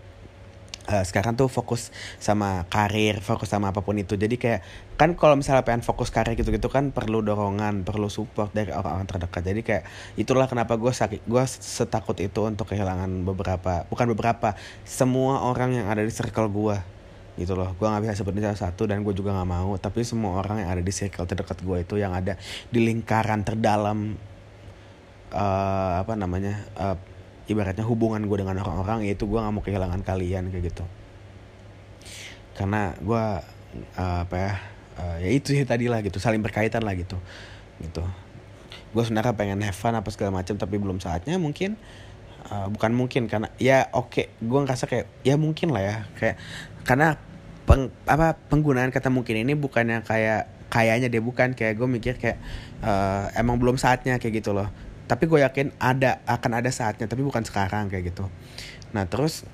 uh, 0.89 1.05
sekarang 1.05 1.33
tuh 1.37 1.49
fokus 1.49 1.89
sama 2.21 2.69
karir 2.69 3.21
fokus 3.25 3.49
sama 3.49 3.73
apa 3.73 3.81
pun 3.81 3.97
itu. 3.97 4.17
Jadi 4.21 4.37
kayak 4.37 4.61
kan 5.01 5.17
kalau 5.17 5.35
misalnya 5.35 5.65
pengen 5.65 5.81
fokus 5.81 6.13
karir 6.13 6.37
gitu 6.37 6.53
gitu 6.53 6.69
kan 6.69 6.93
perlu 6.93 7.25
dorongan 7.25 7.83
perlu 7.89 8.13
support 8.13 8.53
dari 8.53 8.71
orang-orang 8.73 9.09
terdekat. 9.09 9.43
Jadi 9.43 9.61
kayak 9.65 9.83
itulah 10.21 10.45
kenapa 10.45 10.77
gue 10.77 10.93
sakit 10.93 11.25
gue 11.25 11.45
setakut 11.49 12.21
itu 12.21 12.41
untuk 12.45 12.69
kehilangan 12.69 13.11
beberapa 13.25 13.89
bukan 13.89 14.07
beberapa 14.13 14.57
semua 14.85 15.45
orang 15.49 15.73
yang 15.73 15.87
ada 15.89 16.05
di 16.05 16.13
circle 16.13 16.53
gue 16.53 16.94
gitu 17.35 17.59
loh. 17.59 17.75
Gue 17.75 17.87
nggak 17.91 18.03
bisa 18.07 18.15
sebutin 18.15 18.47
salah 18.47 18.71
satu 18.71 18.87
dan 18.87 19.03
gue 19.03 19.15
juga 19.15 19.35
nggak 19.35 19.51
mau. 19.51 19.75
Tapi 19.79 20.07
semua 20.07 20.39
orang 20.39 20.63
yang 20.63 20.71
ada 20.71 20.83
di 20.83 20.93
circle 20.95 21.27
terdekat 21.27 21.63
gue 21.63 21.79
itu 21.83 21.95
yang 21.99 22.15
ada 22.15 22.39
di 22.71 22.79
lingkaran 22.83 23.43
terdalam 23.43 24.15
uh, 25.35 25.93
apa 25.99 26.15
namanya 26.15 26.63
uh, 26.79 26.97
ibaratnya 27.51 27.85
hubungan 27.85 28.23
gue 28.25 28.39
dengan 28.41 28.63
orang-orang 28.63 29.05
yaitu 29.11 29.27
gue 29.27 29.37
nggak 29.37 29.55
mau 29.55 29.63
kehilangan 29.63 30.01
kalian 30.07 30.55
kayak 30.55 30.71
gitu. 30.71 30.85
Karena 32.55 32.95
gue 33.03 33.25
uh, 33.99 34.19
apa 34.23 34.37
ya 34.39 34.53
uh, 35.03 35.17
ya 35.19 35.31
itu 35.35 35.59
sih 35.59 35.67
tadi 35.67 35.91
lah 35.91 36.01
gitu 36.07 36.23
saling 36.23 36.41
berkaitan 36.41 36.87
lah 36.87 36.95
gitu. 36.95 37.19
Gitu. 37.83 38.03
Gue 38.95 39.03
sebenarnya 39.03 39.35
pengen 39.35 39.59
have 39.67 39.75
fun 39.75 39.99
apa 39.99 40.07
segala 40.15 40.39
macam 40.39 40.55
tapi 40.55 40.79
belum 40.79 41.03
saatnya 41.03 41.35
mungkin 41.43 41.75
uh, 42.51 42.69
bukan 42.69 42.93
mungkin 42.93 43.31
karena 43.31 43.49
ya 43.57 43.89
oke 43.93 44.11
okay, 44.11 44.27
gue 44.41 44.59
ngerasa 44.61 44.85
kayak 44.89 45.07
ya 45.23 45.35
mungkin 45.41 45.73
lah 45.73 45.83
ya 45.83 45.97
kayak 46.17 46.37
karena 46.85 47.17
peng, 47.65 47.89
apa 48.05 48.37
penggunaan 48.49 48.93
kata 48.93 49.09
mungkin 49.09 49.41
ini 49.41 49.57
bukannya 49.57 50.05
kayak 50.05 50.69
kayaknya 50.69 51.09
dia 51.09 51.23
bukan 51.23 51.57
kayak 51.57 51.79
gue 51.79 51.89
mikir 51.89 52.15
kayak 52.21 52.39
uh, 52.85 53.31
emang 53.39 53.57
belum 53.61 53.81
saatnya 53.81 54.21
kayak 54.21 54.45
gitu 54.45 54.53
loh. 54.53 54.69
Tapi 55.05 55.29
gue 55.29 55.45
yakin 55.45 55.77
ada 55.77 56.25
akan 56.25 56.65
ada 56.65 56.71
saatnya 56.73 57.05
tapi 57.05 57.21
bukan 57.21 57.45
sekarang 57.45 57.93
kayak 57.93 58.13
gitu. 58.13 58.29
Nah 58.97 59.05
terus 59.05 59.45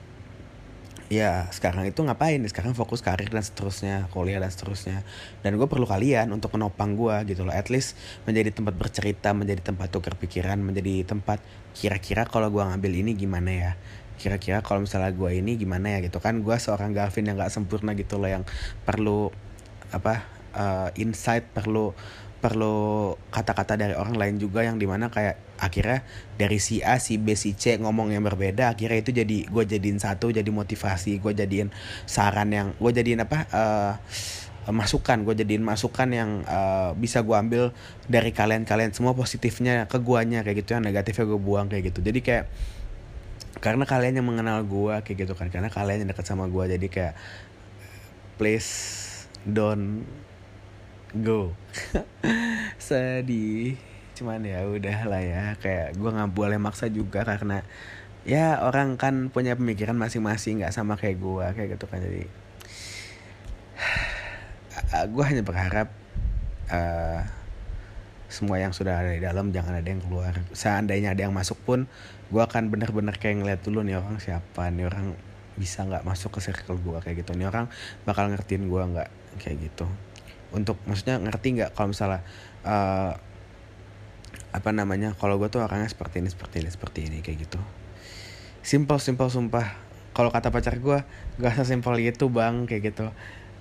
ya 1.11 1.51
sekarang 1.51 1.90
itu 1.90 1.99
ngapain? 2.07 2.38
Sekarang 2.46 2.73
fokus 2.73 3.03
karir 3.03 3.29
dan 3.29 3.42
seterusnya 3.42 4.07
kuliah 4.14 4.38
dan 4.38 4.49
seterusnya. 4.49 5.03
Dan 5.42 5.59
gue 5.59 5.66
perlu 5.66 5.85
kalian 5.85 6.31
untuk 6.31 6.55
menopang 6.55 6.94
gue 6.94 7.35
gitu 7.35 7.42
loh. 7.42 7.53
At 7.53 7.68
least 7.68 7.99
menjadi 8.25 8.55
tempat 8.55 8.79
bercerita 8.79 9.35
menjadi 9.35 9.75
tempat 9.75 9.90
tukar 9.90 10.14
pikiran 10.14 10.62
menjadi 10.62 11.03
tempat 11.05 11.42
kira-kira 11.75 12.25
kalau 12.31 12.49
gue 12.49 12.62
ngambil 12.62 12.92
ini 12.94 13.12
gimana 13.18 13.51
ya? 13.51 13.73
Kira-kira 14.16 14.62
kalau 14.62 14.87
misalnya 14.87 15.11
gue 15.11 15.31
ini 15.35 15.59
gimana 15.59 15.99
ya 15.99 16.07
gitu 16.07 16.23
kan? 16.23 16.38
Gue 16.46 16.55
seorang 16.57 16.94
Gavin 16.94 17.27
yang 17.27 17.37
gak 17.37 17.51
sempurna 17.51 17.92
gitu 17.99 18.23
loh 18.23 18.31
yang 18.31 18.46
perlu 18.87 19.35
apa 19.90 20.23
uh, 20.55 20.88
insight 20.94 21.51
perlu 21.51 21.90
perlu 22.40 23.12
kata-kata 23.29 23.77
dari 23.77 23.92
orang 23.92 24.16
lain 24.16 24.40
juga 24.40 24.64
yang 24.64 24.81
di 24.81 24.88
mana 24.88 25.12
kayak 25.12 25.50
akhirnya 25.61 26.03
dari 26.40 26.57
si 26.57 26.81
A 26.81 26.96
si 26.96 27.20
B 27.20 27.37
si 27.37 27.53
C 27.53 27.77
ngomong 27.77 28.16
yang 28.16 28.25
berbeda 28.25 28.73
akhirnya 28.73 28.99
itu 29.05 29.12
jadi 29.12 29.38
gue 29.44 29.64
jadiin 29.68 30.01
satu 30.01 30.33
jadi 30.33 30.49
motivasi 30.49 31.20
gue 31.20 31.33
jadiin 31.37 31.68
saran 32.09 32.49
yang 32.51 32.73
gue 32.81 32.90
jadiin 32.90 33.20
apa 33.23 33.39
uh, 33.53 33.95
masukan 34.68 35.24
gue 35.24 35.35
jadiin 35.41 35.64
masukan 35.64 36.09
yang 36.12 36.30
uh, 36.45 36.93
bisa 36.93 37.24
gue 37.24 37.32
ambil 37.32 37.64
dari 38.07 38.30
kalian-kalian. 38.30 38.93
Semua 38.93 39.16
positifnya 39.16 39.89
ke 39.89 39.97
guanya 39.99 40.45
kayak 40.45 40.64
gitu 40.64 40.76
yang 40.76 40.85
negatifnya 40.85 41.24
gue 41.26 41.41
buang 41.41 41.66
kayak 41.72 41.91
gitu. 41.93 42.05
Jadi 42.05 42.20
kayak 42.20 42.45
karena 43.61 43.85
kalian 43.85 44.20
yang 44.20 44.26
mengenal 44.28 44.62
gue 44.64 44.95
kayak 45.01 45.26
gitu 45.26 45.32
kan. 45.32 45.49
Karena 45.49 45.72
kalian 45.72 46.07
yang 46.07 46.11
dekat 46.12 46.28
sama 46.28 46.45
gue 46.47 46.64
jadi 46.76 46.87
kayak 46.87 47.14
please 48.37 48.70
don't 49.49 50.05
go. 51.16 51.57
Sedih 52.85 53.89
cuman 54.21 54.45
ya 54.45 54.68
udah 54.68 54.99
lah 55.09 55.23
ya 55.25 55.45
kayak 55.64 55.97
gue 55.97 56.11
nggak 56.12 56.37
boleh 56.37 56.61
maksa 56.61 56.93
juga 56.93 57.25
karena 57.25 57.64
ya 58.29 58.61
orang 58.61 59.01
kan 59.01 59.33
punya 59.33 59.57
pemikiran 59.57 59.97
masing-masing 59.97 60.61
nggak 60.61 60.77
sama 60.77 61.01
kayak 61.01 61.16
gue 61.16 61.47
kayak 61.57 61.68
gitu 61.81 61.89
kan. 61.89 62.05
Jadi 62.05 62.29
gue 65.16 65.25
hanya 65.25 65.41
berharap 65.41 65.89
uh, 66.68 67.25
semua 68.29 68.61
yang 68.61 68.77
sudah 68.77 69.01
ada 69.01 69.11
di 69.16 69.25
dalam 69.25 69.57
jangan 69.57 69.81
ada 69.81 69.89
yang 69.89 70.05
keluar. 70.05 70.37
Seandainya 70.53 71.16
ada 71.16 71.25
yang 71.25 71.33
masuk 71.33 71.57
pun 71.64 71.89
gue 72.29 72.43
akan 72.45 72.68
bener-bener 72.68 73.16
kayak 73.16 73.41
ngeliat 73.41 73.61
dulu 73.64 73.81
nih 73.81 73.97
orang 73.97 74.21
siapa 74.21 74.68
nih 74.68 74.85
orang 74.85 75.16
bisa 75.57 75.89
nggak 75.89 76.05
masuk 76.05 76.37
ke 76.37 76.45
circle 76.45 76.77
gue 76.77 77.01
kayak 77.01 77.25
gitu. 77.25 77.33
Nih 77.33 77.49
orang 77.49 77.73
bakal 78.05 78.29
ngertiin 78.29 78.68
gue 78.68 78.83
nggak 78.85 79.09
kayak 79.41 79.57
gitu. 79.64 79.89
Untuk 80.53 80.77
maksudnya 80.85 81.16
ngerti 81.16 81.57
nggak 81.57 81.71
kalau 81.73 81.89
misalnya 81.89 82.21
uh, 82.68 83.16
apa 84.51 84.74
namanya 84.74 85.14
kalau 85.14 85.38
gue 85.38 85.46
tuh 85.46 85.62
orangnya 85.62 85.86
seperti 85.86 86.18
ini 86.18 86.30
seperti 86.30 86.57
ini 86.62 86.70
seperti 86.70 86.98
ini 87.07 87.18
kayak 87.22 87.46
gitu. 87.46 87.61
Simple 88.66 88.98
simple 88.98 89.30
sumpah. 89.30 89.78
Kalau 90.11 90.34
kata 90.34 90.51
pacar 90.51 90.74
gue 90.82 91.07
gak 91.38 91.55
sesimpel 91.62 91.94
itu 92.03 92.26
bang 92.26 92.66
kayak 92.66 92.92
gitu. 92.92 93.07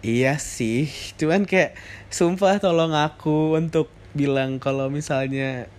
Iya 0.01 0.41
sih 0.41 0.89
cuman 1.19 1.45
kayak 1.45 1.77
sumpah 2.09 2.57
tolong 2.57 2.95
aku 2.97 3.53
untuk 3.53 3.93
bilang 4.17 4.57
kalau 4.57 4.89
misalnya 4.89 5.69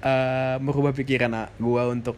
uh, 0.00 0.56
merubah 0.64 0.96
pikiran 0.96 1.52
gue 1.60 1.82
untuk 1.92 2.16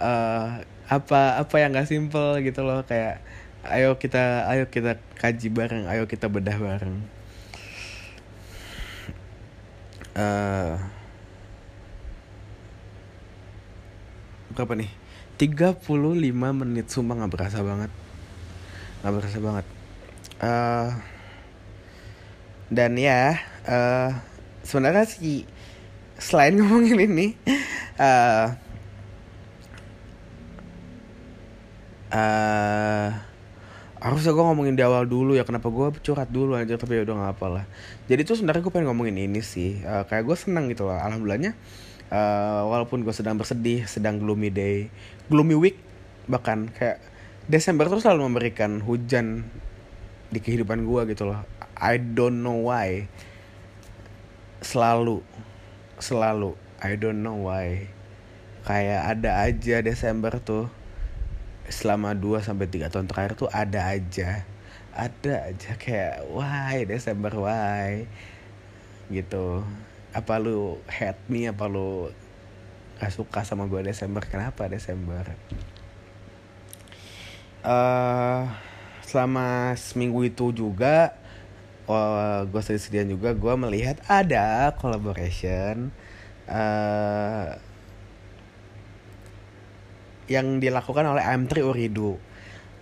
uh, 0.00 0.64
apa 0.88 1.20
apa 1.36 1.54
yang 1.60 1.76
gak 1.76 1.92
simple 1.92 2.40
gitu 2.40 2.64
loh. 2.64 2.88
Kayak 2.88 3.20
ayo 3.68 4.00
kita 4.00 4.48
ayo 4.48 4.72
kita 4.72 4.96
kaji 5.20 5.52
bareng 5.52 5.84
ayo 5.92 6.08
kita 6.08 6.32
bedah 6.32 6.56
bareng. 6.56 7.04
Uh, 10.18 10.97
berapa 14.52 14.72
nih? 14.78 14.90
35 15.38 15.86
menit. 16.34 16.86
Sumpah 16.90 17.14
nggak 17.22 17.32
berasa 17.32 17.58
banget. 17.62 17.90
Nggak 19.00 19.14
berasa 19.14 19.38
banget. 19.38 19.66
Uh, 20.38 20.90
dan 22.68 22.94
ya 22.94 23.42
uh, 23.66 24.14
sebenarnya 24.62 25.08
sih 25.08 25.42
selain 26.20 26.54
ngomongin 26.58 27.10
ini 27.10 27.26
uh, 27.98 28.54
uh, 32.14 33.08
harusnya 33.98 34.30
gue 34.30 34.44
ngomongin 34.46 34.74
di 34.74 34.82
awal 34.82 35.06
dulu 35.06 35.38
ya. 35.38 35.46
Kenapa 35.46 35.70
gue 35.70 36.02
curhat 36.02 36.30
dulu 36.34 36.58
aja 36.58 36.74
tapi 36.74 36.98
ya 36.98 37.06
udah 37.06 37.14
nggak 37.14 37.32
apa 37.38 37.46
lah. 37.46 37.64
Jadi 38.10 38.26
tuh 38.26 38.34
sebenarnya 38.38 38.62
gue 38.66 38.72
pengen 38.74 38.90
ngomongin 38.90 39.16
ini 39.22 39.38
sih. 39.42 39.82
Uh, 39.86 40.02
kayak 40.06 40.26
gue 40.26 40.36
seneng 40.38 40.66
gitu 40.70 40.86
lah 40.86 41.06
alhamdulillahnya 41.06 41.54
uh, 42.12 42.62
walaupun 42.68 43.04
gue 43.04 43.14
sedang 43.14 43.36
bersedih 43.36 43.84
sedang 43.84 44.20
gloomy 44.20 44.48
day 44.48 44.88
gloomy 45.28 45.56
week 45.56 45.76
bahkan 46.28 46.68
kayak 46.72 47.00
Desember 47.48 47.88
tuh 47.88 48.04
selalu 48.04 48.28
memberikan 48.28 48.84
hujan 48.84 49.48
di 50.28 50.36
kehidupan 50.36 50.84
gue 50.84 51.16
gitu 51.16 51.24
loh. 51.24 51.40
I 51.80 51.96
don't 51.96 52.44
know 52.44 52.68
why. 52.68 53.08
Selalu 54.60 55.24
selalu 55.96 56.52
I 56.84 57.00
don't 57.00 57.24
know 57.24 57.48
why. 57.48 57.88
Kayak 58.68 59.16
ada 59.16 59.30
aja 59.48 59.80
Desember 59.80 60.36
tuh 60.44 60.68
selama 61.72 62.12
2 62.12 62.44
sampai 62.44 62.68
3 62.68 62.92
tahun 62.92 63.08
terakhir 63.08 63.32
tuh 63.40 63.48
ada 63.48 63.96
aja. 63.96 64.44
Ada 64.92 65.48
aja 65.48 65.72
kayak 65.80 66.28
why 66.28 66.84
Desember 66.84 67.32
why? 67.32 68.04
Gitu 69.08 69.64
apa 70.12 70.40
lu 70.40 70.80
hate 70.88 71.20
me 71.28 71.48
apa 71.48 71.68
lu 71.68 72.08
gak 72.98 73.12
suka 73.14 73.44
sama 73.46 73.68
gue 73.70 73.84
Desember? 73.86 74.24
Kenapa 74.26 74.66
Desember? 74.66 75.24
Uh, 77.62 78.48
selama 79.04 79.74
seminggu 79.76 80.26
itu 80.26 80.50
juga 80.50 81.14
uh, 81.88 82.44
gue 82.46 82.60
sedih-sedihan 82.62 83.08
juga 83.08 83.30
gue 83.34 83.54
melihat 83.56 83.98
ada 84.06 84.72
collaboration 84.76 85.90
uh, 86.48 87.56
yang 90.28 90.60
dilakukan 90.60 91.08
oleh 91.08 91.24
M3 91.24 91.64
Uridu. 91.64 92.20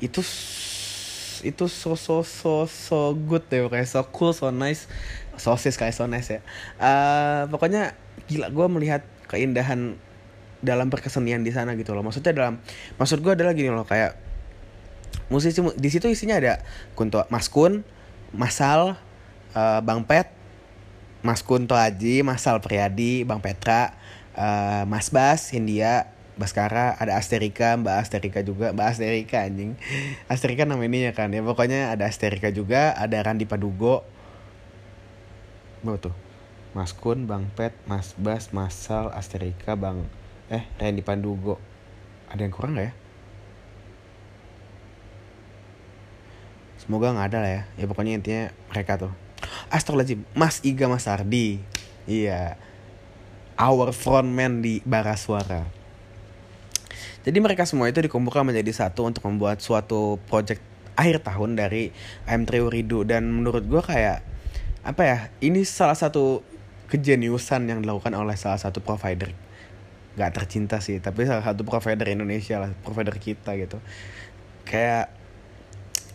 Itu 0.03 0.20
itu 1.47 1.64
so 1.68 1.95
so 1.95 2.24
so 2.24 2.64
so 2.66 3.12
good 3.14 3.45
deh 3.53 3.68
kayak 3.68 3.87
so 3.87 4.03
cool 4.11 4.33
so 4.33 4.49
nice 4.49 4.89
sosis 5.37 5.76
kayak 5.76 5.95
so 5.95 6.09
nice 6.09 6.28
ya 6.28 6.41
uh, 6.80 7.49
pokoknya 7.49 7.97
gila 8.26 8.51
gue 8.51 8.66
melihat 8.72 9.03
keindahan 9.30 9.97
dalam 10.64 10.89
perkesenian 10.89 11.45
di 11.45 11.53
sana 11.53 11.76
gitu 11.76 11.93
loh 11.93 12.03
maksudnya 12.03 12.32
dalam 12.32 12.59
maksud 12.97 13.20
gue 13.20 13.32
adalah 13.37 13.53
gini 13.53 13.70
loh 13.70 13.84
kayak 13.84 14.16
musisi 15.28 15.59
di 15.76 15.89
situ 15.91 16.07
isinya 16.11 16.39
ada 16.39 16.62
Kunto 16.95 17.22
Mas 17.28 17.51
Kun 17.51 17.82
Masal 18.34 18.99
uh, 19.55 19.80
Bang 19.82 20.03
Pet 20.07 20.30
Mas 21.22 21.43
Kunto 21.43 21.76
Aji 21.76 22.22
Masal 22.26 22.59
Priadi 22.62 23.22
Bang 23.22 23.43
Petra 23.43 23.95
uh, 24.34 24.82
Mas 24.89 25.11
Bas 25.12 25.53
India 25.55 26.16
Baskara, 26.37 26.93
ada 27.01 27.16
Asterika, 27.16 27.80
Mbak 27.80 27.97
Asterika 27.97 28.41
juga, 28.45 28.68
Mbak 28.76 28.87
Asterika 28.93 29.49
anjing. 29.49 29.72
Asterika 30.32 30.68
nama 30.68 30.84
ininya 30.84 31.16
kan 31.16 31.32
ya. 31.32 31.41
Pokoknya 31.41 31.97
ada 31.97 32.05
Asterika 32.05 32.53
juga, 32.53 32.93
ada 32.93 33.16
Randi 33.24 33.49
Padugo. 33.49 34.05
Mau 35.87 35.95
tuh. 36.03 36.11
Mas 36.74 36.91
Kun, 36.91 37.30
Bang 37.30 37.47
Pet, 37.55 37.70
Mas 37.87 38.18
Bas, 38.18 38.51
Masal, 38.51 39.14
Asterika, 39.14 39.78
Bang 39.78 40.03
eh 40.51 40.66
Randy 40.82 41.07
Pandugo. 41.07 41.62
Ada 42.26 42.43
yang 42.43 42.51
kurang 42.51 42.74
gak 42.74 42.91
ya? 42.91 42.95
Semoga 46.82 47.14
nggak 47.14 47.28
ada 47.30 47.39
lah 47.39 47.51
ya. 47.55 47.62
Ya 47.78 47.84
pokoknya 47.87 48.18
intinya 48.18 48.45
mereka 48.74 48.99
tuh. 48.99 49.12
Astagfirullahaladzim, 49.70 50.26
Mas 50.34 50.59
Iga 50.66 50.91
Mas 50.91 51.07
Ardi. 51.07 51.62
Iya. 52.11 52.59
Our 53.55 53.95
frontman 53.95 54.59
di 54.59 54.82
Bara 54.82 55.14
Suara 55.14 55.76
jadi 57.26 57.43
mereka 57.43 57.66
semua 57.66 57.91
itu 57.91 57.99
dikumpulkan 57.99 58.47
menjadi 58.47 58.87
satu 58.87 59.03
untuk 59.03 59.26
membuat 59.26 59.59
suatu 59.59 60.22
project 60.30 60.62
akhir 60.95 61.26
tahun 61.26 61.59
dari 61.59 61.91
M3 62.22 62.70
Uridu 62.70 63.03
dan 63.03 63.26
menurut 63.26 63.66
gue 63.66 63.82
kayak 63.82 64.22
apa 64.87 65.03
ya 65.03 65.18
ini 65.43 65.66
salah 65.66 65.99
satu 65.99 66.47
kejeniusan 66.87 67.66
yang 67.66 67.82
dilakukan 67.82 68.14
oleh 68.14 68.39
salah 68.39 68.62
satu 68.62 68.78
provider. 68.78 69.34
Gak 70.14 70.32
tercinta 70.32 70.78
sih 70.78 71.03
tapi 71.03 71.26
salah 71.26 71.43
satu 71.43 71.66
provider 71.66 72.07
Indonesia 72.07 72.62
lah 72.62 72.70
provider 72.87 73.18
kita 73.18 73.59
gitu. 73.59 73.82
Kayak 74.62 75.11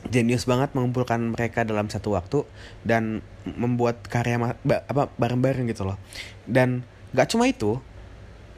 jenius 0.07 0.47
banget 0.49 0.73
mengumpulkan 0.73 1.35
mereka 1.35 1.67
dalam 1.67 1.91
satu 1.91 2.15
waktu 2.15 2.47
dan 2.81 3.21
membuat 3.43 4.01
karya 4.07 4.39
apa 4.63 5.11
bareng-bareng 5.19 5.67
gitu 5.67 5.83
loh. 5.83 5.99
Dan 6.47 6.87
gak 7.11 7.35
cuma 7.35 7.51
itu 7.51 7.77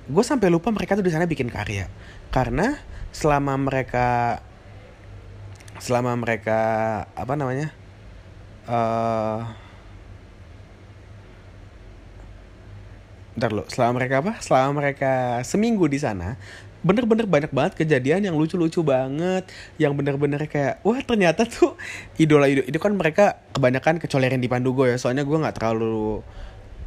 gue 0.05 0.23
sampai 0.23 0.53
lupa 0.53 0.69
mereka 0.69 0.93
tuh 0.93 1.03
di 1.03 1.09
sana 1.09 1.25
bikin 1.25 1.49
karya. 1.49 1.89
Karena 2.29 2.77
selama 3.09 3.57
mereka 3.57 4.39
selama 5.81 6.13
mereka 6.15 6.61
apa 7.17 7.33
namanya 7.33 7.73
uh, 8.69 9.62
Ntar 13.33 13.49
lo, 13.49 13.65
selama 13.65 13.97
mereka 14.01 14.21
apa? 14.21 14.37
Selama 14.41 14.85
mereka 14.85 15.41
seminggu 15.41 15.89
di 15.89 15.97
sana, 15.97 16.37
bener-bener 16.83 17.25
banyak 17.25 17.49
banget 17.49 17.73
kejadian 17.79 18.27
yang 18.27 18.35
lucu-lucu 18.35 18.83
banget, 18.83 19.47
yang 19.79 19.95
bener-bener 19.95 20.43
kayak, 20.45 20.83
wah 20.83 20.99
ternyata 21.01 21.47
tuh 21.47 21.79
idola 22.19 22.45
idola 22.45 22.67
itu 22.67 22.77
kan 22.77 22.93
mereka 22.93 23.39
kebanyakan 23.55 24.03
kecolerin 24.03 24.43
di 24.43 24.51
Pandugo 24.51 24.83
ya, 24.83 24.99
soalnya 24.99 25.23
gue 25.23 25.33
nggak 25.33 25.55
terlalu 25.57 26.21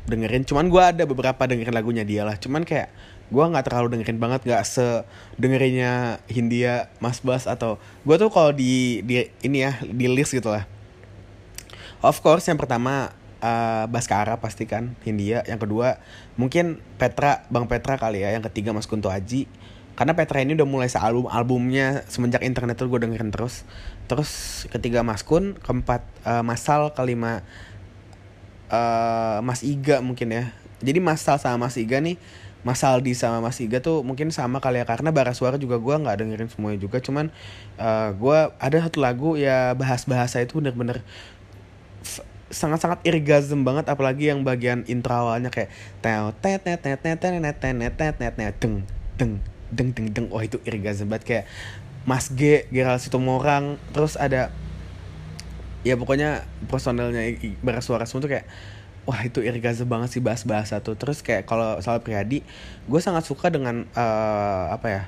dengerin, 0.06 0.46
cuman 0.46 0.70
gue 0.70 0.82
ada 0.84 1.02
beberapa 1.02 1.42
dengerin 1.48 1.74
lagunya 1.74 2.04
dia 2.06 2.22
lah, 2.22 2.38
cuman 2.38 2.62
kayak 2.62 2.92
gue 3.26 3.42
nggak 3.42 3.66
terlalu 3.66 3.98
dengerin 3.98 4.22
banget 4.22 4.40
nggak 4.46 4.62
se 4.62 5.02
dengerinnya 5.34 6.22
Hindia 6.30 6.94
Mas 7.02 7.18
Bas 7.18 7.50
atau 7.50 7.82
gue 8.06 8.14
tuh 8.14 8.30
kalau 8.30 8.54
di 8.54 9.02
di 9.02 9.26
ini 9.42 9.66
ya 9.66 9.82
di 9.82 10.06
list 10.06 10.30
gitu 10.30 10.54
lah. 10.54 10.62
Of 12.06 12.22
course 12.22 12.46
yang 12.46 12.54
pertama 12.54 13.10
uh, 13.40 13.84
Baskara 13.90 14.38
pasti 14.40 14.64
kan 14.68 14.94
Hindia. 15.02 15.44
Yang 15.44 15.68
kedua 15.68 16.00
mungkin 16.40 16.80
Petra 16.96 17.44
Bang 17.52 17.68
Petra 17.68 17.96
kali 18.00 18.22
ya 18.24 18.32
yang 18.32 18.44
ketiga 18.44 18.72
Mas 18.72 18.88
Kunto 18.88 19.12
Aji. 19.12 19.48
Karena 19.96 20.12
Petra 20.12 20.44
ini 20.44 20.52
udah 20.52 20.68
mulai 20.68 20.92
sealbum 20.92 21.24
albumnya 21.32 22.04
semenjak 22.12 22.44
internet 22.44 22.76
tuh 22.76 22.92
gue 22.92 23.00
dengerin 23.00 23.32
terus. 23.32 23.64
Terus 24.06 24.64
ketiga 24.68 25.00
Mas 25.00 25.24
Kun 25.24 25.56
keempat 25.56 26.04
uh, 26.28 26.44
Masal 26.44 26.92
kelima 26.92 27.40
uh, 28.68 29.40
Mas 29.40 29.64
Iga 29.64 30.04
mungkin 30.04 30.36
ya. 30.36 30.52
Jadi 30.84 31.00
Masal 31.00 31.40
sama 31.40 31.66
Mas 31.66 31.80
Iga 31.80 32.04
nih 32.04 32.20
Mas 32.60 32.82
Aldi 32.82 33.14
sama 33.14 33.38
Mas 33.38 33.62
Iga 33.62 33.78
tuh 33.78 34.02
mungkin 34.02 34.28
sama 34.34 34.60
kali 34.60 34.82
ya. 34.82 34.86
Karena 34.90 35.14
bara 35.16 35.32
suara 35.32 35.56
juga 35.56 35.80
gue 35.80 35.94
nggak 35.96 36.16
dengerin 36.20 36.50
semuanya 36.52 36.82
juga. 36.82 37.00
Cuman 37.00 37.32
uh, 37.80 37.86
eh, 37.86 38.08
gue 38.18 38.38
ada 38.58 38.76
satu 38.84 38.98
lagu 39.00 39.40
ya 39.40 39.72
bahas 39.78 40.04
bahasa 40.04 40.44
itu 40.44 40.60
bener-bener 40.60 41.00
sangat-sangat 42.46 43.02
irgasm 43.02 43.66
banget 43.66 43.90
apalagi 43.90 44.30
yang 44.30 44.46
bagian 44.46 44.86
intro 44.86 45.26
awalnya 45.26 45.50
kayak 45.50 45.70
teo 45.98 46.30
tet 46.38 46.62
net 46.62 46.80
net 46.82 47.00
net 47.02 47.18
net 47.22 47.58
net 47.58 47.94
net 47.98 48.14
net 48.18 48.34
net 48.38 48.54
deng 48.62 48.86
deng 49.18 49.42
deng 49.74 49.88
deng 49.90 50.06
deng. 50.14 50.26
Wah 50.30 50.46
itu 50.46 50.62
irgasm 50.62 51.10
banget. 51.10 51.24
Kayak 51.26 51.44
Mas 52.06 52.30
G 52.30 52.70
Gerald 52.70 53.02
Situmorang 53.02 53.82
terus 53.90 54.14
ada 54.14 54.54
ya 55.82 55.98
pokoknya 55.98 56.46
personelnya 56.70 57.34
bara 57.62 57.82
suara 57.82 58.06
semua 58.06 58.26
tuh 58.26 58.30
kayak 58.30 58.46
wah 59.06 59.22
itu 59.22 59.38
irgaze 59.42 59.86
banget 59.86 60.14
sih 60.14 60.22
bahas 60.22 60.46
bahasa 60.46 60.78
tuh. 60.78 60.94
Terus 60.94 61.26
kayak 61.26 61.50
kalau 61.50 61.82
soal 61.82 61.98
pribadi 62.02 62.46
gue 62.86 63.00
sangat 63.02 63.26
suka 63.26 63.50
dengan 63.50 63.90
uh, 63.98 64.70
apa 64.70 64.86
ya 64.86 65.02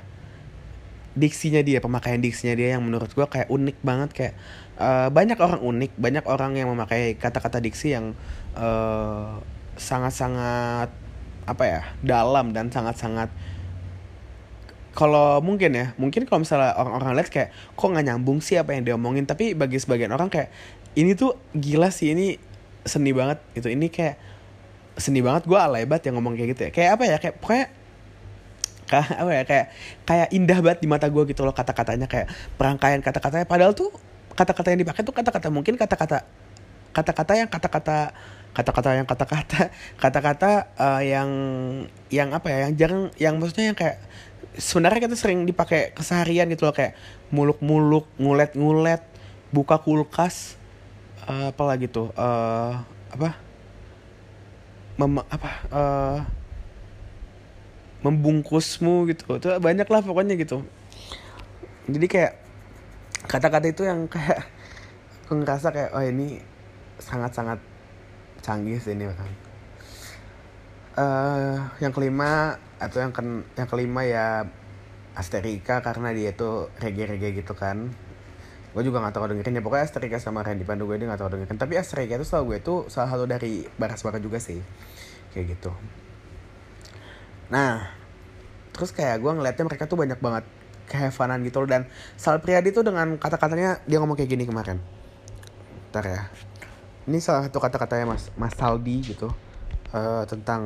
diksinya 1.17 1.61
dia 1.65 1.81
pemakaian 1.81 2.21
diksinya 2.21 2.53
dia 2.53 2.77
yang 2.77 2.85
menurut 2.85 3.09
gue 3.13 3.25
kayak 3.25 3.49
unik 3.49 3.77
banget 3.81 4.09
kayak 4.13 4.33
uh, 4.77 5.09
banyak 5.09 5.37
orang 5.41 5.61
unik 5.61 5.91
banyak 5.97 6.25
orang 6.29 6.57
yang 6.57 6.69
memakai 6.69 7.17
kata-kata 7.17 7.61
diksi 7.61 7.97
yang 7.97 8.13
sangat 8.53 9.45
sangat-sangat 9.79 10.89
apa 11.47 11.63
ya 11.63 11.81
dalam 12.03 12.51
dan 12.51 12.67
sangat-sangat 12.67 13.31
kalau 14.91 15.39
mungkin 15.39 15.71
ya 15.71 15.95
mungkin 15.95 16.27
kalau 16.27 16.43
misalnya 16.43 16.75
orang-orang 16.75 17.15
lihat 17.15 17.31
kayak 17.31 17.49
kok 17.79 17.87
nggak 17.87 18.05
nyambung 18.11 18.43
sih 18.43 18.59
apa 18.59 18.75
yang 18.75 18.83
dia 18.83 18.99
omongin 18.99 19.23
tapi 19.23 19.55
bagi 19.55 19.79
sebagian 19.79 20.11
orang 20.11 20.27
kayak 20.27 20.51
ini 20.99 21.15
tuh 21.15 21.39
gila 21.55 21.93
sih 21.93 22.11
ini 22.11 22.35
seni 22.83 23.11
banget 23.13 23.39
gitu. 23.53 23.69
Ini 23.69 23.87
kayak 23.91 24.15
seni 24.99 25.21
banget 25.23 25.47
gue 25.47 25.59
alay 25.59 25.85
banget 25.85 26.11
yang 26.11 26.19
ngomong 26.19 26.35
kayak 26.35 26.49
gitu 26.57 26.61
ya. 26.67 26.71
Kayak 26.73 26.89
apa 26.97 27.03
ya 27.05 27.17
kayak 27.21 27.35
pokoknya 27.39 27.65
kayak 28.89 29.07
apa 29.21 29.31
ya 29.31 29.43
kayak 29.45 29.65
kayak 30.09 30.27
indah 30.33 30.59
banget 30.65 30.79
di 30.81 30.87
mata 30.89 31.05
gue 31.05 31.23
gitu 31.29 31.45
loh 31.45 31.53
kata-katanya 31.53 32.09
kayak 32.09 32.27
perangkaian 32.57 32.99
kata-katanya. 33.05 33.45
Padahal 33.45 33.77
tuh 33.77 33.93
kata-kata 34.33 34.73
yang 34.73 34.81
dipakai 34.81 35.05
tuh 35.05 35.13
kata-kata 35.13 35.47
mungkin 35.53 35.77
kata-kata 35.77 36.25
kata-kata 36.89 37.33
yang 37.37 37.49
kata-kata 37.51 37.97
kata-kata 38.49 38.89
yang 38.97 39.05
kata-kata 39.05 39.61
kata-kata 40.01 40.51
uh, 40.73 41.01
yang 41.05 41.29
yang 42.09 42.33
apa 42.33 42.47
ya 42.49 42.57
yang 42.65 42.73
jarang 42.75 43.03
yang 43.21 43.35
maksudnya 43.37 43.71
yang 43.71 43.77
kayak 43.77 44.01
sebenarnya 44.57 45.05
kita 45.05 45.15
sering 45.15 45.45
dipakai 45.45 45.93
keseharian 45.93 46.49
gitu 46.49 46.65
loh 46.65 46.73
kayak 46.73 46.97
muluk-muluk 47.29 48.09
ngulet-ngulet 48.17 49.05
buka 49.53 49.77
kulkas 49.77 50.57
uh, 51.29 51.53
apa 51.53 51.63
lagi 51.65 51.85
tuh 51.89 52.09
uh, 52.17 52.81
apa? 53.13 53.37
Mem 54.99 55.23
apa 55.23 55.49
uh, 55.71 56.17
membungkusmu 58.05 59.09
gitu. 59.11 59.39
Itu 59.39 59.47
banyak 59.59 59.87
lah 59.87 60.01
pokoknya 60.03 60.39
gitu. 60.39 60.63
Jadi 61.89 62.05
kayak 62.05 62.33
kata-kata 63.27 63.67
itu 63.67 63.83
yang 63.83 64.07
kayak 64.07 64.47
aku 65.25 65.43
ngerasa 65.43 65.69
kayak 65.75 65.91
oh 65.93 66.03
ini 66.03 66.39
sangat-sangat 66.99 67.59
canggih 68.39 68.79
sih 68.79 68.95
ini 68.95 69.03
kan 69.11 69.31
uh, 70.99 71.55
yang 71.83 71.91
kelima 71.91 72.59
atau 72.79 73.03
yang 73.03 73.11
ken 73.11 73.43
yang 73.55 73.67
kelima 73.67 74.07
ya 74.07 74.47
Asterika 75.15 75.83
karena 75.83 76.15
dia 76.15 76.31
itu 76.31 76.71
reggae-reggae 76.79 77.43
gitu 77.43 77.51
kan. 77.51 77.91
Gue 78.71 78.85
juga 78.85 79.03
gak 79.03 79.19
tau 79.19 79.27
dengerin 79.27 79.59
ya. 79.59 79.63
Pokoknya 79.65 79.83
Asterika 79.89 80.15
sama 80.21 80.45
Randy 80.45 80.63
Pandu 80.63 80.87
gue 80.87 80.95
dia 80.95 81.11
gak 81.11 81.19
tau 81.19 81.27
dengerin. 81.27 81.59
Tapi 81.59 81.75
Asterika 81.75 82.15
itu 82.15 82.23
setahu 82.23 82.55
gue 82.55 82.57
itu 82.63 82.75
salah 82.87 83.11
satu 83.11 83.27
dari 83.27 83.67
Baras 83.75 83.99
Suara 83.99 84.21
juga 84.21 84.39
sih. 84.39 84.63
Kayak 85.35 85.59
gitu 85.59 85.71
nah 87.49 87.89
terus 88.71 88.93
kayak 88.93 89.19
gue 89.19 89.31
ngeliatnya 89.33 89.65
mereka 89.65 89.89
tuh 89.89 89.97
banyak 89.97 90.21
banget 90.21 90.45
kehevanan 90.89 91.41
gitu 91.45 91.61
loh 91.65 91.69
dan 91.69 91.85
Sal 92.17 92.41
Priadi 92.41 92.73
tuh 92.73 92.81
dengan 92.81 93.17
kata-katanya 93.17 93.81
dia 93.85 93.97
ngomong 94.01 94.17
kayak 94.17 94.29
gini 94.29 94.45
kemarin 94.45 94.81
ntar 95.89 96.05
ya 96.05 96.21
ini 97.09 97.17
salah 97.17 97.49
satu 97.49 97.57
kata-katanya 97.57 98.13
mas 98.13 98.29
Mas 98.37 98.53
Saldi 98.53 99.01
gitu 99.01 99.33
uh, 99.93 100.23
tentang 100.29 100.63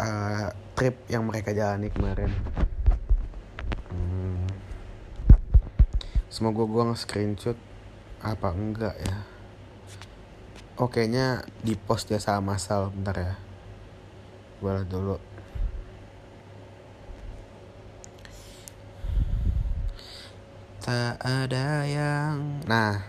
uh, 0.00 0.48
trip 0.72 1.04
yang 1.12 1.28
mereka 1.28 1.52
jalani 1.52 1.92
kemarin. 1.92 2.32
Hmm. 3.92 4.48
Semoga 6.32 6.66
gue 6.66 6.82
nge-screenshot 6.90 7.58
apa 8.24 8.48
enggak 8.56 8.96
ya. 8.96 9.16
Oke 10.74 11.04
oh, 11.04 11.06
nya 11.06 11.46
di 11.62 11.78
post 11.78 12.10
ya 12.10 12.18
sama 12.18 12.58
Sal 12.58 12.90
bentar 12.90 13.14
ya. 13.14 13.34
Gue 14.58 14.82
dulu. 14.88 15.33
Tak 20.84 21.16
ada 21.24 21.88
yang 21.88 22.60
Nah 22.68 23.00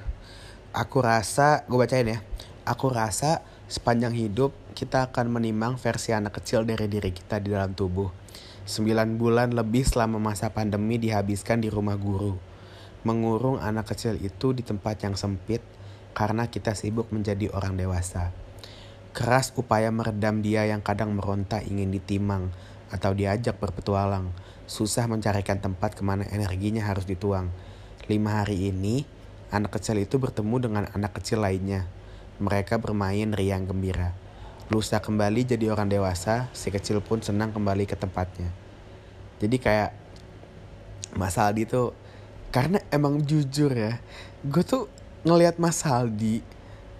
Aku 0.71 1.03
rasa 1.03 1.67
Gue 1.67 1.83
bacain 1.83 2.07
ya 2.07 2.23
Aku 2.63 2.87
rasa 2.87 3.43
sepanjang 3.67 4.15
hidup 4.15 4.55
kita 4.71 5.11
akan 5.11 5.27
menimang 5.27 5.75
versi 5.75 6.15
anak 6.15 6.39
kecil 6.39 6.63
dari 6.63 6.87
diri 6.87 7.11
kita 7.11 7.37
di 7.43 7.51
dalam 7.51 7.75
tubuh. 7.75 8.09
Sembilan 8.63 9.19
bulan 9.19 9.51
lebih 9.51 9.83
selama 9.83 10.17
masa 10.23 10.49
pandemi 10.49 10.97
dihabiskan 10.97 11.61
di 11.61 11.69
rumah 11.69 11.99
guru. 11.99 12.35
Mengurung 13.05 13.61
anak 13.61 13.93
kecil 13.93 14.17
itu 14.23 14.55
di 14.55 14.65
tempat 14.65 15.03
yang 15.05 15.13
sempit 15.13 15.59
karena 16.17 16.49
kita 16.49 16.73
sibuk 16.73 17.11
menjadi 17.13 17.53
orang 17.53 17.77
dewasa. 17.77 18.33
Keras 19.13 19.55
upaya 19.55 19.93
meredam 19.93 20.39
dia 20.39 20.67
yang 20.67 20.83
kadang 20.83 21.15
meronta 21.15 21.59
ingin 21.63 21.91
ditimang 21.93 22.49
atau 22.89 23.13
diajak 23.13 23.59
berpetualang. 23.61 24.31
Susah 24.65 25.05
mencarikan 25.05 25.61
tempat 25.61 25.93
ke 25.93 26.01
mana 26.01 26.25
energinya 26.29 26.85
harus 26.85 27.05
dituang. 27.05 27.53
Lima 28.09 28.41
hari 28.41 28.69
ini, 28.73 29.05
anak 29.53 29.77
kecil 29.77 30.01
itu 30.01 30.17
bertemu 30.17 30.55
dengan 30.61 30.83
anak 30.93 31.21
kecil 31.21 31.41
lainnya. 31.41 31.85
Mereka 32.41 32.81
bermain 32.81 33.31
riang 33.31 33.63
gembira 33.63 34.25
Lusa 34.65 34.97
kembali 34.97 35.45
jadi 35.45 35.69
orang 35.69 35.93
dewasa, 35.93 36.49
si 36.49 36.73
kecil 36.73 36.97
pun 36.97 37.21
senang 37.21 37.53
kembali 37.53 37.85
ke 37.85 37.93
tempatnya. 37.93 38.49
Jadi 39.37 39.61
kayak 39.61 39.93
Mas 41.13 41.37
Aldi 41.37 41.69
tuh 41.69 41.93
karena 42.49 42.81
emang 42.89 43.21
jujur 43.21 43.69
ya, 43.69 44.01
gue 44.41 44.63
tuh 44.65 44.89
ngelihat 45.21 45.61
Mas 45.61 45.85
Aldi 45.85 46.41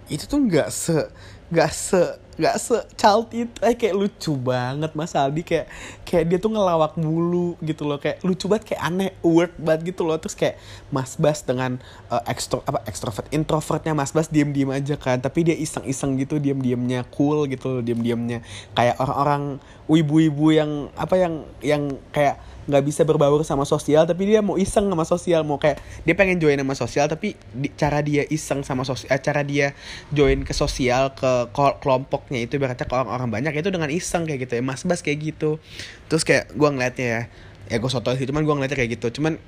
itu 0.06 0.24
tuh 0.30 0.38
nggak 0.46 0.70
se 0.70 1.10
nggak 1.46 1.70
se 1.70 2.02
nggak 2.36 2.56
se 2.60 2.76
child 3.00 3.32
itu 3.32 3.56
eh, 3.64 3.72
kayak 3.72 3.96
lucu 3.96 4.36
banget 4.36 4.92
Mas 4.92 5.16
Aldi. 5.16 5.40
Kayak 5.40 5.66
kayak 6.04 6.24
dia 6.28 6.38
tuh 6.38 6.52
ngelawak 6.52 6.94
mulu 7.00 7.56
gitu 7.64 7.88
loh. 7.88 7.96
Kayak 7.96 8.20
lucu 8.20 8.44
banget 8.44 8.74
kayak 8.74 8.82
aneh 8.84 9.10
weird 9.24 9.54
banget 9.56 9.96
gitu 9.96 10.04
loh. 10.04 10.20
Terus 10.20 10.36
kayak 10.36 10.60
Mas 10.92 11.16
Bas 11.16 11.40
dengan 11.40 11.80
uh, 12.12 12.22
ekstro 12.28 12.60
apa 12.68 12.84
ekstrovert 12.84 13.32
introvertnya 13.32 13.96
Mas 13.96 14.12
Bas 14.12 14.28
diem 14.28 14.52
diem 14.52 14.68
aja 14.68 15.00
kan. 15.00 15.16
Tapi 15.16 15.48
dia 15.48 15.56
iseng 15.56 15.88
iseng 15.88 16.20
gitu 16.20 16.36
diem 16.36 16.60
diemnya 16.60 17.08
cool 17.08 17.48
gitu 17.48 17.80
loh 17.80 17.82
diem 17.82 17.98
diemnya 18.04 18.44
kayak 18.76 19.00
orang-orang 19.00 19.56
wibu-wibu 19.88 20.52
yang 20.52 20.70
apa 20.98 21.14
yang 21.16 21.34
yang 21.64 21.82
kayak 22.12 22.36
nggak 22.66 22.82
bisa 22.82 23.02
berbaur 23.06 23.42
sama 23.46 23.62
sosial 23.62 24.04
tapi 24.06 24.26
dia 24.26 24.42
mau 24.42 24.58
iseng 24.58 24.90
sama 24.90 25.06
sosial 25.06 25.46
mau 25.46 25.58
kayak 25.58 25.78
dia 26.02 26.14
pengen 26.18 26.42
join 26.42 26.58
sama 26.58 26.74
sosial 26.74 27.06
tapi 27.06 27.38
di, 27.54 27.70
cara 27.78 28.02
dia 28.02 28.26
iseng 28.26 28.66
sama 28.66 28.82
sosial 28.82 29.08
eh, 29.14 29.22
cara 29.22 29.46
dia 29.46 29.72
join 30.10 30.42
ke 30.42 30.50
sosial 30.50 31.14
ke 31.14 31.50
kelompoknya 31.54 32.42
itu 32.42 32.58
berarti 32.58 32.82
ke 32.82 32.94
orang-orang 32.94 33.30
banyak 33.30 33.62
itu 33.62 33.70
dengan 33.70 33.90
iseng 33.90 34.26
kayak 34.26 34.50
gitu 34.50 34.52
ya 34.58 34.62
mas 34.66 34.82
bas 34.82 35.00
kayak 35.00 35.18
gitu. 35.34 35.62
Terus 36.10 36.22
kayak 36.26 36.54
gue 36.54 36.68
ngeliatnya 36.68 37.06
ya 37.06 37.22
ya 37.66 37.76
gue 37.82 37.90
soto 37.90 38.14
sih 38.14 38.26
cuman 38.26 38.42
gue 38.42 38.54
ngeliatnya 38.54 38.78
kayak 38.78 38.90
gitu. 38.98 39.20
Cuman 39.20 39.38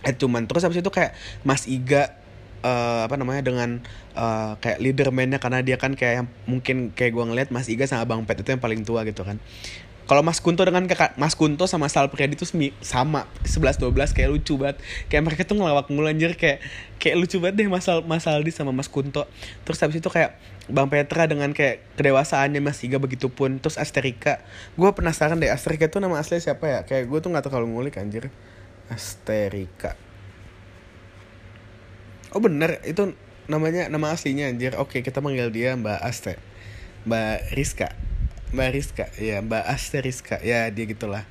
eh 0.00 0.14
cuman 0.16 0.48
terus 0.48 0.64
habis 0.64 0.80
itu 0.80 0.90
kayak 0.90 1.12
mas 1.44 1.68
Iga 1.68 2.16
uh, 2.64 3.04
apa 3.04 3.20
namanya 3.20 3.44
dengan 3.44 3.84
uh, 4.16 4.56
kayak 4.60 4.80
leadermannya 4.80 5.38
karena 5.40 5.60
dia 5.60 5.76
kan 5.76 5.92
kayak 5.92 6.24
mungkin 6.48 6.92
kayak 6.96 7.12
gue 7.12 7.24
ngeliat 7.24 7.48
Mas 7.52 7.68
Iga 7.68 7.84
sama 7.84 8.08
Bang 8.08 8.24
Pet 8.24 8.40
itu 8.40 8.48
yang 8.48 8.62
paling 8.62 8.80
tua 8.84 9.04
gitu 9.04 9.24
kan 9.24 9.36
kalau 10.10 10.26
Mas 10.26 10.42
Kunto 10.42 10.66
dengan 10.66 10.82
kakak 10.90 11.14
Mas 11.14 11.38
Kunto 11.38 11.70
sama 11.70 11.86
Sal 11.86 12.10
Priadi 12.10 12.34
itu 12.34 12.42
sama 12.82 13.30
11 13.46 13.78
12 13.78 14.10
kayak 14.10 14.26
lucu 14.34 14.58
banget. 14.58 14.82
Kayak 15.06 15.22
mereka 15.22 15.46
tuh 15.46 15.54
ngelawak 15.54 15.86
mulu 15.86 16.10
anjir 16.10 16.34
kayak 16.34 16.58
kayak 16.98 17.14
lucu 17.14 17.38
banget 17.38 17.62
deh 17.62 17.70
Mas, 17.70 17.86
Mas 18.10 18.26
Aldi 18.26 18.50
sama 18.50 18.74
Mas 18.74 18.90
Kunto. 18.90 19.30
Terus 19.62 19.78
habis 19.78 20.02
itu 20.02 20.10
kayak 20.10 20.34
Bang 20.66 20.90
Petra 20.90 21.30
dengan 21.30 21.54
kayak 21.54 21.94
kedewasaannya 21.94 22.58
Mas 22.58 22.82
Iga 22.82 22.98
begitu 22.98 23.30
pun 23.30 23.62
terus 23.62 23.78
Asterika. 23.78 24.42
Gue 24.74 24.90
penasaran 24.90 25.38
deh 25.38 25.46
Asterika 25.46 25.86
tuh 25.86 26.02
nama 26.02 26.18
asli 26.18 26.42
siapa 26.42 26.66
ya? 26.66 26.80
Kayak 26.90 27.06
gue 27.06 27.18
tuh 27.22 27.30
nggak 27.30 27.46
tahu 27.46 27.62
kalau 27.62 27.70
ngulik 27.70 27.94
anjir. 28.02 28.34
Asterika. 28.90 29.94
Oh 32.34 32.42
bener 32.42 32.82
itu 32.82 33.14
namanya 33.46 33.86
nama 33.86 34.10
aslinya 34.10 34.50
anjir. 34.50 34.74
Oke, 34.74 35.06
kita 35.06 35.22
manggil 35.22 35.54
dia 35.54 35.78
Mbak 35.78 36.02
Aste. 36.02 36.34
Mbak 37.06 37.54
Rizka. 37.54 37.94
Mbak 38.50 38.68
Rizka 38.74 39.06
ya 39.18 39.38
Mbak 39.42 39.64
Aster 39.66 40.02
Rizka 40.02 40.36
ya 40.42 40.66
dia 40.70 40.84
gitulah. 40.86 41.24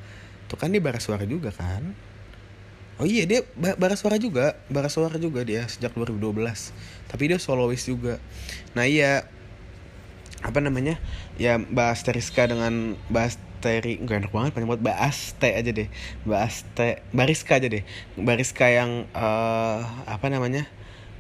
Tuh 0.48 0.58
kan 0.58 0.72
dia 0.72 0.82
bara 0.82 0.98
suara 1.04 1.28
juga 1.28 1.52
kan? 1.52 1.94
Oh 3.00 3.08
iya 3.08 3.24
dia 3.24 3.48
bara 3.56 3.96
suara 3.96 4.20
juga 4.20 4.60
bara 4.68 4.92
suara 4.92 5.16
juga 5.16 5.48
dia 5.48 5.64
sejak 5.72 5.96
2012 5.96 6.36
tapi 7.08 7.24
dia 7.32 7.40
soloist 7.40 7.88
juga. 7.88 8.20
Nah 8.76 8.84
iya 8.88 9.28
apa 10.44 10.60
namanya? 10.64 11.00
Ya 11.36 11.60
Mbak 11.60 11.88
Aster 11.96 12.16
Rizka 12.16 12.48
dengan 12.48 12.96
Mbak 13.12 13.24
Asteri 13.60 14.00
Gue 14.00 14.16
enak 14.16 14.32
banget 14.32 14.56
panjang 14.56 14.72
buat 14.72 14.80
Mbak 14.80 14.98
Aste 15.04 15.50
aja 15.52 15.72
deh. 15.76 15.92
Mbak 16.24 16.42
Aste 16.44 17.04
Mbak 17.12 17.28
Rizka 17.28 17.54
aja 17.60 17.68
deh. 17.68 17.84
Mbak 18.16 18.36
Rizka 18.40 18.66
yang 18.72 19.04
uh, 19.12 19.84
apa 20.08 20.32
namanya 20.32 20.64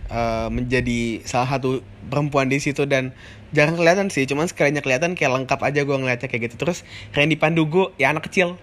uh, 0.09 0.49
menjadi 0.51 1.23
salah 1.23 1.57
satu 1.57 1.85
perempuan 2.09 2.49
di 2.49 2.57
situ 2.57 2.83
dan 2.89 3.13
jarang 3.49 3.77
kelihatan 3.77 4.13
sih 4.13 4.29
cuman 4.29 4.45
sekalinya 4.45 4.81
kelihatan 4.81 5.17
kayak 5.17 5.33
lengkap 5.33 5.59
aja 5.61 5.81
gue 5.85 5.95
ngeliatnya 5.97 6.27
kayak 6.27 6.51
gitu. 6.51 6.55
Terus 6.61 6.85
Randy 7.13 7.37
Pandugo 7.37 7.93
ya 7.97 8.11
anak 8.13 8.29
kecil 8.29 8.57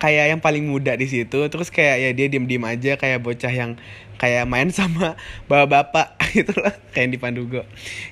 kayak 0.00 0.32
yang 0.32 0.40
paling 0.40 0.64
muda 0.64 0.96
di 0.96 1.06
situ. 1.06 1.40
Terus 1.46 1.68
kayak 1.68 1.96
ya 2.00 2.10
dia 2.16 2.26
diem 2.32 2.48
diem 2.48 2.64
aja 2.64 2.96
kayak 2.96 3.20
bocah 3.20 3.52
yang 3.52 3.76
kayak 4.16 4.44
main 4.48 4.72
sama 4.76 5.16
bapak-bapak 5.48 6.16
gitu 6.36 6.56
lah 6.56 6.74
kayak 6.92 7.14
di 7.14 7.18
Pandugo. 7.20 7.62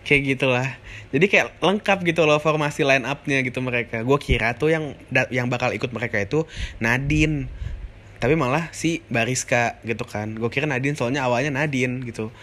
Kayak 0.05 0.37
gitulah. 0.37 0.69
Jadi 1.09 1.25
kayak 1.33 1.57
lengkap 1.65 2.05
gitu 2.05 2.29
loh 2.29 2.37
formasi 2.37 2.85
line 2.85 3.09
upnya 3.09 3.41
gitu 3.41 3.65
mereka. 3.65 4.05
Gue 4.05 4.21
kira 4.21 4.53
tuh 4.57 4.69
yang 4.69 4.93
yang 5.33 5.49
bakal 5.49 5.73
ikut 5.73 5.89
mereka 5.89 6.21
itu 6.21 6.45
Nadine 6.85 7.49
tapi 8.19 8.35
malah 8.35 8.71
si 8.75 9.03
Bariska 9.07 9.79
gitu 9.87 10.03
kan. 10.03 10.35
Gue 10.35 10.51
kira 10.51 10.67
Nadine 10.67 10.99
soalnya 10.99 11.23
awalnya 11.27 11.55
Nadine 11.55 12.03
gitu. 12.03 12.35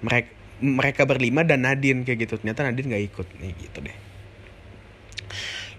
Mereka 0.00 0.32
mereka 0.60 1.02
berlima 1.08 1.44
dan 1.44 1.64
Nadine 1.64 2.04
kayak 2.04 2.18
gitu. 2.24 2.34
Ternyata 2.40 2.64
Nadine 2.64 2.88
nggak 2.88 3.04
ikut 3.12 3.26
nih 3.40 3.52
gitu 3.60 3.78
deh. 3.84 3.96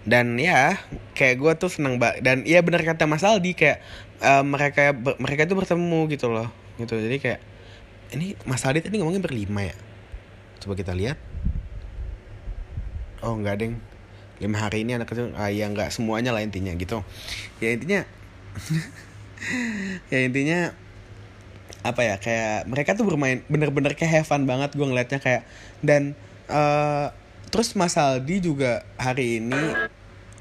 Dan 0.02 0.38
ya 0.38 0.78
kayak 1.14 1.38
gue 1.38 1.52
tuh 1.58 1.70
seneng 1.70 1.98
banget 1.98 2.26
dan 2.26 2.42
iya 2.42 2.58
benar 2.58 2.82
kata 2.82 3.06
Mas 3.06 3.22
Aldi 3.22 3.54
kayak 3.54 3.78
uh, 4.18 4.42
mereka 4.42 4.90
mereka 5.22 5.46
itu 5.46 5.54
bertemu 5.54 6.00
gitu 6.10 6.26
loh 6.30 6.50
gitu. 6.78 6.94
Jadi 6.98 7.18
kayak 7.18 7.40
ini 8.14 8.38
Mas 8.46 8.62
Aldi 8.62 8.82
tadi 8.82 8.98
ngomongin 8.98 9.22
berlima 9.22 9.66
ya? 9.66 9.76
Coba 10.62 10.78
kita 10.78 10.94
lihat. 10.94 11.18
Oh 13.22 13.34
nggak 13.38 13.58
deng. 13.58 13.74
Lima 14.42 14.58
hari 14.58 14.82
ini 14.82 14.98
anak 14.98 15.10
itu 15.14 15.30
ah, 15.38 15.50
ya 15.50 15.70
nggak 15.70 15.94
semuanya 15.94 16.34
lah 16.34 16.42
intinya 16.42 16.74
gitu. 16.74 17.02
Ya 17.62 17.74
intinya 17.74 18.02
ya 20.12 20.18
intinya 20.22 20.74
apa 21.82 22.00
ya 22.06 22.14
kayak 22.22 22.70
mereka 22.70 22.94
tuh 22.94 23.06
bermain 23.06 23.42
bener-bener 23.50 23.98
kayak 23.98 24.22
have 24.22 24.28
fun 24.28 24.46
banget 24.46 24.70
gue 24.78 24.86
ngeliatnya 24.86 25.18
kayak 25.18 25.42
dan 25.82 26.14
uh, 26.46 27.10
terus 27.50 27.74
Mas 27.74 27.98
Aldi 27.98 28.38
juga 28.38 28.86
hari 28.94 29.42
ini 29.42 29.74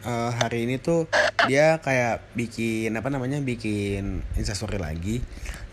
uh, 0.05 0.31
hari 0.33 0.69
ini 0.69 0.77
tuh 0.77 1.09
dia 1.49 1.81
kayak 1.81 2.21
bikin 2.37 2.93
apa 2.93 3.09
namanya 3.09 3.41
bikin 3.41 4.21
instastory 4.37 4.77
lagi 4.77 5.21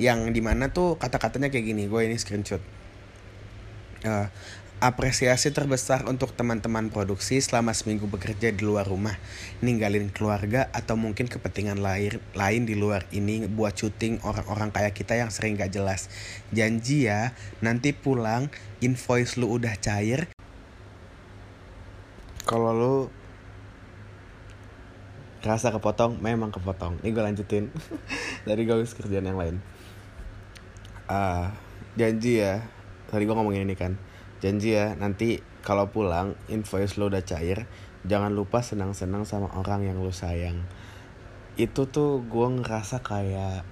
yang 0.00 0.30
di 0.32 0.40
mana 0.40 0.70
tuh 0.70 0.96
kata-katanya 0.96 1.50
kayak 1.52 1.66
gini 1.74 1.90
gue 1.90 2.00
ini 2.06 2.16
screenshot. 2.16 2.62
Uh, 4.06 4.30
Apresiasi 4.78 5.50
terbesar 5.50 6.06
untuk 6.06 6.38
teman-teman 6.38 6.86
produksi 6.86 7.42
selama 7.42 7.74
seminggu 7.74 8.06
bekerja 8.06 8.54
di 8.54 8.62
luar 8.62 8.86
rumah, 8.86 9.18
ninggalin 9.58 10.06
keluarga 10.06 10.70
atau 10.70 10.94
mungkin 10.94 11.26
kepentingan 11.26 11.82
lain 11.82 12.22
lain 12.38 12.62
di 12.62 12.78
luar 12.78 13.02
ini 13.10 13.50
buat 13.50 13.74
syuting 13.74 14.22
orang-orang 14.22 14.70
kayak 14.70 14.94
kita 14.94 15.18
yang 15.18 15.34
sering 15.34 15.58
gak 15.58 15.74
jelas. 15.74 16.06
Janji 16.54 17.10
ya, 17.10 17.34
nanti 17.58 17.90
pulang 17.90 18.54
invoice 18.78 19.34
lu 19.34 19.50
udah 19.50 19.74
cair. 19.82 20.30
Kalau 22.46 22.70
lu 22.70 22.96
rasa 25.42 25.74
kepotong, 25.74 26.22
memang 26.22 26.54
kepotong. 26.54 27.02
Ini 27.02 27.10
gue 27.10 27.24
lanjutin 27.26 27.64
dari 28.46 28.62
gue 28.62 28.78
kerjaan 28.86 29.26
yang 29.26 29.42
lain. 29.42 29.58
Uh, 31.10 31.50
janji 31.98 32.46
ya, 32.46 32.62
tadi 33.10 33.26
gue 33.26 33.34
ngomongin 33.34 33.66
ini 33.66 33.74
kan 33.74 33.98
janji 34.38 34.78
ya 34.78 34.94
nanti 34.94 35.42
kalau 35.66 35.90
pulang 35.90 36.38
invoice 36.46 36.96
lo 36.96 37.10
udah 37.10 37.22
cair 37.26 37.66
jangan 38.06 38.30
lupa 38.30 38.62
senang-senang 38.62 39.26
sama 39.26 39.50
orang 39.58 39.84
yang 39.84 39.98
lo 39.98 40.14
sayang. 40.14 40.62
Itu 41.58 41.90
tuh 41.90 42.22
gue 42.22 42.46
ngerasa 42.62 43.02
kayak 43.02 43.66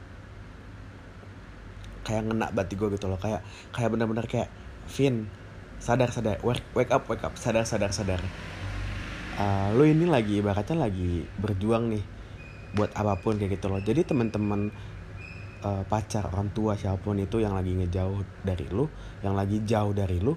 kayak 2.02 2.22
ngena 2.26 2.50
bati 2.50 2.74
gue 2.74 2.90
gitu 2.92 3.06
loh. 3.06 3.18
Kayak 3.18 3.46
kayak 3.70 3.90
bener-bener 3.94 4.26
kayak 4.26 4.50
Vin 4.86 5.30
sadar 5.78 6.10
sadar 6.10 6.38
wake, 6.42 6.62
wake 6.74 6.90
up 6.90 7.06
wake 7.06 7.22
up 7.22 7.34
sadar 7.38 7.62
sadar 7.62 7.90
sadar. 7.94 8.22
Uh, 9.36 9.68
lo 9.76 9.84
ini 9.84 10.08
lagi 10.08 10.40
ibaratnya 10.40 10.88
lagi 10.88 11.28
berjuang 11.36 11.92
nih 11.92 12.04
buat 12.74 12.90
apa 12.96 13.20
pun 13.20 13.38
kayak 13.38 13.60
gitu 13.60 13.70
loh. 13.70 13.78
Jadi 13.78 14.02
teman-teman 14.02 14.72
uh, 15.62 15.82
pacar 15.86 16.26
orang 16.30 16.50
tua 16.50 16.74
siapa 16.74 16.98
pun 16.98 17.18
itu 17.18 17.38
yang 17.38 17.54
lagi 17.54 17.72
ngejauh 17.72 18.22
dari 18.42 18.66
lu 18.68 18.90
yang 19.22 19.34
lagi 19.38 19.62
jauh 19.62 19.92
dari 19.94 20.18
lu 20.18 20.34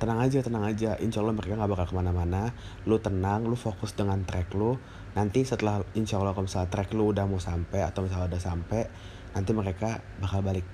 tenang 0.00 0.18
aja 0.24 0.40
tenang 0.40 0.64
aja. 0.64 0.96
Insya 0.96 1.20
Allah 1.20 1.36
mereka 1.36 1.60
nggak 1.60 1.70
bakal 1.76 1.86
ke 1.92 1.94
mana-mana. 1.94 2.56
Lu 2.88 2.96
tenang 2.96 3.44
lu 3.44 3.54
fokus 3.54 3.92
dengan 3.92 4.24
track 4.24 4.56
lu. 4.56 4.80
Nanti 5.12 5.44
setelah 5.44 5.84
insya 5.92 6.16
Allah 6.16 6.32
kalau 6.32 6.48
misalnya 6.48 6.72
track 6.72 6.96
lu 6.96 7.12
udah 7.12 7.28
mau 7.28 7.36
sampai 7.36 7.84
atau 7.84 8.08
misalnya 8.08 8.32
udah 8.32 8.40
sampai 8.40 8.88
nanti 9.36 9.52
mereka 9.52 10.00
bakal 10.18 10.40
balik 10.40 10.64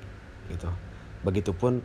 gitu. 0.46 0.70
Begitupun 1.26 1.82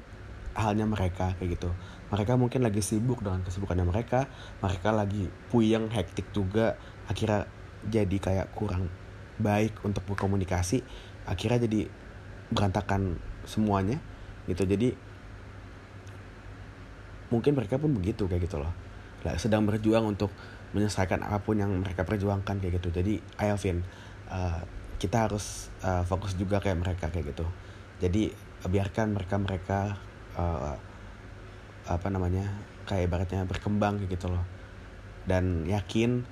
halnya 0.53 0.85
mereka 0.85 1.33
kayak 1.41 1.57
gitu. 1.57 1.73
Mereka 2.13 2.37
mungkin 2.37 2.61
lagi 2.61 2.85
sibuk 2.85 3.25
dengan 3.25 3.41
kesibukannya 3.41 3.89
mereka. 3.89 4.29
Mereka 4.61 4.93
lagi 4.93 5.25
puyeng 5.49 5.89
hektik 5.89 6.29
juga. 6.29 6.77
Akhirnya 7.09 7.49
jadi 7.89 8.17
kayak 8.21 8.53
kurang 8.53 8.93
baik 9.41 9.81
untuk 9.81 10.05
berkomunikasi. 10.05 10.85
Akhirnya 11.25 11.65
jadi 11.65 11.89
berantakan 12.53 13.17
semuanya 13.49 13.97
gitu. 14.45 14.69
Jadi 14.69 14.93
mungkin 17.31 17.55
mereka 17.55 17.79
pun 17.79 17.95
begitu 17.95 18.27
kayak 18.27 18.45
gitu 18.45 18.59
loh. 18.59 18.69
Lah 19.23 19.39
sedang 19.39 19.63
berjuang 19.63 20.03
untuk 20.03 20.29
menyelesaikan 20.75 21.23
apa 21.23 21.39
pun 21.43 21.57
yang 21.57 21.71
mereka 21.71 22.03
perjuangkan 22.03 22.59
kayak 22.59 22.83
gitu. 22.83 22.91
Jadi 22.91 23.23
ayo 23.39 23.55
Vin 23.57 23.81
uh, 24.29 24.61
kita 24.99 25.25
harus 25.25 25.71
uh, 25.81 26.03
fokus 26.05 26.35
juga 26.37 26.59
kayak 26.59 26.77
mereka 26.77 27.09
kayak 27.09 27.33
gitu. 27.33 27.47
Jadi 28.03 28.31
biarkan 28.61 29.17
mereka 29.17 29.35
mereka 29.41 29.79
uh, 30.37 30.77
apa 31.89 32.07
namanya 32.13 32.45
kayak 32.85 33.09
ibaratnya 33.09 33.47
berkembang 33.47 33.97
kayak 34.03 34.19
gitu 34.19 34.27
loh. 34.29 34.43
Dan 35.25 35.65
yakin 35.65 36.25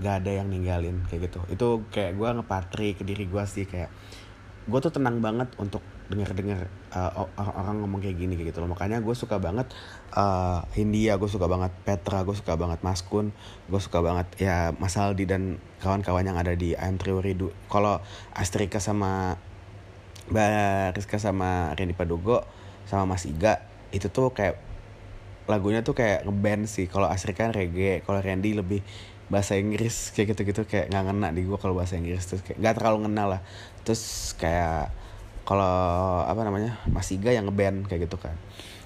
gak 0.00 0.24
ada 0.24 0.42
yang 0.42 0.48
ninggalin 0.48 1.04
kayak 1.08 1.30
gitu. 1.30 1.40
Itu 1.52 1.68
kayak 1.92 2.16
gue 2.16 2.28
ngepatri 2.42 2.88
ke 2.96 3.02
diri 3.04 3.28
gue 3.28 3.44
sih 3.44 3.64
kayak 3.68 3.92
gue 4.62 4.78
tuh 4.78 4.92
tenang 4.94 5.18
banget 5.18 5.52
untuk 5.58 5.82
dengar-dengar 6.12 6.68
uh, 6.92 7.26
orang 7.34 7.80
ngomong 7.80 8.04
kayak 8.04 8.20
gini 8.20 8.36
kayak 8.36 8.52
gitu 8.52 8.60
loh. 8.60 8.70
Makanya 8.76 9.00
gue 9.00 9.14
suka 9.16 9.40
banget 9.40 9.72
uh, 10.12 10.62
Hindia 10.76 11.16
gue 11.16 11.26
suka 11.26 11.48
banget 11.48 11.72
Petra 11.82 12.22
gue 12.22 12.36
suka 12.36 12.54
banget 12.60 12.84
Mas 12.84 13.00
Kun 13.00 13.32
gue 13.66 13.80
suka 13.80 14.04
banget 14.04 14.28
ya 14.36 14.76
Mas 14.76 14.94
Aldi 15.00 15.24
dan 15.24 15.56
kawan-kawan 15.80 16.28
yang 16.28 16.36
ada 16.36 16.52
di 16.52 16.76
I'm 16.76 17.00
Triwaridu 17.00 17.50
kalau 17.72 18.04
Astrika 18.36 18.78
sama 18.78 19.40
Mbak 20.30 20.94
Rizka 21.00 21.16
sama 21.16 21.72
Randy 21.74 21.96
Padugo 21.96 22.44
sama 22.86 23.16
Mas 23.16 23.24
Iga 23.24 23.64
itu 23.92 24.08
tuh 24.08 24.32
kayak 24.32 24.72
lagunya 25.50 25.82
tuh 25.82 25.94
kayak 25.96 26.24
ngeband 26.26 26.70
sih. 26.70 26.86
Kalau 26.86 27.10
Astrika 27.10 27.48
kan 27.48 27.52
reggae 27.54 28.00
kalau 28.06 28.22
Randy 28.22 28.54
lebih 28.54 28.80
bahasa 29.26 29.56
Inggris 29.56 30.12
kayak 30.12 30.36
gitu-gitu 30.36 30.68
kayak 30.68 30.92
nggak 30.92 31.04
ngena 31.08 31.28
di 31.32 31.42
gue 31.44 31.58
kalau 31.58 31.74
bahasa 31.74 31.98
Inggris. 31.98 32.22
Terus 32.24 32.42
kayak 32.46 32.58
nggak 32.62 32.74
terlalu 32.78 32.98
ngena 33.08 33.24
lah. 33.26 33.40
Terus 33.82 34.34
kayak 34.38 34.94
kalau 35.42 36.22
apa 36.22 36.40
namanya 36.46 36.78
Mas 36.86 37.10
Iga 37.10 37.34
yang 37.34 37.50
ngeband 37.50 37.90
kayak 37.90 38.06
gitu 38.06 38.18
kan. 38.18 38.38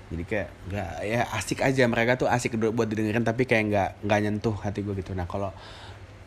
Jadi 0.06 0.22
kayak 0.22 0.48
nggak 0.70 0.90
ya 1.04 1.20
asik 1.36 1.60
aja. 1.60 1.84
Mereka 1.84 2.16
tuh 2.16 2.28
asik 2.30 2.56
buat 2.56 2.88
didengerin 2.88 3.26
tapi 3.26 3.44
kayak 3.44 3.64
nggak 3.68 3.90
nggak 4.06 4.18
nyentuh 4.24 4.56
hati 4.56 4.80
gue 4.80 4.94
gitu. 4.96 5.12
Nah 5.12 5.28
kalau 5.28 5.52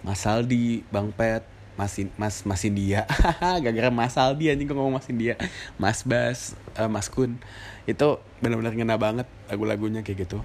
Mas 0.05 0.23
Aldi 0.27 0.85
Bang 0.93 1.11
Pet 1.11 1.43
Mas 1.79 1.95
Mas 2.19 2.43
Mas 2.43 2.61
India 2.67 3.07
gara-gara 3.63 3.87
Mas 3.87 4.19
Aldi 4.19 4.51
anjing 4.51 4.67
gue 4.67 4.75
ngomong 4.75 4.99
Mas 4.99 5.07
India. 5.07 5.39
Mas 5.81 6.03
Bas 6.03 6.53
uh, 6.75 6.91
Mas 6.91 7.07
Kun. 7.07 7.39
Itu 7.87 8.19
benar-benar 8.43 8.75
ngena 8.75 8.99
banget 8.99 9.27
lagu-lagunya 9.47 10.03
kayak 10.05 10.27
gitu. 10.27 10.43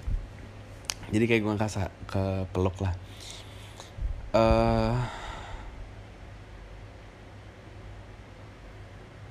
Jadi 1.13 1.25
kayak 1.29 1.41
gue 1.43 1.53
ngerasa 1.53 1.93
ke 2.09 2.49
peluk 2.49 2.79
lah. 2.81 2.93
Uh, 4.35 4.97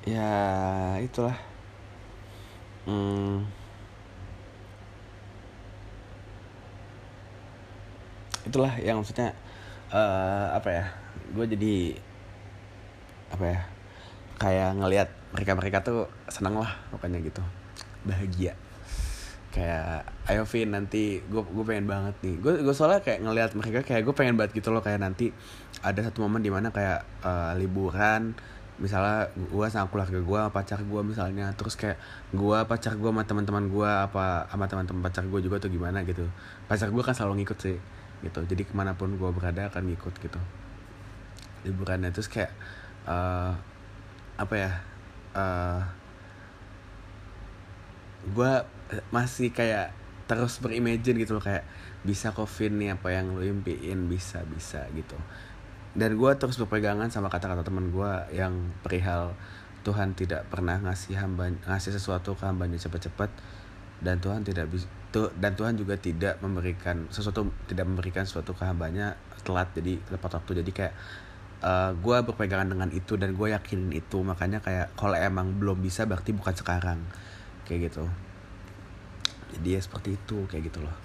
ya 0.04 0.30
itulah. 1.00 1.36
Hmm, 2.84 3.48
itulah 8.44 8.76
yang 8.84 9.00
maksudnya 9.00 9.32
uh, 9.88 10.52
apa 10.52 10.68
ya 10.68 10.84
gue 11.32 11.44
jadi 11.56 11.76
apa 13.32 13.44
ya 13.48 13.60
kayak 14.36 14.70
ngelihat 14.78 15.08
mereka 15.32 15.52
mereka 15.56 15.78
tuh 15.80 16.06
senang 16.28 16.60
lah 16.60 16.70
pokoknya 16.92 17.24
gitu. 17.24 17.40
Bahagia. 18.04 18.52
Kayak 19.54 20.10
ayo 20.28 20.42
Vin 20.44 20.74
nanti 20.74 21.22
gue 21.24 21.42
gue 21.42 21.64
pengen 21.64 21.88
banget 21.88 22.14
nih. 22.20 22.36
Gue 22.38 22.60
gue 22.60 22.74
soalnya 22.76 23.00
kayak 23.00 23.24
ngelihat 23.24 23.50
mereka 23.56 23.80
kayak 23.80 24.02
gue 24.04 24.14
pengen 24.14 24.36
banget 24.36 24.60
gitu 24.60 24.74
loh 24.74 24.84
kayak 24.84 25.00
nanti 25.00 25.32
ada 25.80 26.04
satu 26.04 26.22
momen 26.26 26.44
di 26.44 26.52
mana 26.52 26.68
kayak 26.68 27.02
uh, 27.24 27.56
liburan 27.56 28.36
misalnya 28.74 29.30
gue 29.34 29.66
sama 29.70 29.86
keluarga 29.86 30.18
gue 30.18 30.40
pacar 30.50 30.80
gue 30.82 31.00
misalnya. 31.06 31.54
Terus 31.54 31.74
kayak 31.78 31.98
gue 32.34 32.58
pacar 32.66 32.98
gue 32.98 33.10
sama 33.10 33.22
teman-teman 33.22 33.70
gue 33.70 33.90
apa 33.90 34.50
sama 34.50 34.66
teman-teman 34.66 35.00
pacar 35.06 35.24
gue 35.26 35.40
juga 35.42 35.62
tuh 35.62 35.70
gimana 35.70 36.02
gitu. 36.02 36.26
Pacar 36.66 36.90
gue 36.90 37.02
kan 37.02 37.14
selalu 37.14 37.42
ngikut 37.42 37.58
sih 37.58 37.78
gitu. 38.24 38.40
Jadi 38.42 38.62
ke 38.66 38.72
mana 38.74 38.98
pun 38.98 39.14
gue 39.14 39.30
berada 39.30 39.70
akan 39.70 39.82
ngikut 39.94 40.14
gitu. 40.18 40.40
Liburannya. 41.68 42.10
Terus 42.10 42.26
kayak 42.26 42.52
uh, 43.06 43.54
apa 44.34 44.54
ya 44.58 44.70
uh, 45.38 45.40
eh, 45.40 45.82
gue 48.34 48.52
masih 49.14 49.54
kayak 49.54 49.94
terus 50.26 50.58
berimajin 50.58 51.14
gitu 51.14 51.38
loh. 51.38 51.44
Kayak 51.44 51.62
bisa 52.02 52.34
covid 52.34 52.74
nih 52.74 52.98
apa 52.98 53.14
yang 53.14 53.38
lo 53.38 53.42
impiin? 53.46 54.10
Bisa 54.10 54.42
bisa 54.50 54.82
gitu 54.98 55.14
dan 55.94 56.18
gue 56.18 56.30
terus 56.38 56.58
berpegangan 56.58 57.10
sama 57.10 57.30
kata-kata 57.30 57.62
teman 57.62 57.94
gue 57.94 58.12
yang 58.34 58.54
perihal 58.82 59.34
Tuhan 59.86 60.18
tidak 60.18 60.48
pernah 60.50 60.80
ngasih 60.80 61.14
hamba 61.18 61.54
ngasih 61.70 61.94
sesuatu 61.94 62.34
ke 62.34 62.44
hambanya 62.46 62.80
cepat-cepat 62.80 63.30
dan 64.02 64.18
Tuhan 64.18 64.42
tidak 64.42 64.68
bisa 64.74 64.90
dan 65.14 65.54
Tuhan 65.54 65.78
juga 65.78 65.94
tidak 65.94 66.42
memberikan 66.42 67.06
sesuatu 67.14 67.46
tidak 67.70 67.86
memberikan 67.86 68.26
sesuatu 68.26 68.50
ke 68.50 68.66
hambanya 68.66 69.14
telat 69.46 69.70
jadi 69.76 70.00
tepat 70.10 70.40
waktu. 70.40 70.64
Jadi 70.64 70.70
kayak 70.74 70.94
uh, 71.62 71.68
eh, 71.70 71.90
gue 71.94 72.16
berpegangan 72.26 72.68
dengan 72.74 72.88
itu 72.90 73.14
dan 73.14 73.36
gue 73.36 73.54
yakin 73.54 73.94
itu. 73.94 74.18
Makanya 74.26 74.58
kayak 74.58 74.96
kalau 74.98 75.14
emang 75.14 75.54
belum 75.54 75.78
bisa 75.78 76.08
berarti 76.08 76.34
bukan 76.34 76.56
sekarang. 76.56 76.98
Kayak 77.68 77.92
gitu. 77.92 78.04
Jadi 79.54 79.68
ya 79.78 79.80
seperti 79.80 80.18
itu 80.18 80.50
kayak 80.50 80.72
gitu 80.72 80.82
loh. 80.82 80.96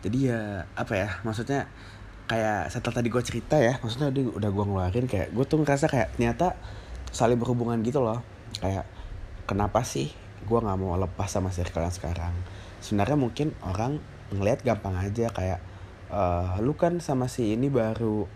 Jadi 0.00 0.32
ya 0.32 0.64
apa 0.78 0.94
ya 0.96 1.10
maksudnya 1.20 1.68
kayak 2.24 2.72
setelah 2.72 3.00
tadi 3.00 3.08
gue 3.12 3.22
cerita 3.22 3.60
ya 3.60 3.76
maksudnya 3.84 4.08
tadi 4.08 4.24
udah 4.24 4.48
gue 4.48 4.64
ngeluarin 4.64 5.04
kayak 5.04 5.28
gue 5.36 5.44
tuh 5.44 5.60
ngerasa 5.60 5.86
kayak 5.92 6.16
ternyata 6.16 6.56
saling 7.14 7.38
berhubungan 7.38 7.78
gitu 7.86 8.02
loh. 8.02 8.24
Kayak 8.58 8.88
kenapa 9.46 9.86
sih 9.86 10.10
gue 10.44 10.58
nggak 10.58 10.78
mau 10.80 10.98
lepas 10.98 11.30
sama 11.30 11.54
circle 11.54 11.84
yang 11.84 11.94
sekarang? 11.94 12.34
Sebenarnya 12.82 13.16
mungkin 13.16 13.54
orang 13.62 14.02
ngelihat 14.34 14.66
gampang 14.66 14.98
aja 14.98 15.30
kayak 15.30 15.60
uh, 16.10 16.58
lu 16.64 16.74
kan 16.74 16.98
sama 16.98 17.30
si 17.30 17.54
ini 17.54 17.70
baru 17.70 18.26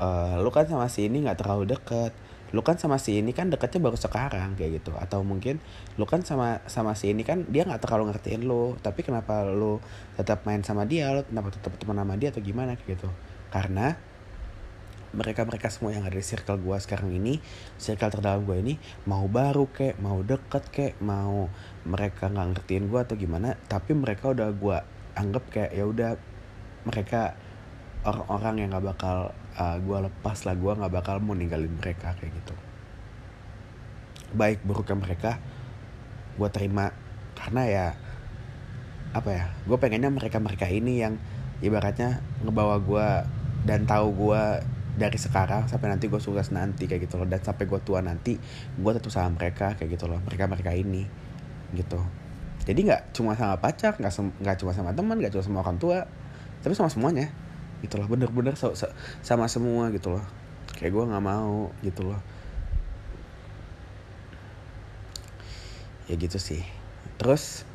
uh, 0.00 0.34
lu 0.40 0.48
kan 0.48 0.64
sama 0.64 0.88
si 0.88 1.06
ini 1.10 1.26
nggak 1.26 1.44
terlalu 1.44 1.76
deket 1.76 2.16
lu 2.54 2.62
kan 2.62 2.78
sama 2.78 3.00
si 3.02 3.18
ini 3.18 3.34
kan 3.34 3.50
deketnya 3.50 3.82
baru 3.82 3.98
sekarang 3.98 4.54
kayak 4.54 4.82
gitu. 4.82 4.94
Atau 4.94 5.26
mungkin 5.26 5.58
lu 5.98 6.06
kan 6.06 6.22
sama 6.22 6.62
sama 6.70 6.94
si 6.94 7.10
ini 7.10 7.26
kan 7.26 7.46
dia 7.50 7.66
nggak 7.66 7.82
terlalu 7.82 8.12
ngertiin 8.14 8.46
lu 8.46 8.78
tapi 8.78 9.02
kenapa 9.02 9.42
lu 9.46 9.82
tetap 10.14 10.46
main 10.46 10.62
sama 10.62 10.86
dia 10.86 11.10
lu 11.10 11.22
kenapa 11.26 11.50
tetap 11.54 11.74
teman 11.80 11.98
sama 11.98 12.14
dia 12.14 12.30
atau 12.30 12.42
gimana 12.44 12.78
kayak 12.78 12.98
gitu. 12.98 13.08
Karena 13.50 13.96
mereka 15.16 15.48
mereka 15.48 15.72
semua 15.72 15.96
yang 15.96 16.04
ada 16.04 16.12
di 16.12 16.22
circle 16.22 16.60
gue 16.60 16.76
sekarang 16.76 17.08
ini 17.08 17.40
circle 17.80 18.12
terdalam 18.12 18.44
gue 18.44 18.60
ini 18.60 18.74
mau 19.08 19.24
baru 19.30 19.64
kek 19.72 19.96
mau 20.02 20.20
deket 20.20 20.64
kek 20.68 20.94
mau 21.00 21.48
mereka 21.88 22.28
nggak 22.28 22.46
ngertiin 22.52 22.84
gue 22.92 23.00
atau 23.00 23.16
gimana 23.16 23.56
tapi 23.64 23.96
mereka 23.96 24.36
udah 24.36 24.52
gue 24.52 24.78
anggap 25.16 25.44
kayak 25.48 25.72
ya 25.72 25.84
udah 25.88 26.10
mereka 26.84 27.34
orang-orang 28.06 28.54
yang 28.62 28.68
nggak 28.70 28.86
bakal 28.94 29.34
uh, 29.58 29.62
eh, 29.74 29.76
gue 29.82 29.98
lepas 30.06 30.38
lah 30.46 30.54
gue 30.54 30.72
nggak 30.78 30.94
bakal 30.94 31.18
mau 31.18 31.34
ninggalin 31.34 31.74
mereka 31.74 32.14
kayak 32.16 32.30
gitu. 32.30 32.54
Baik 34.38 34.62
buruknya 34.62 34.96
mereka 34.96 35.42
gue 36.38 36.48
terima. 36.54 36.94
Karena 37.36 37.62
ya 37.66 37.86
apa 39.12 39.30
ya 39.34 39.46
gue 39.66 39.76
pengennya 39.76 40.08
mereka 40.14 40.38
mereka 40.38 40.70
ini 40.70 41.02
yang 41.02 41.18
ibaratnya 41.60 42.22
ngebawa 42.46 42.78
gue 42.80 43.08
dan 43.66 43.84
tahu 43.84 44.14
gue 44.14 44.42
dari 44.96 45.18
sekarang 45.20 45.68
sampai 45.68 45.92
nanti 45.92 46.08
gue 46.08 46.20
sukses 46.22 46.54
nanti 46.54 46.86
kayak 46.86 47.10
gitu 47.10 47.18
loh. 47.18 47.26
Dan 47.26 47.42
sampai 47.42 47.66
gue 47.66 47.80
tua 47.82 47.98
nanti 48.00 48.38
gue 48.78 48.92
tetap 48.94 49.10
sama 49.10 49.34
mereka 49.34 49.74
kayak 49.74 49.98
gitu 49.98 50.06
loh. 50.06 50.22
Mereka 50.22 50.46
mereka 50.46 50.70
ini 50.70 51.02
gitu. 51.74 51.98
Jadi 52.66 52.86
nggak 52.86 53.14
cuma 53.14 53.34
sama 53.34 53.58
pacar 53.58 53.98
nggak 53.98 54.14
nggak 54.42 54.56
cuma 54.62 54.70
sama 54.70 54.90
teman 54.94 55.18
nggak 55.18 55.34
cuma 55.34 55.42
sama 55.42 55.58
orang 55.62 55.78
tua 55.78 56.06
tapi 56.66 56.74
sama 56.74 56.90
semuanya 56.90 57.30
gitu 57.84 58.00
loh 58.00 58.08
bener-bener 58.08 58.56
sama 59.20 59.46
semua 59.46 59.92
gitu 59.92 60.16
loh. 60.16 60.24
Kayak 60.76 60.92
gue 60.92 61.04
nggak 61.12 61.24
mau 61.24 61.72
gitu 61.84 62.02
loh. 62.12 62.20
Ya 66.06 66.14
gitu 66.16 66.38
sih. 66.38 66.62
Terus 67.16 67.66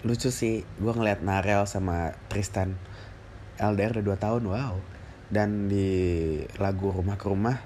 lucu 0.00 0.32
sih 0.32 0.64
gue 0.80 0.92
ngeliat 0.92 1.20
Narel 1.20 1.68
sama 1.68 2.16
Tristan 2.32 2.80
LDR 3.60 4.00
udah 4.00 4.16
2 4.16 4.24
tahun 4.24 4.42
wow. 4.48 4.74
Dan 5.30 5.70
di 5.70 5.88
lagu 6.58 6.90
rumah 6.90 7.14
ke 7.14 7.26
rumah 7.30 7.56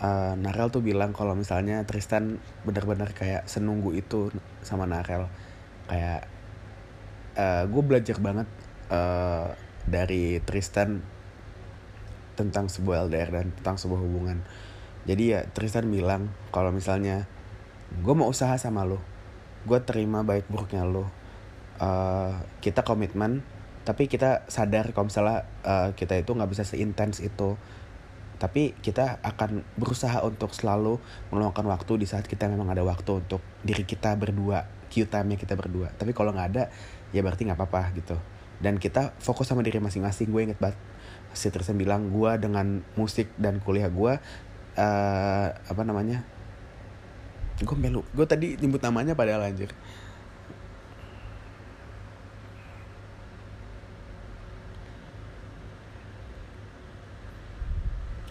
uh, 0.00 0.34
Narel 0.38 0.70
tuh 0.72 0.80
bilang 0.80 1.12
kalau 1.12 1.34
misalnya 1.36 1.84
Tristan 1.84 2.38
bener-bener 2.64 3.10
kayak 3.12 3.44
senunggu 3.50 3.92
itu 3.94 4.30
sama 4.62 4.86
Narel. 4.86 5.28
Kayak 5.88 6.28
uh, 7.36 7.64
gue 7.68 7.82
belajar 7.82 8.16
banget 8.18 8.48
uh, 8.90 9.52
dari 9.88 10.38
Tristan 10.44 11.00
tentang 12.38 12.70
sebuah 12.70 13.10
LDR 13.10 13.34
dan 13.34 13.46
tentang 13.50 13.76
sebuah 13.80 13.98
hubungan. 13.98 14.38
Jadi 15.08 15.34
ya 15.34 15.42
Tristan 15.50 15.90
bilang 15.90 16.30
kalau 16.54 16.70
misalnya 16.70 17.26
gue 17.98 18.14
mau 18.14 18.30
usaha 18.30 18.54
sama 18.60 18.84
lo, 18.84 19.00
gue 19.66 19.80
terima 19.82 20.22
baik 20.22 20.46
buruknya 20.46 20.84
lo, 20.84 21.08
uh, 21.80 22.36
kita 22.60 22.84
komitmen, 22.84 23.42
tapi 23.82 24.06
kita 24.06 24.46
sadar 24.46 24.92
kalau 24.92 25.08
misalnya 25.08 25.48
uh, 25.64 25.90
kita 25.96 26.20
itu 26.20 26.30
nggak 26.36 26.50
bisa 26.52 26.62
seintens 26.68 27.24
itu, 27.24 27.56
tapi 28.36 28.76
kita 28.84 29.18
akan 29.24 29.64
berusaha 29.80 30.20
untuk 30.22 30.52
selalu 30.52 31.00
meluangkan 31.32 31.64
waktu 31.66 32.04
di 32.04 32.06
saat 32.06 32.28
kita 32.28 32.46
memang 32.46 32.68
ada 32.70 32.84
waktu 32.84 33.24
untuk 33.24 33.40
diri 33.64 33.88
kita 33.88 34.14
berdua, 34.14 34.68
Q 34.92 35.08
time-nya 35.08 35.40
kita 35.40 35.56
berdua. 35.56 35.90
Tapi 35.96 36.12
kalau 36.12 36.36
nggak 36.36 36.48
ada, 36.54 36.68
ya 37.10 37.24
berarti 37.24 37.48
nggak 37.48 37.58
apa-apa 37.58 37.82
gitu 37.96 38.37
dan 38.58 38.78
kita 38.78 39.14
fokus 39.22 39.46
sama 39.50 39.62
diri 39.62 39.78
masing-masing. 39.78 40.30
Gue 40.30 40.50
inget 40.50 40.58
banget 40.58 40.78
si 41.36 41.52
Tristan 41.52 41.78
bilang 41.78 42.10
gue 42.10 42.30
dengan 42.40 42.82
musik 42.96 43.30
dan 43.36 43.60
kuliah 43.62 43.92
gue 43.92 44.16
uh, 44.78 45.46
apa 45.54 45.82
namanya 45.84 46.24
gue 47.58 47.76
melu 47.76 48.02
gue 48.14 48.26
tadi 48.26 48.54
nyebut 48.58 48.82
namanya 48.82 49.12
padahal 49.18 49.46
anjir. 49.46 49.70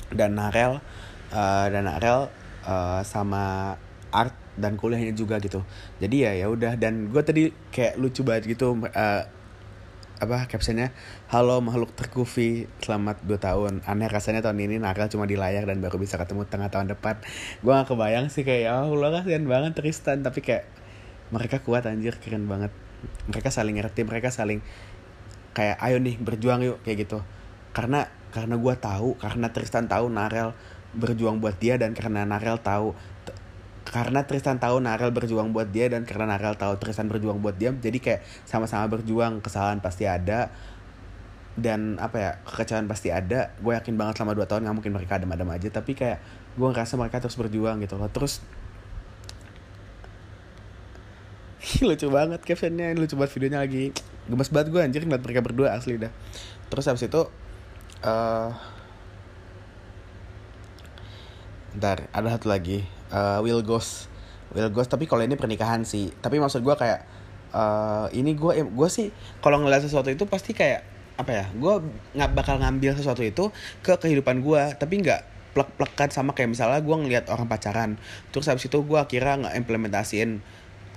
Dan 0.08 0.34
Narel 0.34 0.82
uh, 1.30 1.66
dan 1.70 1.86
Narel 1.86 2.32
uh, 2.66 3.02
sama 3.06 3.76
art 4.10 4.34
dan 4.58 4.74
kuliahnya 4.74 5.14
juga 5.14 5.38
gitu. 5.38 5.62
Jadi 6.02 6.26
ya 6.26 6.32
ya 6.34 6.50
udah. 6.50 6.74
Dan 6.74 7.14
gue 7.14 7.22
tadi 7.22 7.54
kayak 7.70 8.02
lucu 8.02 8.26
banget 8.26 8.58
gitu 8.58 8.82
uh, 8.82 9.24
apa 10.18 10.50
captionnya 10.50 10.90
halo 11.30 11.62
makhluk 11.62 11.94
terkufi 11.94 12.66
selamat 12.82 13.22
2 13.22 13.38
tahun. 13.38 13.74
Aneh 13.86 14.10
rasanya 14.10 14.42
tahun 14.42 14.58
ini 14.66 14.82
nakal 14.82 15.06
cuma 15.14 15.30
di 15.30 15.38
layar 15.38 15.70
dan 15.70 15.78
baru 15.78 16.02
bisa 16.02 16.18
ketemu 16.18 16.50
tengah 16.50 16.74
tahun 16.74 16.90
depan. 16.98 17.22
Gue 17.62 17.72
gak 17.78 17.94
kebayang 17.94 18.34
sih 18.34 18.42
kayak 18.42 18.62
ya 18.66 18.74
Allah 18.82 19.22
kasihan 19.22 19.46
banget 19.46 19.78
Tristan. 19.78 20.26
Tapi 20.26 20.42
kayak 20.42 20.66
mereka 21.30 21.62
kuat 21.62 21.86
anjir 21.86 22.18
keren 22.18 22.50
banget. 22.50 22.74
Mereka 23.30 23.54
saling 23.54 23.78
ngerti 23.78 24.02
mereka 24.10 24.34
saling 24.34 24.66
kayak 25.54 25.78
ayo 25.86 26.02
nih 26.02 26.18
berjuang 26.18 26.66
yuk 26.66 26.82
kayak 26.82 27.06
gitu. 27.06 27.22
Karena 27.78 28.10
karena 28.34 28.58
gue 28.58 28.74
tahu 28.74 29.22
karena 29.22 29.54
Tristan 29.54 29.86
tahu 29.86 30.10
Narel 30.10 30.58
berjuang 30.98 31.38
buat 31.38 31.62
dia 31.62 31.78
dan 31.78 31.94
karena 31.94 32.26
Narel 32.26 32.58
tahu 32.58 32.98
karena 33.98 34.22
Tristan 34.30 34.62
tahu 34.62 34.78
Narel 34.78 35.10
berjuang 35.10 35.50
buat 35.50 35.74
dia 35.74 35.90
dan 35.90 36.06
karena 36.06 36.38
Narel 36.38 36.54
tahu 36.54 36.78
Tristan 36.78 37.10
berjuang 37.10 37.42
buat 37.42 37.58
dia 37.58 37.74
jadi 37.74 37.98
kayak 37.98 38.22
sama-sama 38.46 38.86
berjuang 38.86 39.42
kesalahan 39.42 39.82
pasti 39.82 40.06
ada 40.06 40.54
dan 41.58 41.98
apa 41.98 42.18
ya 42.22 42.32
kekecewaan 42.46 42.86
pasti 42.86 43.10
ada. 43.10 43.58
Gue 43.58 43.74
yakin 43.74 43.98
banget 43.98 44.22
selama 44.22 44.38
dua 44.38 44.46
tahun 44.46 44.70
nggak 44.70 44.76
mungkin 44.78 44.94
mereka 44.94 45.18
adem-adem 45.18 45.50
aja 45.50 45.68
tapi 45.74 45.98
kayak 45.98 46.22
gue 46.54 46.68
ngerasa 46.70 46.94
mereka 47.02 47.18
terus 47.18 47.34
berjuang 47.34 47.82
gitu 47.82 47.98
loh. 47.98 48.06
Terus 48.14 48.46
lucu 51.90 52.08
banget 52.14 52.40
captionnya 52.46 52.94
lucu 52.94 53.18
banget 53.18 53.34
videonya 53.34 53.60
lagi. 53.66 53.90
Gemes 54.30 54.50
banget 54.54 54.68
gue 54.70 54.82
anjir 54.86 55.02
ngeliat 55.10 55.26
mereka 55.26 55.42
berdua 55.42 55.74
asli 55.74 55.98
dah. 55.98 56.14
Terus 56.70 56.86
habis 56.86 57.02
itu 57.10 57.22
uh, 58.06 58.50
ntar 61.78 62.10
ada 62.12 62.28
satu 62.34 62.50
lagi. 62.50 62.84
Uh, 63.14 63.40
Will 63.46 63.62
Ghost. 63.62 64.10
Will 64.52 64.74
Ghost 64.74 64.90
tapi 64.90 65.06
kalau 65.06 65.24
ini 65.24 65.38
pernikahan 65.38 65.86
sih. 65.86 66.12
Tapi 66.20 66.42
maksud 66.42 66.66
gue 66.66 66.76
kayak 66.76 67.06
uh, 67.54 68.10
ini 68.12 68.34
gue 68.34 68.66
gue 68.66 68.90
sih 68.90 69.14
kalau 69.40 69.62
ngeliat 69.62 69.86
sesuatu 69.86 70.10
itu 70.10 70.26
pasti 70.26 70.52
kayak 70.58 70.84
apa 71.18 71.32
ya 71.34 71.46
gue 71.50 71.74
nggak 72.14 72.32
bakal 72.38 72.62
ngambil 72.62 72.94
sesuatu 72.94 73.26
itu 73.26 73.50
ke 73.82 73.98
kehidupan 73.98 74.46
gue 74.46 74.62
tapi 74.78 75.02
nggak 75.02 75.38
plek-plekan 75.58 76.14
sama 76.14 76.38
kayak 76.38 76.54
misalnya 76.54 76.82
gue 76.82 76.96
ngeliat 76.98 77.26
orang 77.30 77.46
pacaran. 77.50 78.02
Terus 78.34 78.50
habis 78.50 78.66
itu 78.66 78.78
gue 78.82 79.02
kira 79.10 79.38
nggak 79.38 79.56
implementasiin 79.66 80.42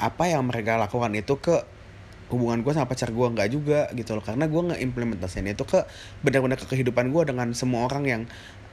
apa 0.00 0.32
yang 0.32 0.48
mereka 0.48 0.80
lakukan 0.80 1.12
itu 1.12 1.36
ke 1.40 1.60
hubungan 2.30 2.62
gue 2.62 2.72
sama 2.72 2.86
pacar 2.86 3.10
gue 3.10 3.26
nggak 3.26 3.48
juga 3.50 3.90
gitu 3.92 4.14
loh 4.14 4.22
karena 4.22 4.46
gue 4.46 4.60
nggak 4.70 4.80
implementasiin 4.80 5.50
itu 5.50 5.66
ke 5.66 5.82
benar-benar 6.22 6.62
ke 6.62 6.66
kehidupan 6.70 7.10
gue 7.10 7.22
dengan 7.26 7.50
semua 7.52 7.90
orang 7.90 8.04
yang 8.06 8.22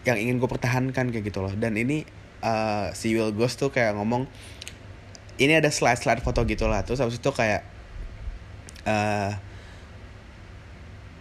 yang 0.08 0.20
ingin 0.20 0.36
gue 0.40 0.48
pertahankan 0.48 1.12
kayak 1.12 1.26
gitu 1.28 1.44
loh. 1.44 1.52
Dan 1.52 1.76
ini 1.76 2.08
uh, 2.42 2.96
si 2.96 3.12
Will 3.16 3.36
Ghost 3.36 3.60
tuh 3.60 3.70
kayak 3.70 4.00
ngomong 4.00 4.26
ini 5.38 5.54
ada 5.54 5.70
slide 5.70 6.00
slide 6.02 6.22
foto 6.24 6.48
gitu 6.48 6.66
lah. 6.66 6.82
Terus 6.88 7.04
habis 7.04 7.20
itu 7.20 7.30
kayak 7.30 7.62
uh, 8.88 9.38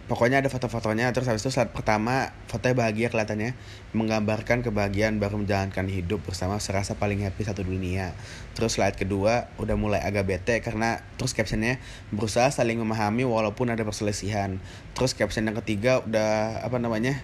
pokoknya 0.09 0.41
ada 0.41 0.49
foto-fotonya. 0.49 1.13
Terus 1.13 1.29
habis 1.29 1.43
itu 1.45 1.53
slide 1.53 1.69
pertama 1.75 2.33
fotonya 2.49 2.75
bahagia 2.75 3.07
kelihatannya 3.13 3.53
menggambarkan 3.93 4.65
kebahagiaan 4.65 5.21
baru 5.21 5.37
menjalankan 5.37 5.85
hidup 5.91 6.23
bersama 6.25 6.57
serasa 6.57 6.97
paling 6.97 7.21
happy 7.21 7.45
satu 7.45 7.61
dunia. 7.61 8.15
Terus 8.57 8.79
slide 8.79 8.97
kedua 8.97 9.51
udah 9.61 9.77
mulai 9.77 10.01
agak 10.01 10.25
bete 10.25 10.63
karena 10.65 11.05
terus 11.21 11.37
captionnya 11.37 11.77
berusaha 12.09 12.49
saling 12.49 12.81
memahami 12.81 13.27
walaupun 13.27 13.69
ada 13.69 13.85
perselisihan. 13.85 14.57
Terus 14.97 15.13
caption 15.13 15.45
yang 15.45 15.59
ketiga 15.61 16.01
udah 16.01 16.65
apa 16.65 16.81
namanya 16.81 17.21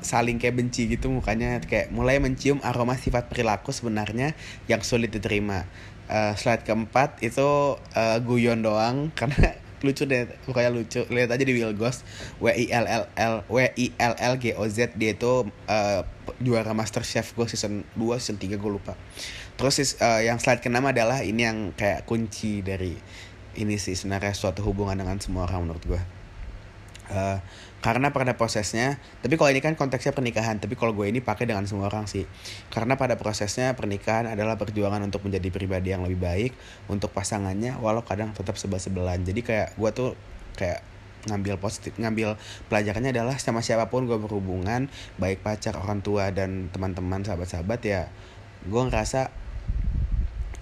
saling 0.00 0.40
kayak 0.40 0.56
benci 0.56 0.88
gitu 0.88 1.12
mukanya 1.12 1.60
kayak 1.60 1.92
mulai 1.92 2.16
mencium 2.16 2.62
aroma 2.64 2.96
sifat 2.96 3.28
perilaku 3.28 3.74
sebenarnya 3.74 4.32
yang 4.70 4.80
sulit 4.80 5.12
diterima. 5.12 5.68
Uh, 6.08 6.36
slide 6.36 6.64
keempat 6.64 7.20
itu 7.24 7.76
uh, 7.76 8.18
guyon 8.20 8.60
doang 8.60 9.08
karena 9.18 9.56
lucu 9.84 10.08
deh 10.08 10.30
pokoknya 10.48 10.70
lucu. 10.72 11.04
Lihat 11.10 11.28
aja 11.34 11.44
di 11.44 11.52
Will 11.52 11.74
Ghost 11.74 12.06
W 12.38 12.48
I 12.48 12.70
L 12.70 12.86
L 12.86 13.04
L 13.18 13.34
W 13.50 13.58
I 13.66 13.86
L 13.98 14.14
L 14.16 14.34
G 14.38 14.54
O 14.54 14.64
Z 14.70 14.94
dia 14.94 15.12
itu 15.12 15.46
uh, 15.48 16.00
juara 16.38 16.72
Master 16.72 17.02
Chef 17.02 17.34
gue 17.34 17.46
season 17.50 17.82
2 17.98 18.22
season 18.22 18.38
3 18.38 18.56
gue 18.56 18.70
lupa. 18.70 18.94
Terus 19.58 19.98
uh, 20.00 20.22
yang 20.22 20.38
slide 20.38 20.62
keenam 20.62 20.86
adalah 20.86 21.20
ini 21.26 21.44
yang 21.44 21.58
kayak 21.74 22.06
kunci 22.06 22.62
dari 22.62 22.94
ini 23.58 23.76
sih 23.76 23.92
sebenarnya 23.92 24.32
suatu 24.32 24.64
hubungan 24.64 24.96
dengan 24.96 25.20
semua 25.20 25.44
orang 25.44 25.68
menurut 25.68 25.84
gue 25.84 26.02
Uh, 27.12 27.38
karena 27.82 28.14
pada 28.14 28.38
prosesnya 28.38 29.02
tapi 29.20 29.34
kalau 29.34 29.50
ini 29.50 29.58
kan 29.58 29.74
konteksnya 29.74 30.14
pernikahan 30.14 30.62
tapi 30.62 30.78
kalau 30.78 30.94
gue 30.94 31.10
ini 31.10 31.18
pakai 31.18 31.50
dengan 31.50 31.66
semua 31.66 31.90
orang 31.90 32.06
sih. 32.06 32.24
Karena 32.70 32.94
pada 32.94 33.18
prosesnya 33.18 33.74
pernikahan 33.74 34.30
adalah 34.30 34.54
perjuangan 34.54 35.02
untuk 35.02 35.26
menjadi 35.26 35.50
pribadi 35.50 35.90
yang 35.90 36.06
lebih 36.06 36.22
baik 36.22 36.52
untuk 36.86 37.10
pasangannya 37.10 37.76
walau 37.82 38.06
kadang 38.06 38.30
tetap 38.32 38.54
sebel 38.54 38.78
sebelan 38.78 39.26
jadi 39.26 39.40
kayak 39.42 39.68
gue 39.74 39.90
tuh 39.90 40.10
kayak 40.54 40.80
ngambil 41.30 41.54
positif 41.62 41.94
ngambil 41.98 42.34
pelajarannya 42.66 43.14
adalah 43.14 43.38
sama 43.38 43.62
siapa 43.62 43.86
pun 43.90 44.10
gue 44.10 44.18
berhubungan 44.18 44.90
baik 45.22 45.42
pacar 45.46 45.78
orang 45.78 46.02
tua 46.02 46.34
dan 46.34 46.70
teman-teman 46.74 47.22
sahabat-sahabat 47.22 47.80
ya 47.86 48.10
gue 48.66 48.82
ngerasa 48.82 49.30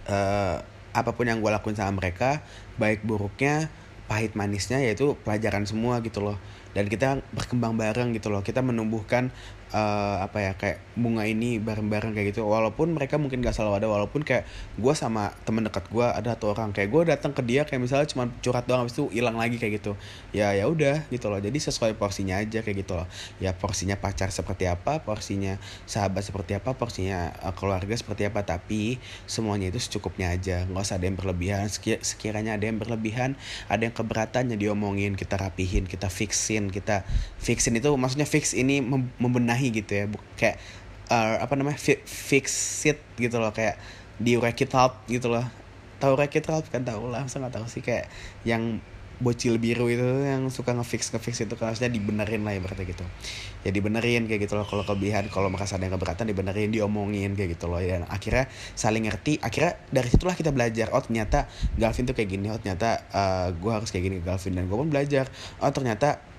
uh, 0.08 0.56
apa 0.90 1.10
pun 1.16 1.24
yang 1.28 1.40
gue 1.40 1.48
lakuin 1.48 1.76
sama 1.76 1.96
mereka 1.96 2.44
baik 2.76 3.04
buruknya 3.08 3.72
pahit 4.10 4.34
manisnya 4.34 4.82
yaitu 4.82 5.16
pelajaran 5.22 5.64
semua 5.64 6.02
gitu 6.04 6.20
loh 6.20 6.36
dan 6.76 6.86
kita 6.86 7.22
berkembang 7.34 7.74
bareng 7.74 8.14
gitu 8.14 8.30
loh. 8.30 8.42
Kita 8.44 8.62
menumbuhkan 8.62 9.30
uh, 9.74 10.22
apa 10.22 10.38
ya 10.42 10.52
kayak 10.58 10.78
bunga 10.98 11.24
ini 11.24 11.56
bareng-bareng 11.62 12.12
kayak 12.12 12.34
gitu. 12.34 12.44
Walaupun 12.46 12.92
mereka 12.94 13.16
mungkin 13.16 13.40
gak 13.40 13.56
selalu 13.56 13.82
ada 13.82 13.86
walaupun 13.88 14.20
kayak 14.26 14.44
gue 14.76 14.94
sama 14.94 15.32
temen 15.46 15.64
dekat 15.64 15.86
gue 15.88 16.04
ada 16.04 16.36
satu 16.36 16.52
orang. 16.52 16.74
Kayak 16.74 16.88
gue 16.90 17.02
datang 17.16 17.32
ke 17.32 17.42
dia 17.46 17.62
kayak 17.64 17.80
misalnya 17.80 18.06
cuma 18.10 18.28
curhat 18.42 18.66
doang 18.66 18.86
habis 18.86 18.94
itu 18.98 19.08
hilang 19.14 19.38
lagi 19.38 19.56
kayak 19.56 19.80
gitu. 19.80 19.96
Ya 20.34 20.52
ya 20.52 20.66
udah 20.68 21.06
gitu 21.08 21.30
loh. 21.30 21.40
Jadi 21.40 21.58
sesuai 21.58 21.96
porsinya 21.96 22.38
aja 22.38 22.60
kayak 22.60 22.84
gitu 22.84 22.98
loh. 22.98 23.06
Ya 23.38 23.54
porsinya 23.54 23.96
pacar 23.96 24.28
seperti 24.34 24.66
apa 24.66 25.00
porsinya 25.00 25.56
sahabat 25.86 26.26
seperti 26.26 26.58
apa 26.58 26.74
porsinya 26.74 27.32
uh, 27.40 27.54
keluarga 27.54 27.94
seperti 27.94 28.26
apa. 28.26 28.42
Tapi 28.44 29.00
semuanya 29.24 29.70
itu 29.70 29.78
secukupnya 29.80 30.34
aja. 30.34 30.66
Nggak 30.66 30.82
usah 30.84 30.96
ada 30.98 31.06
yang 31.06 31.16
berlebihan. 31.16 31.66
Sekiranya 32.02 32.58
ada 32.58 32.64
yang 32.66 32.76
berlebihan 32.76 33.38
ada 33.70 33.82
yang 33.86 33.94
keberatannya 33.94 34.58
diomongin 34.58 35.14
kita 35.14 35.38
rapihin 35.38 35.86
kita 35.86 36.10
fixin 36.10 36.68
kita 36.68 37.06
fixin. 37.38 37.78
Itu 37.78 37.94
maksudnya 37.94 38.26
fix 38.28 38.52
ini 38.52 38.82
membenahi 39.20 39.59
membenahi 39.60 39.84
gitu 39.84 39.92
ya. 39.92 40.04
Kayak 40.40 40.56
uh, 41.12 41.36
apa 41.44 41.52
namanya 41.56 41.76
fi 41.76 42.00
fix 42.08 42.48
it 42.88 42.98
gitu 43.20 43.36
loh. 43.36 43.52
Kayak 43.52 43.76
di 44.16 44.40
wreck 44.40 44.64
it 44.64 44.72
up 44.72 45.04
gitu 45.06 45.28
loh. 45.28 45.44
Tahu 46.00 46.16
wreck 46.16 46.32
it 46.40 46.48
up 46.48 46.64
kan? 46.72 46.80
Tahu 46.80 47.12
lah 47.12 47.28
masa 47.28 47.36
nggak 47.36 47.60
tahu 47.60 47.66
sih. 47.68 47.84
Kayak 47.84 48.08
yang 48.48 48.80
bocil 49.20 49.60
biru 49.60 49.84
itu 49.92 50.24
yang 50.24 50.48
suka 50.48 50.72
ngefix 50.72 51.12
ngefix 51.12 51.44
itu 51.44 51.52
kan. 51.60 51.72
Harusnya 51.72 51.92
dibenerin 51.92 52.40
lah 52.40 52.56
ya 52.56 52.60
berarti 52.64 52.88
gitu. 52.88 53.04
Ya 53.60 53.70
dibenerin 53.76 54.24
kayak 54.24 54.48
gitu 54.48 54.56
loh. 54.56 54.64
Kalau 54.64 54.80
kelebihan 54.88 55.28
kalau 55.28 55.52
merasa 55.52 55.76
ada 55.76 55.84
yang 55.84 55.92
keberatan 56.00 56.24
dibenerin 56.24 56.72
diomongin 56.72 57.36
kayak 57.36 57.60
gitu 57.60 57.68
loh. 57.68 57.84
Dan 57.84 58.08
akhirnya 58.08 58.48
saling 58.72 59.04
ngerti. 59.04 59.36
Akhirnya 59.44 59.76
dari 59.92 60.08
situlah 60.08 60.32
kita 60.32 60.56
belajar 60.56 60.88
oh 60.96 61.04
ternyata 61.04 61.44
Galvin 61.76 62.08
tuh 62.08 62.16
kayak 62.16 62.32
gini. 62.32 62.48
Oh 62.48 62.56
ternyata 62.56 63.04
uh, 63.12 63.48
gue 63.52 63.72
harus 63.72 63.92
kayak 63.92 64.04
gini 64.08 64.16
ke 64.20 64.24
Galvin. 64.24 64.56
Dan 64.56 64.64
gue 64.72 64.76
pun 64.80 64.88
belajar 64.88 65.28
oh 65.60 65.68
ternyata 65.68 66.29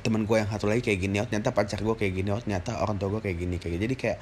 teman 0.00 0.24
gue 0.24 0.36
yang 0.38 0.48
satu 0.48 0.70
lagi 0.70 0.82
kayak 0.82 0.98
gini 1.00 1.16
oh 1.20 1.26
ternyata 1.26 1.50
pacar 1.52 1.82
gue 1.82 1.94
kayak 1.98 2.12
gini 2.14 2.28
oh 2.30 2.40
ternyata 2.40 2.80
orang 2.82 2.96
tua 2.96 3.18
gue 3.18 3.22
kayak 3.24 3.38
gini 3.38 3.56
kayak 3.58 3.72
gini. 3.76 3.82
jadi 3.88 3.96
kayak 3.98 4.18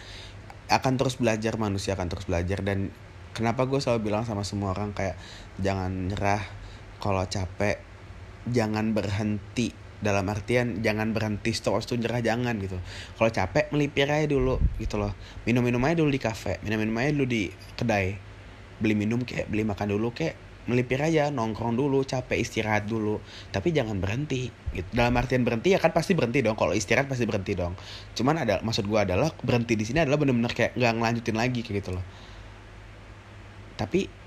akan 0.66 0.98
terus 0.98 1.18
belajar 1.18 1.54
manusia 1.58 1.94
akan 1.94 2.08
terus 2.10 2.26
belajar. 2.26 2.62
Dan 2.62 2.90
kenapa 3.32 3.66
gue 3.66 3.78
selalu 3.78 4.10
bilang 4.10 4.26
sama 4.26 4.42
semua 4.42 4.74
orang 4.74 4.90
kayak 4.92 5.14
jangan 5.62 6.10
nyerah 6.10 6.42
kalau 6.98 7.22
capek. 7.26 7.78
Jangan 8.46 8.94
berhenti. 8.94 9.74
Dalam 9.96 10.28
artian 10.28 10.84
jangan 10.84 11.16
berhenti 11.16 11.56
stop 11.56 11.80
itu 11.80 11.96
nyerah 11.96 12.20
jangan 12.20 12.60
gitu. 12.60 12.76
Kalau 13.16 13.30
capek 13.32 13.72
melipir 13.72 14.06
aja 14.06 14.28
dulu 14.28 14.60
gitu 14.76 15.00
loh. 15.00 15.16
Minum 15.48 15.64
minum 15.64 15.80
aja 15.82 15.98
dulu 15.98 16.12
di 16.12 16.20
kafe 16.20 16.60
minum 16.62 16.84
minum 16.84 16.94
aja 17.00 17.10
dulu 17.16 17.26
di 17.26 17.48
kedai. 17.74 18.14
Beli 18.76 18.92
minum 18.92 19.24
kayak 19.24 19.48
beli 19.48 19.64
makan 19.64 19.96
dulu 19.96 20.12
kayak 20.12 20.36
melipir 20.66 20.98
aja 20.98 21.30
nongkrong 21.30 21.78
dulu 21.78 22.02
capek 22.02 22.38
istirahat 22.42 22.86
dulu. 22.90 23.22
Tapi 23.54 23.70
jangan 23.70 23.98
berhenti 23.98 24.50
gitu. 24.74 24.88
Dalam 24.92 25.14
artian 25.14 25.46
berhenti 25.46 25.72
ya 25.74 25.78
kan 25.78 25.94
pasti 25.94 26.12
berhenti 26.12 26.42
dong. 26.42 26.58
Kalau 26.58 26.74
istirahat 26.74 27.06
pasti 27.06 27.24
berhenti 27.24 27.54
dong. 27.54 27.78
Cuman 28.14 28.42
ada 28.42 28.60
maksud 28.62 28.84
gue 28.84 29.00
adalah 29.00 29.30
berhenti 29.42 29.78
di 29.78 29.86
sini 29.86 30.02
adalah 30.02 30.18
benar-benar 30.20 30.52
kayak 30.52 30.74
nggak 30.74 30.92
ngelanjutin 30.98 31.36
lagi 31.38 31.60
kayak 31.62 31.76
gitu 31.82 31.90
loh. 31.94 32.04
Tapi 33.78 34.26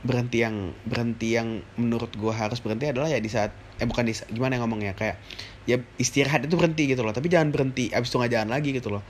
berhenti 0.00 0.40
yang 0.40 0.72
berhenti 0.88 1.36
yang 1.36 1.60
menurut 1.76 2.08
gue 2.16 2.32
harus 2.32 2.56
berhenti 2.64 2.88
adalah 2.88 3.12
ya 3.12 3.20
di 3.20 3.28
saat 3.28 3.52
eh 3.76 3.84
bukan 3.84 4.08
di 4.08 4.16
gimana 4.32 4.56
yang 4.56 4.64
ngomongnya 4.64 4.96
kayak 4.96 5.20
ya 5.68 5.76
istirahat 6.00 6.44
itu 6.44 6.56
berhenti 6.56 6.88
gitu 6.88 7.04
loh. 7.04 7.12
Tapi 7.14 7.28
jangan 7.28 7.52
berhenti 7.52 7.92
abis 7.92 8.08
itu 8.10 8.16
nggak 8.16 8.32
jalan 8.32 8.50
lagi 8.50 8.70
gitu 8.72 8.88
loh. 8.88 9.04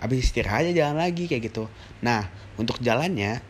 Abis 0.00 0.32
istirahat 0.32 0.64
aja 0.64 0.72
jalan 0.72 0.96
lagi 0.96 1.28
kayak 1.28 1.52
gitu. 1.52 1.68
Nah 2.00 2.26
untuk 2.56 2.80
jalannya 2.80 3.44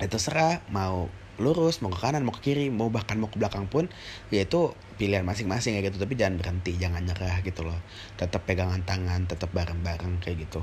itu 0.00 0.16
serah 0.16 0.64
mau 0.72 1.12
lurus 1.40 1.80
mau 1.80 1.88
ke 1.88 1.98
kanan 1.98 2.22
mau 2.22 2.36
ke 2.36 2.52
kiri 2.52 2.68
mau 2.68 2.92
bahkan 2.92 3.16
mau 3.16 3.32
ke 3.32 3.40
belakang 3.40 3.64
pun 3.66 3.88
ya 4.28 4.44
itu 4.44 4.76
pilihan 5.00 5.24
masing-masing 5.24 5.80
ya 5.80 5.82
gitu. 5.82 5.96
Tapi 5.96 6.14
jangan 6.14 6.36
berhenti 6.36 6.76
jangan 6.76 7.02
nyerah 7.02 7.40
gitu 7.40 7.64
loh. 7.64 7.80
Tetap 8.20 8.44
pegangan 8.44 8.84
tangan 8.84 9.24
tetap 9.24 9.48
bareng-bareng 9.56 10.20
kayak 10.20 10.44
gitu. 10.44 10.60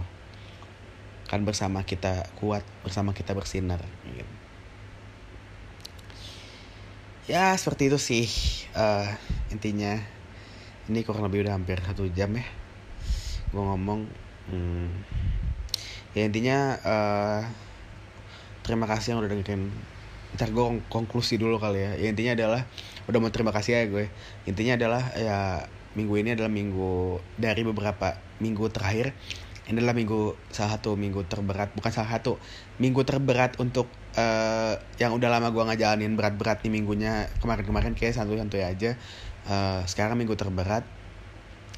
Kan 1.27 1.43
bersama 1.43 1.81
kita 1.83 2.29
kuat 2.37 2.61
bersama 2.85 3.11
kita 3.11 3.33
bersinar 3.33 3.81
gitu. 4.05 4.33
ya 7.27 7.51
seperti 7.59 7.91
itu 7.91 7.99
sih 7.99 8.25
uh, 8.77 9.09
intinya. 9.51 9.97
Ini 10.87 11.03
kurang 11.03 11.27
lebih 11.27 11.43
udah 11.43 11.59
hampir 11.59 11.83
satu 11.83 12.07
jam 12.15 12.31
ya 12.31 12.47
gue 13.51 13.63
ngomong. 13.63 14.07
Hmm, 14.47 14.87
ya 16.15 16.23
intinya 16.27 16.79
uh, 16.83 17.41
terima 18.63 18.87
kasih 18.87 19.15
yang 19.15 19.19
udah 19.23 19.31
dengerin 19.31 19.71
ntar 20.35 20.51
gue 20.51 20.83
konklusi 20.91 21.39
dulu 21.39 21.55
kali 21.61 21.79
ya. 21.79 21.91
ya 21.95 22.07
intinya 22.11 22.33
adalah 22.35 22.61
udah 23.07 23.19
mau 23.23 23.31
terima 23.31 23.55
kasih 23.55 23.71
ya 23.79 23.83
gue. 23.87 24.05
Intinya 24.43 24.75
adalah 24.75 25.03
ya 25.15 25.63
minggu 25.95 26.13
ini 26.19 26.29
adalah 26.35 26.51
minggu 26.51 27.23
dari 27.39 27.61
beberapa 27.63 28.19
minggu 28.43 28.67
terakhir. 28.73 29.15
Ini 29.67 29.83
adalah 29.83 29.95
minggu 29.95 30.35
salah 30.51 30.79
satu 30.79 30.95
minggu 30.95 31.27
terberat 31.27 31.75
bukan 31.75 31.91
salah 31.91 32.07
satu 32.15 32.39
minggu 32.79 33.03
terberat 33.03 33.59
untuk 33.59 33.91
uh, 34.15 34.79
yang 34.95 35.11
udah 35.11 35.27
lama 35.27 35.51
gue 35.51 35.63
ngejalanin 35.63 36.15
berat-berat 36.15 36.63
nih 36.63 36.71
minggunya. 36.71 37.31
Kemarin-kemarin 37.39 37.95
kayak 37.95 38.15
santuy-santuy 38.15 38.63
aja. 38.63 38.95
Uh, 39.47 39.83
sekarang 39.87 40.19
minggu 40.19 40.35
terberat 40.35 40.83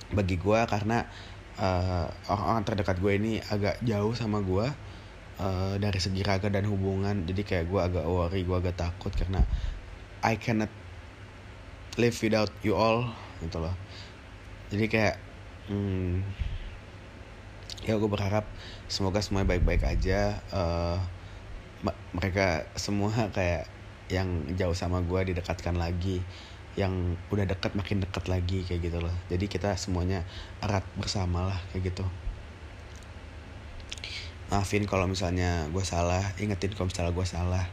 bagi 0.09 0.41
gue 0.41 0.59
karena 0.65 1.05
uh, 1.61 2.09
orang-orang 2.29 2.63
terdekat 2.65 2.97
gue 2.97 3.13
ini 3.13 3.31
agak 3.53 3.77
jauh 3.85 4.13
sama 4.17 4.41
gue 4.41 4.88
uh, 5.39 5.75
dari 5.79 5.99
segi 5.99 6.21
raga 6.21 6.51
dan 6.51 6.67
hubungan 6.67 7.23
jadi 7.25 7.41
kayak 7.41 7.65
gue 7.71 7.79
agak 7.79 8.05
worry 8.05 8.43
gue 8.43 8.57
agak 8.59 8.75
takut 8.75 9.11
karena 9.15 9.41
I 10.19 10.35
cannot 10.35 10.71
live 11.95 12.15
without 12.19 12.51
you 12.63 12.75
all 12.75 13.07
gitu 13.39 13.59
loh. 13.59 13.75
Jadi 14.69 14.85
kayak 14.91 15.15
hmm, 15.71 16.21
ya 17.87 17.95
gue 17.95 18.09
berharap 18.11 18.43
semoga 18.91 19.23
semuanya 19.23 19.55
baik-baik 19.55 19.83
aja 19.87 20.43
uh, 20.51 20.99
mereka 22.11 22.67
semua 22.75 23.11
kayak 23.37 23.67
yang 24.11 24.27
jauh 24.59 24.75
sama 24.75 24.99
gue 25.05 25.33
didekatkan 25.33 25.79
lagi 25.79 26.19
yang 26.77 27.17
udah 27.33 27.43
dekat 27.43 27.75
makin 27.75 27.99
dekat 28.03 28.27
lagi 28.27 28.63
kayak 28.67 28.91
gitu 28.91 28.99
loh. 28.99 29.15
Jadi 29.31 29.45
kita 29.47 29.75
semuanya 29.79 30.23
erat 30.63 30.83
bersama 30.95 31.47
lah 31.47 31.59
kayak 31.71 31.95
gitu 31.95 32.05
maafin 34.49 34.89
kalau 34.89 35.05
misalnya 35.05 35.69
gue 35.69 35.85
salah 35.85 36.25
ingetin 36.41 36.73
kalau 36.73 36.89
misalnya 36.89 37.13
gue 37.13 37.27
salah. 37.27 37.65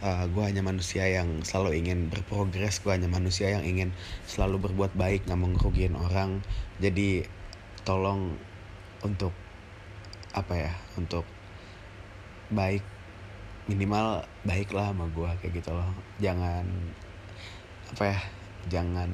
Uh, 0.00 0.24
eh, 0.24 0.24
gue 0.32 0.44
hanya 0.48 0.64
manusia 0.64 1.04
yang 1.04 1.44
selalu 1.44 1.76
ingin 1.84 2.08
berprogres 2.08 2.80
gue 2.80 2.88
hanya 2.88 3.10
manusia 3.12 3.52
yang 3.52 3.60
ingin 3.68 3.92
selalu 4.24 4.70
berbuat 4.70 4.96
baik 4.96 5.28
nggak 5.28 5.36
mau 5.36 5.50
ngerugiin 5.52 5.92
orang. 5.92 6.40
Jadi 6.80 7.28
tolong 7.84 8.32
untuk 9.04 9.34
apa 10.32 10.54
ya 10.56 10.72
untuk 10.96 11.26
baik 12.48 12.80
minimal 13.68 14.24
baiklah 14.46 14.94
sama 14.94 15.04
gue 15.12 15.30
kayak 15.44 15.52
gitu 15.60 15.70
loh. 15.76 15.92
Jangan 16.16 16.64
apa 17.92 18.04
ya 18.16 18.18
jangan 18.72 19.10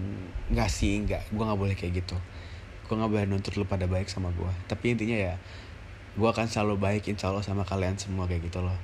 nggak 0.55 0.71
sih 0.71 1.03
nggak 1.03 1.35
gue 1.35 1.45
nggak 1.45 1.59
boleh 1.59 1.75
kayak 1.75 2.07
gitu. 2.07 2.14
Gue 2.87 2.95
nggak 2.95 3.11
boleh 3.11 3.27
nuntut 3.27 3.59
lu 3.59 3.67
pada 3.67 3.91
baik 3.91 4.07
sama 4.07 4.31
gue 4.31 4.53
tapi 4.71 4.95
intinya 4.95 5.19
ya 5.19 5.35
gue 6.17 6.29
akan 6.29 6.49
selalu 6.49 6.81
baik 6.81 7.12
insya 7.12 7.29
Allah 7.29 7.45
sama 7.45 7.62
kalian 7.62 8.01
semua 8.01 8.25
kayak 8.25 8.49
gitu 8.49 8.64
loh. 8.64 8.75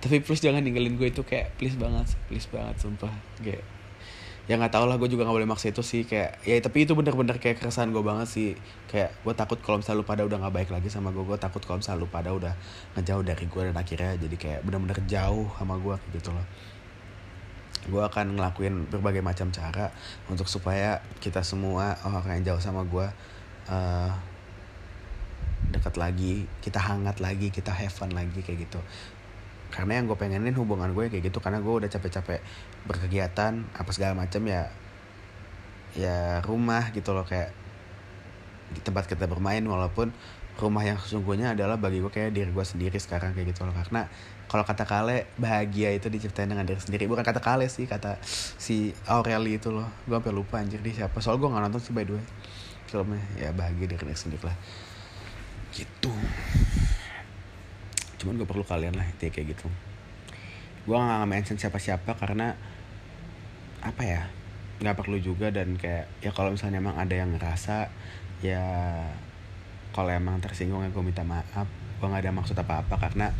Tapi 0.00 0.22
please 0.22 0.40
jangan 0.40 0.62
ninggalin 0.64 0.96
gue 0.96 1.10
itu 1.10 1.20
kayak 1.26 1.58
please 1.58 1.74
banget 1.76 2.06
please 2.30 2.46
banget 2.48 2.78
sumpah. 2.78 3.10
Kayak 3.42 3.66
ya 4.48 4.58
nggak 4.58 4.72
tau 4.74 4.86
lah 4.86 4.98
gue 4.98 5.06
juga 5.06 5.22
nggak 5.26 5.36
boleh 5.36 5.50
maksa 5.50 5.70
itu 5.70 5.78
sih 5.84 6.02
kayak 6.02 6.42
ya 6.42 6.58
tapi 6.58 6.82
itu 6.82 6.98
bener-bener 6.98 7.38
kayak 7.38 7.58
keresahan 7.58 7.90
gue 7.90 8.00
banget 8.00 8.28
sih. 8.30 8.48
Kayak 8.86 9.18
gue 9.26 9.34
takut 9.34 9.58
kalau 9.60 9.82
misalnya 9.82 10.00
lu 10.00 10.06
pada 10.06 10.22
udah 10.22 10.38
nggak 10.46 10.54
baik 10.62 10.70
lagi 10.70 10.88
sama 10.88 11.10
gue 11.10 11.26
gue 11.26 11.38
takut 11.42 11.60
kalau 11.66 11.82
misalnya 11.82 12.06
lu 12.06 12.08
pada 12.08 12.30
udah 12.30 12.54
ngejauh 12.96 13.24
dari 13.26 13.44
gue 13.50 13.62
dan 13.66 13.76
akhirnya 13.76 14.12
jadi 14.16 14.36
kayak 14.38 14.60
bener-bener 14.62 14.98
jauh 15.10 15.50
sama 15.58 15.74
gue 15.74 15.98
gitu 16.14 16.30
loh. 16.30 16.46
Gue 17.90 18.02
akan 18.06 18.38
ngelakuin 18.38 18.86
berbagai 18.92 19.26
macam 19.26 19.50
cara 19.50 19.90
untuk 20.30 20.46
supaya 20.46 21.02
kita 21.18 21.42
semua 21.42 21.98
orang 22.06 22.40
yang 22.40 22.54
jauh 22.54 22.62
sama 22.62 22.86
gue 22.86 23.06
uh, 23.68 24.12
dekat 25.68 26.00
lagi 26.00 26.48
kita 26.64 26.80
hangat 26.80 27.20
lagi 27.20 27.52
kita 27.52 27.70
have 27.70 27.92
fun 27.92 28.10
lagi 28.16 28.40
kayak 28.40 28.64
gitu. 28.64 28.80
Karena 29.70 30.02
yang 30.02 30.10
gue 30.10 30.18
pengenin 30.18 30.56
hubungan 30.58 30.90
gue 30.90 31.12
kayak 31.12 31.30
gitu 31.30 31.38
karena 31.38 31.62
gue 31.62 31.70
udah 31.70 31.88
capek-capek 31.88 32.42
berkegiatan 32.90 33.62
apa 33.76 33.90
segala 33.94 34.18
macam 34.18 34.42
ya 34.48 34.66
ya 35.94 36.42
rumah 36.46 36.90
gitu 36.94 37.14
loh 37.14 37.26
kayak 37.26 37.50
di 38.70 38.80
tempat 38.82 39.10
kita 39.10 39.26
bermain 39.26 39.62
walaupun 39.66 40.14
rumah 40.58 40.82
yang 40.84 40.98
sesungguhnya 40.98 41.54
adalah 41.54 41.78
bagi 41.80 42.02
gue 42.02 42.12
kayak 42.12 42.30
diri 42.34 42.50
gue 42.50 42.66
sendiri 42.66 42.98
sekarang 42.98 43.32
kayak 43.32 43.54
gitu 43.54 43.62
loh. 43.64 43.72
Karena 43.72 44.10
kalau 44.50 44.66
kata 44.66 44.82
Kale 44.82 45.30
bahagia 45.38 45.94
itu 45.94 46.10
diciptain 46.10 46.50
dengan 46.50 46.66
diri 46.66 46.82
sendiri. 46.82 47.06
Bukan 47.06 47.22
kata 47.22 47.38
Kale 47.38 47.70
sih 47.70 47.86
kata 47.86 48.18
si 48.58 48.90
Aureli 49.06 49.56
itu 49.62 49.70
loh. 49.70 49.86
Gue 50.04 50.18
sampai 50.18 50.34
lupa 50.34 50.58
anjir 50.58 50.82
di 50.82 50.90
siapa. 50.90 51.22
Soal 51.22 51.38
gue 51.38 51.46
nggak 51.46 51.62
nonton 51.70 51.80
sih 51.80 51.94
by 51.94 52.02
the 52.02 52.18
way 52.18 52.26
filmnya. 52.90 53.22
Ya 53.38 53.54
bahagia 53.54 53.86
diri 53.86 54.14
sendiri 54.18 54.50
lah 54.50 54.58
gitu. 55.74 56.12
Cuman 58.20 58.36
gue 58.36 58.48
perlu 58.48 58.64
kalian 58.66 58.98
lah 58.98 59.06
itu 59.08 59.32
kayak 59.32 59.56
gitu. 59.56 59.66
Gue 60.84 60.96
nggak 60.96 61.28
mention 61.28 61.56
siapa-siapa 61.56 62.16
karena 62.16 62.56
apa 63.80 64.02
ya 64.04 64.22
nggak 64.80 64.96
perlu 64.96 65.16
juga 65.20 65.48
dan 65.52 65.76
kayak 65.76 66.08
ya 66.24 66.32
kalau 66.32 66.52
misalnya 66.52 66.80
emang 66.80 66.96
ada 66.96 67.12
yang 67.16 67.32
ngerasa 67.36 67.88
ya 68.40 68.64
kalau 69.92 70.08
emang 70.12 70.40
tersinggung 70.40 70.84
ya 70.84 70.90
gue 70.92 71.04
minta 71.04 71.24
maaf. 71.24 71.68
Gue 72.00 72.08
nggak 72.08 72.24
ada 72.24 72.32
maksud 72.32 72.56
apa-apa 72.56 72.96
karena 72.96 73.32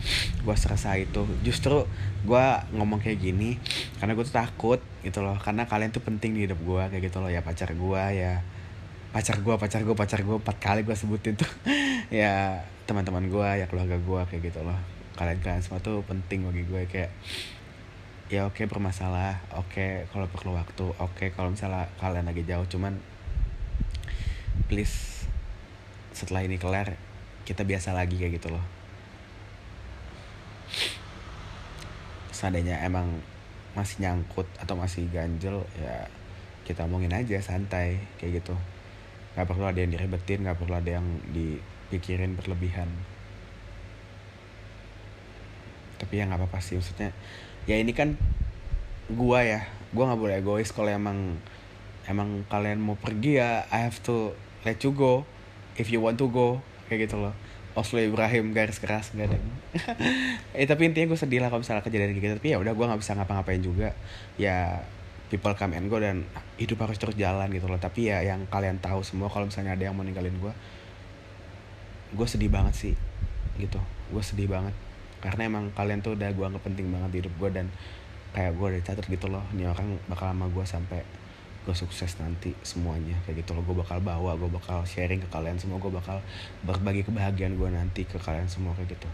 gue 0.44 0.56
serasa 0.56 0.96
itu. 1.00 1.24
Justru 1.40 1.88
gue 2.24 2.46
ngomong 2.76 3.00
kayak 3.00 3.20
gini 3.20 3.56
karena 4.00 4.12
gue 4.12 4.24
tuh 4.24 4.36
takut 4.36 4.80
gitu 5.00 5.24
loh. 5.24 5.36
Karena 5.40 5.64
kalian 5.64 5.92
tuh 5.92 6.04
penting 6.04 6.36
di 6.36 6.44
hidup 6.48 6.60
gue 6.60 6.82
kayak 6.92 7.02
gitu 7.08 7.20
loh 7.24 7.32
ya 7.32 7.40
pacar 7.40 7.72
gue 7.72 8.04
ya 8.16 8.44
pacar 9.10 9.42
gue 9.42 9.54
pacar 9.58 9.82
gue 9.82 9.96
pacar 9.98 10.20
gue 10.22 10.36
empat 10.38 10.56
kali 10.62 10.80
gue 10.86 10.94
sebutin 10.94 11.34
tuh. 11.34 11.50
Ya 12.10 12.66
teman-teman 12.90 13.30
gue 13.30 13.48
ya 13.62 13.70
keluarga 13.70 13.94
gue 13.94 14.20
kayak 14.26 14.42
gitu 14.50 14.66
loh. 14.66 14.74
Kalian 15.14 15.38
kalian 15.38 15.62
semua 15.62 15.78
tuh 15.78 16.02
penting 16.02 16.42
bagi 16.42 16.66
gue 16.66 16.82
kayak 16.90 17.10
ya 18.30 18.46
oke 18.46 18.58
okay, 18.58 18.66
bermasalah 18.66 19.42
oke 19.58 19.74
okay, 19.74 19.90
kalau 20.10 20.26
perlu 20.30 20.54
waktu 20.54 20.86
oke 20.98 21.14
okay, 21.14 21.28
kalau 21.30 21.54
misalnya 21.54 21.86
kalian 22.02 22.26
lagi 22.26 22.42
jauh. 22.42 22.66
Cuman 22.66 22.98
please 24.66 25.26
setelah 26.10 26.42
ini 26.42 26.58
kelar 26.58 26.98
kita 27.46 27.62
biasa 27.62 27.94
lagi 27.94 28.18
kayak 28.18 28.42
gitu 28.42 28.50
loh. 28.50 28.64
Seandainya 32.34 32.82
emang 32.82 33.22
masih 33.78 34.02
nyangkut 34.02 34.50
atau 34.58 34.74
masih 34.74 35.06
ganjel 35.14 35.62
ya 35.78 36.10
kita 36.66 36.86
omongin 36.86 37.14
aja 37.14 37.38
santai 37.38 38.02
kayak 38.18 38.42
gitu 38.42 38.54
nggak 39.40 39.48
perlu 39.48 39.64
ada 39.64 39.80
yang 39.80 39.96
diribetin 39.96 40.44
nggak 40.44 40.58
perlu 40.60 40.74
ada 40.76 40.90
yang 41.00 41.06
dipikirin 41.32 42.36
berlebihan. 42.36 42.92
Tapi 45.96 46.12
ya 46.20 46.28
nggak 46.28 46.44
apa-apa 46.44 46.60
sih 46.60 46.76
maksudnya 46.76 47.16
ya 47.64 47.80
ini 47.80 47.96
kan 47.96 48.20
gua 49.08 49.40
ya. 49.40 49.64
Gua 49.96 50.12
nggak 50.12 50.20
boleh 50.20 50.36
egois 50.44 50.68
kalau 50.76 50.92
emang 50.92 51.40
emang 52.04 52.44
kalian 52.52 52.84
mau 52.84 53.00
pergi 53.00 53.40
ya 53.40 53.64
I 53.72 53.88
have 53.88 53.96
to 54.04 54.36
let 54.68 54.76
you 54.84 54.92
go 54.92 55.24
if 55.80 55.88
you 55.88 56.04
want 56.04 56.20
to 56.20 56.28
go 56.28 56.60
kayak 56.92 57.08
gitu 57.08 57.16
loh. 57.16 57.32
Oslo 57.78 58.02
Ibrahim 58.02 58.50
garis 58.52 58.82
keras 58.82 59.14
gak 59.14 59.30
ada. 59.30 59.38
Eh 60.58 60.66
tapi 60.66 60.90
intinya 60.90 61.14
gue 61.14 61.20
sedih 61.20 61.38
lah 61.38 61.48
kalau 61.48 61.62
misalnya 61.62 61.86
kejadian 61.86 62.18
gitu. 62.18 62.34
Tapi 62.36 62.50
ya 62.50 62.58
udah 62.58 62.74
gue 62.74 62.82
nggak 62.84 63.00
bisa 63.00 63.14
ngapa-ngapain 63.14 63.62
juga. 63.62 63.94
Ya 64.34 64.84
people 65.30 65.54
come 65.54 65.78
and 65.78 65.86
go 65.86 66.02
dan 66.02 66.26
hidup 66.58 66.82
harus 66.82 66.98
terus 66.98 67.14
jalan 67.14 67.46
gitu 67.54 67.70
loh. 67.70 67.78
Tapi 67.78 68.10
ya 68.10 68.20
yang 68.26 68.44
kalian 68.50 68.82
tahu 68.82 69.06
semua 69.06 69.30
kalau 69.30 69.46
misalnya 69.46 69.78
ada 69.78 69.86
yang 69.86 69.94
mau 69.94 70.02
ninggalin 70.02 70.34
gue 70.42 70.52
gue 72.10 72.26
sedih 72.26 72.50
banget 72.50 72.74
sih 72.74 72.94
gitu. 73.56 73.78
Gue 74.10 74.20
sedih 74.20 74.50
banget. 74.50 74.74
Karena 75.22 75.46
emang 75.46 75.70
kalian 75.72 76.02
tuh 76.02 76.18
udah 76.18 76.28
gue 76.34 76.44
anggap 76.44 76.66
penting 76.66 76.90
banget 76.90 77.10
di 77.14 77.18
hidup 77.22 77.34
gue 77.38 77.50
dan 77.54 77.66
kayak 78.34 78.58
gue 78.58 78.66
udah 78.74 78.82
catat 78.82 79.06
gitu 79.06 79.26
loh 79.26 79.42
ini 79.50 79.66
orang 79.66 79.98
bakal 80.06 80.30
lama 80.30 80.46
gue 80.50 80.62
sampai 80.66 81.02
gue 81.62 81.74
sukses 81.78 82.10
nanti 82.18 82.50
semuanya. 82.66 83.14
Kayak 83.22 83.46
gitu 83.46 83.54
loh 83.54 83.62
gue 83.62 83.76
bakal 83.78 84.02
bawa 84.02 84.34
gue 84.34 84.50
bakal 84.50 84.82
sharing 84.82 85.22
ke 85.22 85.28
kalian 85.30 85.54
semua 85.62 85.78
gue 85.78 85.92
bakal 85.94 86.18
berbagi 86.66 87.06
kebahagiaan 87.06 87.54
gue 87.54 87.70
nanti 87.70 88.02
ke 88.02 88.18
kalian 88.18 88.50
semua 88.50 88.74
kayak 88.74 88.98
gitu 88.98 89.06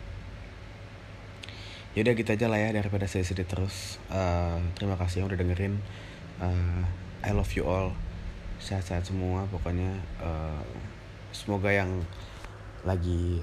yaudah 1.96 2.12
gitu 2.12 2.28
aja 2.28 2.46
lah 2.52 2.60
ya 2.60 2.76
daripada 2.76 3.08
saya 3.08 3.24
sedih 3.24 3.48
terus. 3.48 3.96
Uh, 4.12 4.60
terima 4.76 5.00
kasih 5.00 5.24
yang 5.24 5.32
udah 5.32 5.40
dengerin. 5.40 5.80
Uh, 6.36 6.84
I 7.24 7.32
love 7.32 7.48
you 7.56 7.64
all. 7.64 7.96
Sehat-sehat 8.60 9.08
semua 9.08 9.48
pokoknya. 9.48 9.96
Uh, 10.20 10.60
semoga 11.32 11.72
yang 11.72 12.04
lagi 12.84 13.40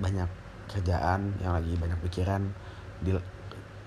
banyak 0.00 0.26
kerjaan 0.64 1.36
yang 1.44 1.52
lagi 1.52 1.76
banyak 1.76 2.00
pikiran 2.08 2.48
di, 3.04 3.12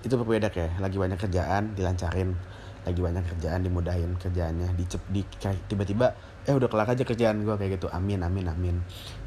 itu 0.06 0.14
berbeda 0.14 0.46
kayak 0.54 0.78
lagi 0.78 0.94
banyak 0.94 1.18
kerjaan 1.18 1.74
dilancarin. 1.74 2.38
Lagi 2.86 3.02
banyak 3.02 3.26
kerjaan 3.34 3.66
dimudahin 3.66 4.14
kerjaannya 4.14 4.78
dicep 4.78 5.02
di 5.10 5.26
tiba-tiba 5.42 6.14
eh 6.46 6.54
udah 6.54 6.70
kelar 6.70 6.86
aja 6.86 7.02
kerjaan 7.02 7.42
gue 7.42 7.54
kayak 7.58 7.82
gitu. 7.82 7.90
Amin 7.90 8.22
amin 8.22 8.46
amin. 8.46 8.78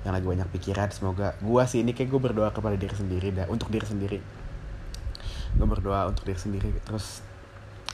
Yang 0.08 0.14
lagi 0.16 0.28
banyak 0.32 0.48
pikiran 0.56 0.88
semoga. 0.96 1.36
Gue 1.44 1.60
sih 1.68 1.84
ini 1.84 1.92
kayak 1.92 2.08
gue 2.08 2.22
berdoa 2.24 2.56
kepada 2.56 2.80
diri 2.80 2.96
sendiri 2.96 3.36
dah 3.36 3.52
untuk 3.52 3.68
diri 3.68 3.84
sendiri 3.84 4.41
gue 5.56 5.68
berdoa 5.68 6.08
untuk 6.12 6.28
diri 6.28 6.39
sendiri. 6.39 6.70
Terus 6.84 7.24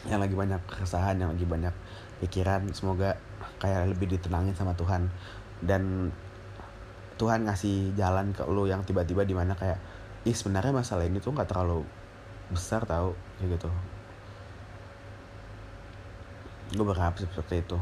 yang 0.06 0.22
lagi 0.24 0.38
banyak 0.38 0.62
keresahan 0.70 1.20
yang 1.20 1.34
lagi 1.34 1.44
banyak 1.44 1.74
pikiran 2.24 2.66
semoga 2.74 3.18
kayak 3.62 3.90
lebih 3.92 4.18
ditenangin 4.18 4.54
sama 4.54 4.74
Tuhan. 4.78 5.10
Dan 5.62 6.14
Tuhan 7.18 7.50
ngasih 7.50 7.98
jalan 7.98 8.30
ke 8.32 8.46
lo 8.46 8.70
yang 8.70 8.86
tiba-tiba 8.86 9.26
di 9.26 9.34
mana 9.34 9.58
kayak 9.58 9.82
ih 10.28 10.36
sebenarnya 10.36 10.70
masalah 10.70 11.08
ini 11.08 11.18
tuh 11.18 11.34
nggak 11.34 11.50
terlalu 11.50 11.82
besar 12.54 12.86
tau 12.86 13.18
kayak 13.42 13.58
gitu. 13.58 13.70
Gue 16.78 16.86
berharap 16.86 17.18
seperti 17.18 17.66
itu. 17.66 17.78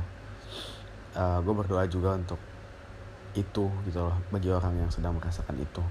Uh, 1.16 1.40
gue 1.44 1.54
berdoa 1.56 1.84
juga 1.88 2.16
untuk 2.16 2.40
itu 3.36 3.68
gitu 3.84 4.00
loh 4.00 4.16
bagi 4.32 4.48
orang 4.52 4.80
yang 4.80 4.92
sedang 4.92 5.20
merasakan 5.20 5.60
itu. 5.60 5.84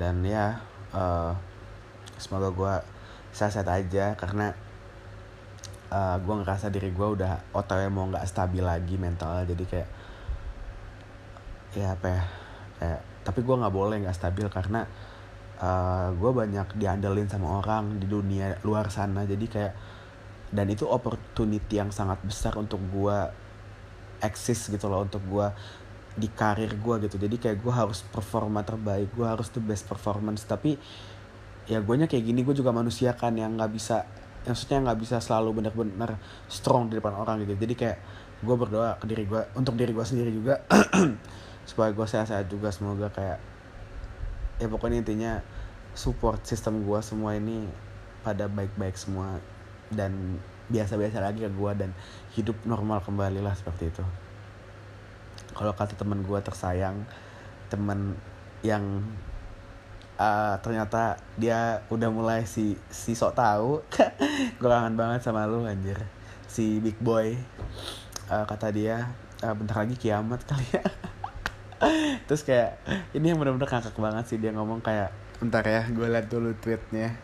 Dan 0.00 0.24
ya 0.24 0.56
uh, 0.96 1.32
semoga 2.16 2.48
gue 2.52 2.74
sehat-sehat 3.36 3.68
aja 3.68 4.16
karena 4.16 4.56
uh, 5.92 6.16
gue 6.20 6.34
ngerasa 6.42 6.72
diri 6.72 6.90
gue 6.90 7.08
udah 7.20 7.52
otw 7.52 7.80
mau 7.92 8.08
nggak 8.08 8.26
stabil 8.26 8.64
lagi 8.64 8.96
mental 8.96 9.44
jadi 9.44 9.64
kayak 9.64 9.88
ya 11.76 11.92
apa 11.92 12.06
ya 12.08 12.22
kayak 12.80 13.00
tapi 13.26 13.40
gue 13.42 13.56
nggak 13.58 13.74
boleh 13.74 13.96
nggak 14.06 14.16
stabil 14.16 14.46
karena 14.48 14.86
uh, 15.60 16.08
gue 16.12 16.30
banyak 16.30 16.76
diandelin 16.76 17.28
sama 17.28 17.60
orang 17.60 17.98
di 18.00 18.06
dunia 18.08 18.60
luar 18.62 18.92
sana. 18.92 19.24
Jadi 19.24 19.46
kayak 19.48 19.74
dan 20.54 20.70
itu 20.70 20.86
opportunity 20.86 21.82
yang 21.82 21.90
sangat 21.90 22.22
besar 22.22 22.54
untuk 22.54 22.78
gue 22.94 23.18
eksis 24.22 24.70
gitu 24.70 24.86
loh 24.86 25.04
untuk 25.04 25.20
gue 25.26 25.48
di 26.16 26.28
karir 26.32 26.72
gue 26.76 26.94
gitu. 27.08 27.16
Jadi 27.20 27.36
kayak 27.36 27.58
gue 27.60 27.72
harus 27.72 28.00
performa 28.08 28.64
terbaik 28.64 29.12
gue 29.12 29.26
harus 29.26 29.50
the 29.52 29.60
best 29.60 29.84
performance. 29.88 30.44
Tapi 30.46 30.78
ya 31.66 31.82
gue 31.82 31.94
nya 31.98 32.06
kayak 32.06 32.24
gini 32.24 32.46
gue 32.46 32.54
juga 32.54 32.70
manusia 32.70 33.14
kan 33.18 33.34
yang 33.34 33.58
nggak 33.58 33.70
bisa 33.74 34.06
maksudnya 34.46 34.78
nggak 34.86 34.98
bisa 35.02 35.16
selalu 35.18 35.58
benar-benar 35.62 36.22
strong 36.46 36.86
di 36.86 37.02
depan 37.02 37.18
orang 37.18 37.42
gitu. 37.42 37.58
Jadi 37.58 37.74
kayak 37.74 37.98
gue 38.46 38.54
berdoa 38.54 38.94
ke 39.02 39.06
diri 39.10 39.26
gue 39.26 39.42
untuk 39.58 39.74
diri 39.74 39.90
gue 39.90 40.06
sendiri 40.06 40.30
juga 40.30 40.62
supaya 41.68 41.90
gue 41.90 42.06
sehat-sehat 42.06 42.46
juga 42.46 42.70
semoga 42.70 43.10
kayak 43.10 43.42
ya 44.62 44.66
pokoknya 44.70 45.02
intinya 45.02 45.32
support 45.96 46.44
sistem 46.46 46.84
gue 46.84 47.00
semua 47.02 47.34
ini 47.34 47.66
pada 48.22 48.46
baik-baik 48.46 48.94
semua 48.94 49.40
dan 49.90 50.38
biasa-biasa 50.66 51.22
lagi 51.22 51.46
ke 51.46 51.50
gue 51.50 51.72
dan 51.78 51.90
hidup 52.34 52.58
normal 52.66 53.02
kembali 53.02 53.42
lah 53.42 53.54
seperti 53.54 53.90
itu. 53.90 54.04
Kalau 55.56 55.72
kata 55.72 55.96
teman 55.96 56.20
gue 56.20 56.40
tersayang 56.42 57.06
teman 57.72 58.14
yang 58.60 59.02
uh, 60.16 60.56
ternyata 60.60 61.20
dia 61.36 61.84
udah 61.92 62.08
mulai 62.12 62.44
si 62.48 62.76
si 62.90 63.12
sok 63.16 63.36
tahu. 63.36 63.80
Gue 64.60 64.68
banget 64.68 65.20
sama 65.24 65.48
lu 65.48 65.64
anjir. 65.64 65.96
Si 66.48 66.80
big 66.80 66.96
boy. 67.00 67.36
Uh, 68.26 68.44
kata 68.48 68.74
dia 68.74 69.14
uh, 69.44 69.54
bentar 69.54 69.84
lagi 69.84 69.94
kiamat 69.94 70.42
kali 70.44 70.66
ya. 70.72 70.84
Terus 72.26 72.42
kayak 72.42 72.80
ini 73.14 73.30
yang 73.30 73.38
bener-bener 73.38 73.68
ngakak 73.68 73.94
banget 73.94 74.24
sih 74.26 74.38
dia 74.40 74.50
ngomong 74.50 74.82
kayak 74.82 75.12
bentar 75.36 75.60
ya 75.62 75.84
gue 75.92 76.08
liat 76.08 76.26
dulu 76.32 76.56
tweetnya 76.58 77.14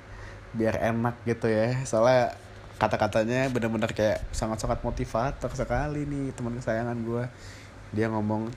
biar 0.53 0.79
enak 0.79 1.17
gitu 1.25 1.49
ya. 1.49 1.83
Soalnya 1.89 2.37
kata-katanya 2.77 3.47
bener-bener 3.51 3.91
kayak 3.95 4.27
sangat-sangat 4.35 4.83
motivator 4.83 5.51
sekali 5.55 6.03
nih 6.03 6.35
teman 6.35 6.59
kesayangan 6.59 6.99
gue 7.07 7.25
dia 7.95 8.11
ngomong 8.11 8.51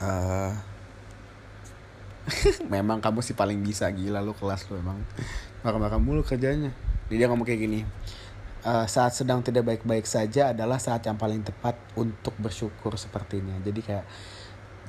uh, 0.00 0.50
memang 2.74 2.98
kamu 2.98 3.22
sih 3.22 3.38
paling 3.38 3.62
bisa 3.62 3.86
gila 3.90 4.22
lu 4.22 4.34
kelas 4.34 4.66
lu 4.68 4.78
emang. 4.78 4.98
Marah-marah 5.62 6.02
mulu 6.02 6.26
kerjanya. 6.26 6.74
Jadi 7.06 7.16
dia 7.22 7.26
ngomong 7.30 7.46
kayak 7.46 7.60
gini 7.62 7.80
uh, 8.66 8.86
saat 8.90 9.14
sedang 9.14 9.40
tidak 9.40 9.62
baik-baik 9.62 10.04
saja 10.04 10.50
adalah 10.50 10.82
saat 10.82 11.06
yang 11.06 11.14
paling 11.14 11.46
tepat 11.46 11.78
untuk 11.94 12.34
bersyukur 12.36 12.98
sepertinya. 12.98 13.54
Jadi 13.62 13.80
kayak 13.80 14.04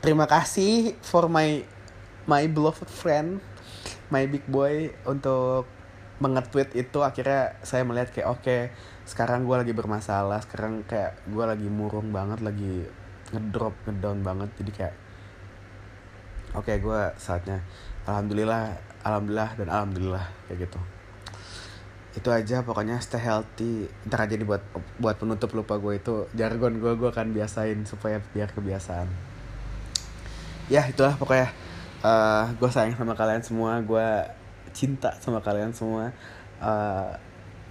terima 0.01 0.25
kasih 0.25 0.97
for 1.05 1.29
my 1.29 1.61
my 2.25 2.43
beloved 2.49 2.89
friend 2.89 3.39
my 4.09 4.25
big 4.25 4.43
boy 4.49 4.89
untuk 5.05 5.69
mengetweet 6.17 6.73
itu. 6.73 7.05
Akhirnya 7.05 7.61
saya 7.61 7.85
melihat 7.85 8.09
kayak 8.09 8.27
oke 8.27 8.41
okay, 8.41 8.61
sekarang 9.05 9.45
gue 9.45 9.55
lagi 9.55 9.73
bermasalah 9.77 10.41
sekarang 10.43 10.81
kayak 10.89 11.21
gue 11.29 11.45
lagi 11.45 11.69
murung 11.69 12.09
banget 12.09 12.41
lagi 12.41 12.89
ngedrop 13.31 13.77
ngedown 13.85 14.25
banget. 14.25 14.49
Jadi 14.57 14.71
kayak 14.73 14.95
oke 16.53 16.67
okay, 16.67 16.77
gue 16.79 17.01
saatnya. 17.17 17.59
Alhamdulillah 18.07 18.77
alhamdulillah 19.03 19.51
dan 19.59 19.67
alhamdulillah 19.67 20.25
kayak 20.47 20.67
gitu. 20.67 20.79
Itu 22.17 22.33
aja 22.33 22.65
pokoknya 22.65 22.97
stay 22.97 23.21
healthy. 23.21 23.85
Ntar 24.09 24.25
aja 24.25 24.33
nih 24.33 24.47
buat 24.97 25.15
penutup 25.21 25.53
lupa 25.53 25.77
gue 25.77 26.01
itu. 26.01 26.25
Jargon 26.33 26.81
gue 26.81 26.97
gue 26.97 27.09
akan 27.13 27.29
biasain 27.29 27.85
supaya 27.85 28.17
biar 28.33 28.49
kebiasaan. 28.57 29.05
Ya 30.67 30.81
itulah 30.89 31.13
pokoknya. 31.13 31.53
Uh, 32.01 32.09
eh, 32.09 32.45
gue 32.57 32.69
sayang 32.73 32.97
sama 32.97 33.13
kalian 33.13 33.45
semua. 33.45 33.77
Gue 33.85 34.05
cinta 34.73 35.13
sama 35.21 35.45
kalian 35.45 35.77
semua. 35.77 36.09
Uh, 36.57 37.13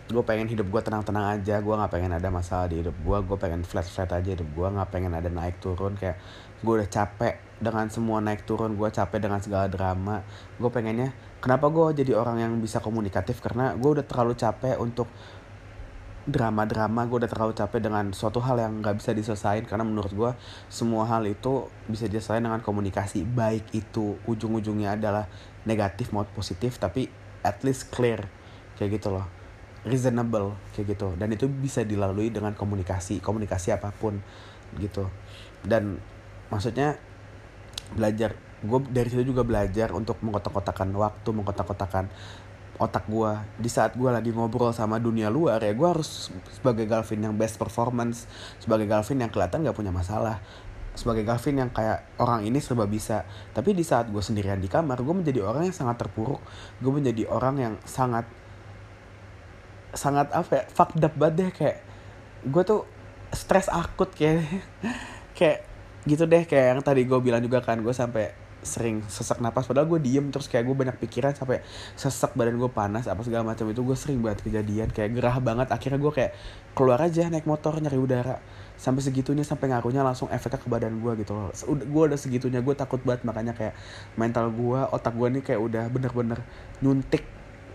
gue 0.06 0.22
pengen 0.22 0.46
hidup 0.46 0.70
gue 0.70 0.78
tenang-tenang 0.78 1.42
aja. 1.42 1.58
Gue 1.58 1.74
nggak 1.74 1.90
pengen 1.90 2.14
ada 2.14 2.30
masalah 2.30 2.70
di 2.70 2.86
hidup 2.86 2.94
gue 2.94 3.18
gue 3.26 3.38
pengen 3.42 3.66
flat 3.66 3.90
flat 3.90 4.14
aja 4.14 4.30
hidup 4.30 4.46
gue 4.46 4.68
nggak 4.70 4.94
pengen 4.94 5.10
ada 5.10 5.26
naik 5.26 5.58
turun. 5.58 5.98
Kayak 5.98 6.22
gue 6.60 6.72
udah 6.82 6.88
capek 6.88 7.40
dengan 7.56 7.88
semua 7.88 8.20
naik 8.20 8.44
turun 8.44 8.76
gue 8.76 8.88
capek 8.88 9.18
dengan 9.20 9.40
segala 9.40 9.66
drama. 9.68 10.20
Gue 10.60 10.68
pengennya 10.68 11.12
kenapa 11.40 11.72
gue 11.72 12.04
jadi 12.04 12.16
orang 12.16 12.40
yang 12.40 12.52
bisa 12.60 12.80
komunikatif? 12.84 13.40
Karena 13.40 13.72
gue 13.76 13.90
udah 14.00 14.04
terlalu 14.04 14.36
capek 14.36 14.76
untuk 14.76 15.08
drama-drama 16.26 17.06
gue 17.06 17.22
udah 17.22 17.30
terlalu 17.30 17.54
capek 17.54 17.78
dengan 17.86 18.10
suatu 18.10 18.42
hal 18.42 18.58
yang 18.58 18.82
nggak 18.82 18.98
bisa 18.98 19.14
diselesaikan. 19.14 19.64
Karena 19.64 19.84
menurut 19.86 20.12
gue 20.12 20.30
semua 20.68 21.06
hal 21.08 21.24
itu 21.24 21.70
bisa 21.88 22.10
diselesaikan 22.10 22.44
dengan 22.50 22.60
komunikasi. 22.60 23.24
Baik 23.24 23.70
itu 23.72 24.20
ujung-ujungnya 24.26 24.98
adalah 24.98 25.30
negatif 25.64 26.12
maupun 26.12 26.34
positif 26.36 26.76
tapi 26.76 27.08
at 27.46 27.62
least 27.62 27.88
clear. 27.94 28.26
Kayak 28.76 29.00
gitu 29.00 29.08
loh. 29.16 29.24
Reasonable 29.86 30.58
kayak 30.74 30.98
gitu. 30.98 31.14
Dan 31.14 31.32
itu 31.32 31.46
bisa 31.46 31.86
dilalui 31.86 32.28
dengan 32.28 32.52
komunikasi. 32.52 33.22
Komunikasi 33.22 33.72
apa 33.72 33.94
pun 33.94 34.18
gitu. 34.82 35.06
Dan 35.62 36.02
maksudnya 36.52 36.98
belajar. 37.94 38.34
Gue 38.64 38.82
dari 38.88 39.08
situ 39.12 39.30
juga 39.30 39.44
belajar 39.44 39.92
untuk 39.92 40.18
mengkotak-kotakan 40.24 40.90
waktu 40.96 41.28
mengkotak-kotakan 41.30 42.08
otak 42.76 43.08
gue 43.08 43.32
di 43.56 43.72
saat 43.72 43.96
gue 43.96 44.10
lagi 44.12 44.36
ngobrol 44.36 44.68
sama 44.68 45.00
dunia 45.00 45.32
luar 45.32 45.64
ya 45.64 45.72
gue 45.72 45.88
harus 45.88 46.28
sebagai 46.52 46.84
Galvin 46.84 47.24
yang 47.24 47.32
best 47.32 47.56
performance 47.56 48.28
sebagai 48.60 48.84
Galvin 48.84 49.24
yang 49.24 49.32
kelihatan 49.32 49.64
gak 49.64 49.72
punya 49.72 49.88
masalah 49.88 50.44
sebagai 50.96 51.28
Galvin 51.28 51.60
yang 51.60 51.70
kayak 51.70 52.08
orang 52.16 52.48
ini 52.48 52.56
serba 52.56 52.88
bisa. 52.88 53.28
Tapi 53.52 53.76
di 53.76 53.84
saat 53.84 54.08
gue 54.08 54.24
sendirian 54.24 54.56
di 54.56 54.66
kamar 54.66 55.04
gue 55.04 55.12
menjadi 55.12 55.44
orang 55.44 55.68
yang 55.68 55.76
sangat 55.76 56.00
terpuruk. 56.00 56.40
Gue 56.80 56.88
menjadi 56.88 57.28
orang 57.28 57.56
yang 57.60 57.74
sangat 57.84 58.24
sangat 59.92 60.32
apa 60.32 60.52
ya 60.56 60.64
fucked 60.72 61.04
up 61.04 61.12
banget 61.14 61.34
deh. 61.36 61.50
Kayak 61.52 61.78
gue 62.48 62.62
tuh 62.64 62.82
stres 63.36 63.68
akut 63.68 64.08
kayak 64.16 64.64
kayak 65.38 65.65
gitu 66.06 66.24
deh 66.24 66.46
kayak 66.46 66.78
yang 66.78 66.80
tadi 66.82 67.02
gue 67.02 67.18
bilang 67.18 67.42
juga 67.42 67.58
kan 67.60 67.82
gue 67.82 67.90
sampai 67.90 68.46
sering 68.66 68.98
sesak 69.06 69.38
napas 69.38 69.70
padahal 69.70 69.86
gue 69.86 70.02
diem 70.02 70.26
terus 70.34 70.50
kayak 70.50 70.66
gue 70.66 70.74
banyak 70.74 70.96
pikiran 70.98 71.30
sampai 71.38 71.62
sesak 71.94 72.34
badan 72.34 72.58
gue 72.58 72.66
panas 72.66 73.06
apa 73.06 73.22
segala 73.22 73.46
macam 73.46 73.70
itu 73.70 73.78
gue 73.86 73.94
sering 73.94 74.18
banget 74.18 74.42
kejadian 74.42 74.90
kayak 74.90 75.14
gerah 75.14 75.38
banget. 75.38 75.70
Akhirnya 75.70 76.02
gue 76.02 76.12
kayak 76.12 76.32
keluar 76.74 76.98
aja 76.98 77.30
naik 77.30 77.46
motor 77.46 77.78
nyari 77.78 77.94
udara. 77.94 78.42
Sampai 78.74 79.06
segitunya 79.06 79.46
sampai 79.46 79.70
ngaruhnya 79.70 80.02
langsung 80.02 80.26
efeknya 80.34 80.58
ke 80.58 80.66
badan 80.66 80.98
gue 80.98 81.12
gitu 81.22 81.32
loh. 81.32 81.54
Gue 81.86 82.02
udah 82.10 82.18
segitunya 82.18 82.58
gue 82.58 82.74
takut 82.74 82.98
banget 83.06 83.22
makanya 83.22 83.54
kayak 83.54 83.78
mental 84.18 84.50
gue 84.50 84.80
otak 84.90 85.14
gue 85.14 85.28
nih 85.38 85.42
kayak 85.46 85.60
udah 85.62 85.84
bener-bener 85.86 86.42
nyuntik 86.82 87.22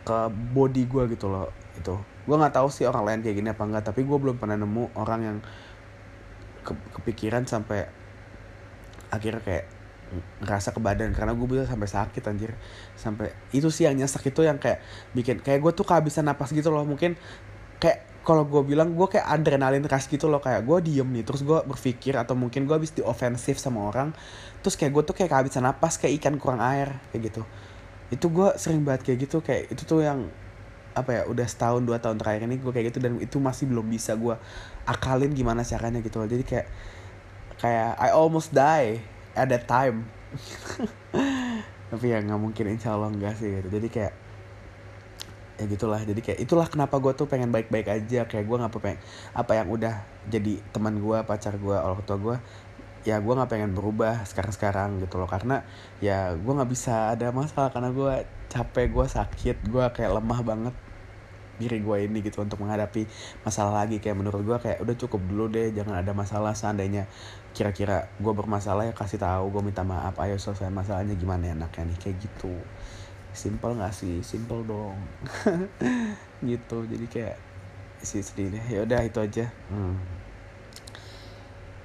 ke 0.01 0.17
body 0.33 0.89
gue 0.89 1.03
gitu 1.13 1.29
loh 1.29 1.53
itu 1.77 1.93
gue 2.25 2.35
nggak 2.35 2.53
tahu 2.57 2.67
sih 2.73 2.89
orang 2.89 3.05
lain 3.05 3.19
kayak 3.21 3.35
gini 3.37 3.49
apa 3.53 3.63
enggak 3.65 3.83
tapi 3.93 4.01
gue 4.01 4.17
belum 4.17 4.37
pernah 4.41 4.57
nemu 4.57 4.97
orang 4.97 5.19
yang 5.21 5.37
ke 6.61 6.73
kepikiran 6.97 7.45
sampai 7.45 8.00
akhirnya 9.11 9.43
kayak 9.43 9.65
ngerasa 10.43 10.75
ke 10.75 10.79
badan 10.83 11.15
karena 11.15 11.31
gue 11.31 11.47
bisa 11.47 11.63
sampai 11.67 11.87
sakit 11.87 12.23
anjir. 12.27 12.51
Sampai 12.99 13.31
itu 13.55 13.71
sih 13.71 13.87
yang 13.87 13.95
nyesek 13.95 14.31
itu 14.31 14.43
yang 14.43 14.59
kayak 14.59 14.83
bikin 15.15 15.39
kayak 15.39 15.63
gue 15.63 15.71
tuh 15.71 15.87
kehabisan 15.87 16.27
napas 16.27 16.51
gitu 16.51 16.67
loh. 16.67 16.83
Mungkin 16.83 17.15
kayak 17.79 18.11
kalau 18.21 18.45
gue 18.45 18.61
bilang 18.61 18.93
gue 18.93 19.07
kayak 19.07 19.25
adrenalin 19.25 19.83
rush 19.87 20.11
gitu 20.11 20.27
loh. 20.27 20.43
Kayak 20.43 20.67
gue 20.67 20.77
diem 20.91 21.07
nih 21.07 21.23
terus 21.23 21.41
gue 21.47 21.59
berpikir 21.63 22.19
atau 22.19 22.35
mungkin 22.35 22.67
gue 22.67 22.75
habis 22.75 22.91
di 22.91 22.99
ofensif 23.03 23.57
sama 23.57 23.87
orang 23.87 24.11
terus 24.61 24.75
kayak 24.75 24.91
gue 24.93 25.03
tuh 25.07 25.15
kayak 25.15 25.31
kehabisan 25.31 25.63
napas 25.65 25.95
kayak 25.97 26.19
ikan 26.21 26.35
kurang 26.35 26.59
air 26.59 26.91
kayak 27.15 27.31
gitu. 27.31 27.41
Itu 28.11 28.27
gue 28.27 28.51
sering 28.59 28.83
banget 28.83 29.07
kayak 29.07 29.19
gitu 29.27 29.37
kayak 29.39 29.71
itu 29.71 29.83
tuh 29.87 30.03
yang 30.03 30.27
apa 30.91 31.07
ya 31.15 31.21
udah 31.23 31.47
setahun 31.47 31.87
dua 31.87 32.03
tahun 32.03 32.19
terakhir 32.19 32.51
ini 32.51 32.59
gue 32.59 32.67
kayak 32.67 32.91
gitu 32.91 32.99
dan 32.99 33.15
itu 33.23 33.39
masih 33.39 33.63
belum 33.71 33.87
bisa 33.87 34.11
gue 34.19 34.35
akalin 34.83 35.31
gimana 35.31 35.63
caranya 35.63 36.03
gitu 36.03 36.19
loh. 36.19 36.27
Jadi 36.27 36.43
kayak 36.43 36.67
kayak 37.61 37.93
I 38.01 38.09
almost 38.09 38.49
die 38.51 39.05
at 39.37 39.47
that 39.53 39.69
time. 39.69 40.09
Tapi 41.91 42.05
ya 42.07 42.23
nggak 42.23 42.41
mungkin 42.41 42.65
insya 42.73 42.97
Allah 42.97 43.13
enggak 43.13 43.37
sih 43.37 43.51
gitu. 43.61 43.69
Jadi 43.69 43.87
kayak 43.93 44.13
ya 45.61 45.65
gitulah. 45.69 46.01
Jadi 46.01 46.19
kayak 46.25 46.39
itulah 46.41 46.65
kenapa 46.65 46.97
gue 46.97 47.13
tuh 47.13 47.29
pengen 47.29 47.53
baik-baik 47.53 47.87
aja. 47.87 48.25
Kayak 48.25 48.45
gue 48.49 48.57
nggak 48.57 48.73
pengen 48.81 48.99
apa 49.37 49.51
yang 49.53 49.67
udah 49.69 49.95
jadi 50.25 50.57
teman 50.73 50.97
gue 50.97 51.17
pacar 51.21 51.55
gue 51.61 51.77
orang 51.77 52.01
tua 52.03 52.17
gue 52.17 52.37
ya 53.01 53.17
gue 53.17 53.33
nggak 53.33 53.49
pengen 53.49 53.73
berubah 53.73 54.25
sekarang 54.25 54.53
sekarang 54.53 54.89
gitu 55.03 55.21
loh. 55.21 55.29
Karena 55.29 55.61
ya 56.01 56.33
gue 56.33 56.53
nggak 56.53 56.71
bisa 56.71 57.13
ada 57.13 57.29
masalah 57.29 57.69
karena 57.69 57.93
gue 57.93 58.13
capek 58.49 58.87
gue 58.89 59.05
sakit 59.05 59.57
gue 59.69 59.85
kayak 59.93 60.11
lemah 60.17 60.41
banget 60.41 60.75
diri 61.61 61.77
gue 61.77 61.97
ini 62.09 62.25
gitu 62.25 62.41
untuk 62.41 62.57
menghadapi 62.61 63.05
masalah 63.45 63.85
lagi. 63.85 64.01
Kayak 64.01 64.17
menurut 64.21 64.41
gue 64.41 64.57
kayak 64.57 64.77
udah 64.81 64.95
cukup 64.97 65.21
dulu 65.29 65.45
deh 65.51 65.69
jangan 65.75 66.01
ada 66.01 66.15
masalah. 66.15 66.57
Seandainya 66.57 67.05
kira-kira 67.51 68.07
gue 68.17 68.33
bermasalah 68.33 68.87
ya 68.87 68.93
kasih 68.95 69.19
tahu 69.19 69.51
gue 69.51 69.61
minta 69.71 69.83
maaf 69.83 70.15
ayo 70.23 70.39
selesai 70.39 70.71
masalahnya 70.71 71.15
gimana 71.19 71.51
enaknya 71.51 71.91
nih 71.91 71.97
kayak 71.99 72.17
gitu. 72.23 72.53
Simple 73.31 73.79
gak 73.79 73.95
sih? 73.95 74.19
Simple 74.23 74.63
dong. 74.67 74.99
Gitu 76.49 76.77
jadi 76.89 77.05
kayak 77.07 77.37
sih 78.01 78.25
sedih 78.25 78.57
ya 78.65 78.81
udah 78.83 78.99
itu 79.05 79.19
aja. 79.21 79.45
Hmm. 79.69 79.95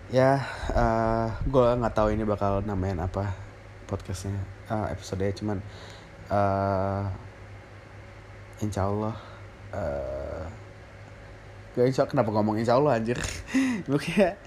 ya 0.07 0.39
uh, 0.71 0.79
eh, 0.79 1.29
gue 1.51 1.67
nggak 1.83 1.95
tahu 1.99 2.15
ini 2.15 2.23
bakal 2.23 2.63
namain 2.63 2.95
apa 2.95 3.35
podcastnya 3.91 4.39
uh, 4.71 4.87
episode 4.87 5.27
cuman 5.35 5.59
uh, 6.31 7.11
insya 8.63 8.87
Allah 8.87 9.19
uh, 9.75 10.47
gue 11.77 11.85
insya 11.85 12.09
kenapa 12.09 12.33
ngomong 12.33 12.57
insya 12.57 12.81
Allah 12.81 12.97
anjir? 12.97 13.21
Gue 13.91 14.01
kayak 14.01 14.41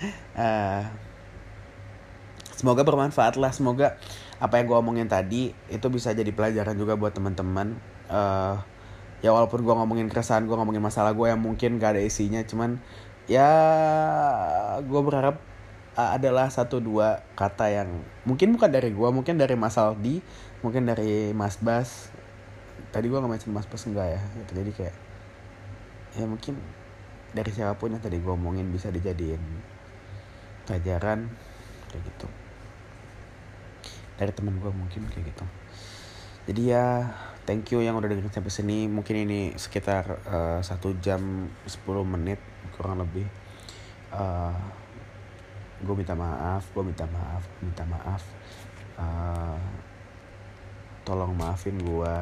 semoga 2.59 2.83
bermanfaat 2.83 3.39
lah. 3.39 3.55
Semoga 3.55 3.95
apa 4.43 4.59
yang 4.59 4.67
gue 4.67 4.77
omongin 4.83 5.07
tadi 5.07 5.55
itu 5.71 5.87
bisa 5.87 6.11
jadi 6.11 6.27
pelajaran 6.35 6.75
juga 6.75 6.99
buat 6.99 7.15
teman-teman. 7.15 7.79
Uh, 8.11 8.59
ya 9.23 9.31
walaupun 9.31 9.63
gue 9.63 9.75
ngomongin 9.75 10.07
keresahan 10.11 10.43
gue 10.43 10.55
ngomongin 10.55 10.83
masalah 10.83 11.15
gue 11.15 11.27
yang 11.27 11.39
mungkin 11.39 11.75
gak 11.75 11.95
ada 11.95 12.01
isinya 12.03 12.39
cuman 12.47 12.79
ya 13.27 13.51
gue 14.79 15.01
berharap 15.03 15.43
uh, 15.99 16.15
adalah 16.15 16.47
satu 16.47 16.79
dua 16.79 17.19
kata 17.35 17.67
yang 17.67 17.99
mungkin 18.23 18.55
bukan 18.55 18.71
dari 18.71 18.95
gue 18.95 19.09
mungkin 19.11 19.35
dari 19.35 19.59
Mas 19.59 19.75
Aldi 19.75 20.23
mungkin 20.63 20.87
dari 20.87 21.31
Mas 21.35 21.59
Bas. 21.59 22.11
Tadi 22.89 23.05
gue 23.05 23.19
nggak 23.19 23.29
mention 23.29 23.53
Mas 23.53 23.67
Bas 23.69 23.85
enggak 23.85 24.17
ya? 24.17 24.21
Gitu. 24.39 24.51
jadi 24.55 24.71
kayak 24.73 24.95
ya 26.17 26.25
mungkin 26.25 26.57
dari 27.35 27.51
siapa 27.53 27.77
pun 27.77 27.93
yang 27.93 28.01
tadi 28.01 28.17
gue 28.17 28.33
omongin 28.33 28.73
bisa 28.73 28.89
dijadiin 28.89 29.39
pelajaran 30.65 31.29
kayak 31.93 32.01
gitu 32.01 32.27
dari 34.19 34.35
teman 34.35 34.59
gue 34.59 34.67
mungkin 34.67 35.07
kayak 35.07 35.31
gitu. 35.31 35.45
Jadi 36.51 36.75
ya 36.75 37.07
thank 37.47 37.71
you 37.71 37.79
yang 37.79 37.95
udah 37.95 38.11
dengerin 38.11 38.35
sampai 38.35 38.51
sini. 38.51 38.91
Mungkin 38.91 39.15
ini 39.23 39.55
sekitar 39.55 40.03
uh, 40.27 40.59
satu 40.59 40.91
jam 40.99 41.47
10 41.63 41.87
menit 42.03 42.43
kurang 42.75 42.99
lebih. 42.99 43.23
Uh, 44.11 44.51
gue 45.79 45.95
minta 45.95 46.11
maaf 46.11 46.67
gue 46.75 46.83
minta 46.83 47.07
maaf 47.07 47.47
gue 47.47 47.63
minta 47.71 47.85
maaf. 47.87 48.21
Uh, 48.99 49.55
tolong 51.07 51.31
maafin 51.31 51.79
gue 51.79 52.13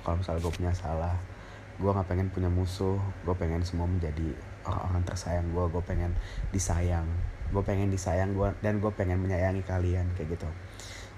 kalau 0.00 0.16
misalnya 0.16 0.40
gue 0.40 0.52
punya 0.56 0.72
salah. 0.72 1.16
Gue 1.76 1.92
nggak 1.92 2.08
pengen 2.08 2.32
punya 2.32 2.48
musuh 2.48 2.96
gue 3.28 3.34
pengen 3.36 3.60
semua 3.60 3.84
menjadi 3.84 4.32
orang-orang 4.64 5.04
tersayang 5.04 5.52
gue 5.52 5.64
gue 5.68 5.82
pengen 5.84 6.16
disayang. 6.48 7.04
Gue 7.52 7.60
pengen 7.60 7.92
disayang 7.92 8.32
gue 8.32 8.48
dan 8.64 8.80
gue 8.80 8.88
pengen 8.96 9.20
menyayangi 9.20 9.60
kalian 9.68 10.08
kayak 10.16 10.40
gitu 10.40 10.48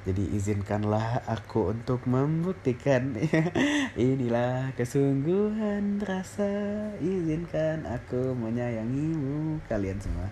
jadi 0.05 0.21
izinkanlah 0.37 1.25
aku 1.25 1.73
untuk 1.73 2.05
membuktikan. 2.05 3.17
Inilah 3.97 4.77
kesungguhan 4.77 6.05
rasa. 6.05 6.53
Izinkan 7.01 7.89
aku 7.89 8.37
menyayangimu 8.37 9.65
kalian 9.65 9.97
semua. 10.05 10.29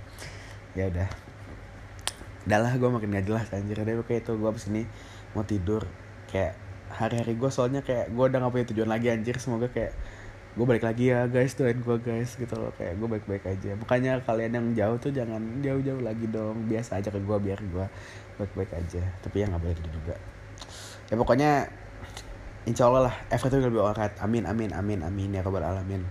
Ya 0.77 0.93
udah. 0.93 1.09
Udahlah 2.45 2.77
gue 2.77 2.89
makin 2.93 3.17
gak 3.17 3.27
jelas 3.33 3.49
anjir. 3.49 3.81
Deh 3.81 3.97
kayak 4.05 4.29
itu 4.29 4.33
gue 4.37 4.49
abis 4.53 4.69
ini 4.69 4.85
mau 5.33 5.41
tidur. 5.49 5.89
Kayak 6.29 6.53
hari-hari 6.93 7.33
gue 7.33 7.49
soalnya 7.49 7.81
kayak 7.81 8.13
gue 8.13 8.25
udah 8.29 8.39
gak 8.45 8.53
punya 8.53 8.67
tujuan 8.77 8.91
lagi 8.93 9.09
anjir. 9.09 9.41
Semoga 9.41 9.73
kayak 9.73 9.97
gue 10.53 10.69
balik 10.69 10.85
lagi 10.85 11.09
ya 11.09 11.25
guys 11.33 11.57
doain 11.57 11.81
gue 11.81 11.97
guys 11.97 12.37
gitu 12.37 12.61
loh. 12.61 12.77
Kayak 12.77 13.01
gue 13.01 13.09
baik-baik 13.09 13.45
aja. 13.49 13.73
Makanya 13.81 14.21
kalian 14.21 14.53
yang 14.53 14.67
jauh 14.77 15.01
tuh 15.01 15.17
jangan 15.17 15.41
jauh-jauh 15.65 16.05
lagi 16.05 16.29
dong. 16.29 16.69
Biasa 16.69 17.01
aja 17.01 17.09
ke 17.09 17.25
gue 17.25 17.39
biar 17.41 17.57
gue 17.57 17.89
baik-baik 18.39 18.73
aja 18.77 19.03
tapi 19.21 19.43
ya 19.43 19.51
nggak 19.51 19.63
boleh 19.63 19.75
gitu 19.77 19.91
juga. 19.93 20.17
Ya 21.11 21.15
pokoknya 21.19 21.51
insya 22.65 22.89
Allah 22.89 23.13
lah 23.13 23.15
will 23.53 23.75
be 23.75 23.81
alright. 23.83 24.15
Amin 24.23 24.49
amin 24.49 24.73
amin 24.73 25.01
amin 25.05 25.31
ya 25.37 25.43
robbal 25.45 25.65
alamin. 25.65 26.07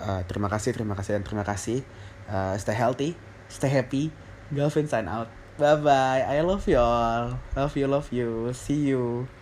Uh, 0.00 0.24
terima 0.24 0.48
kasih 0.48 0.72
terima 0.72 0.94
kasih 0.96 1.20
dan 1.20 1.24
terima 1.24 1.44
kasih. 1.44 1.84
Uh, 2.30 2.54
stay 2.56 2.76
healthy 2.76 3.18
stay 3.50 3.68
happy. 3.68 4.14
Galvin 4.54 4.86
sign 4.86 5.10
out. 5.10 5.28
Bye 5.58 5.76
bye 5.82 6.22
I 6.22 6.40
love 6.40 6.64
you 6.70 6.78
all. 6.78 7.36
Love 7.58 7.74
you 7.74 7.86
love 7.90 8.08
you. 8.14 8.54
See 8.54 8.88
you 8.88 9.39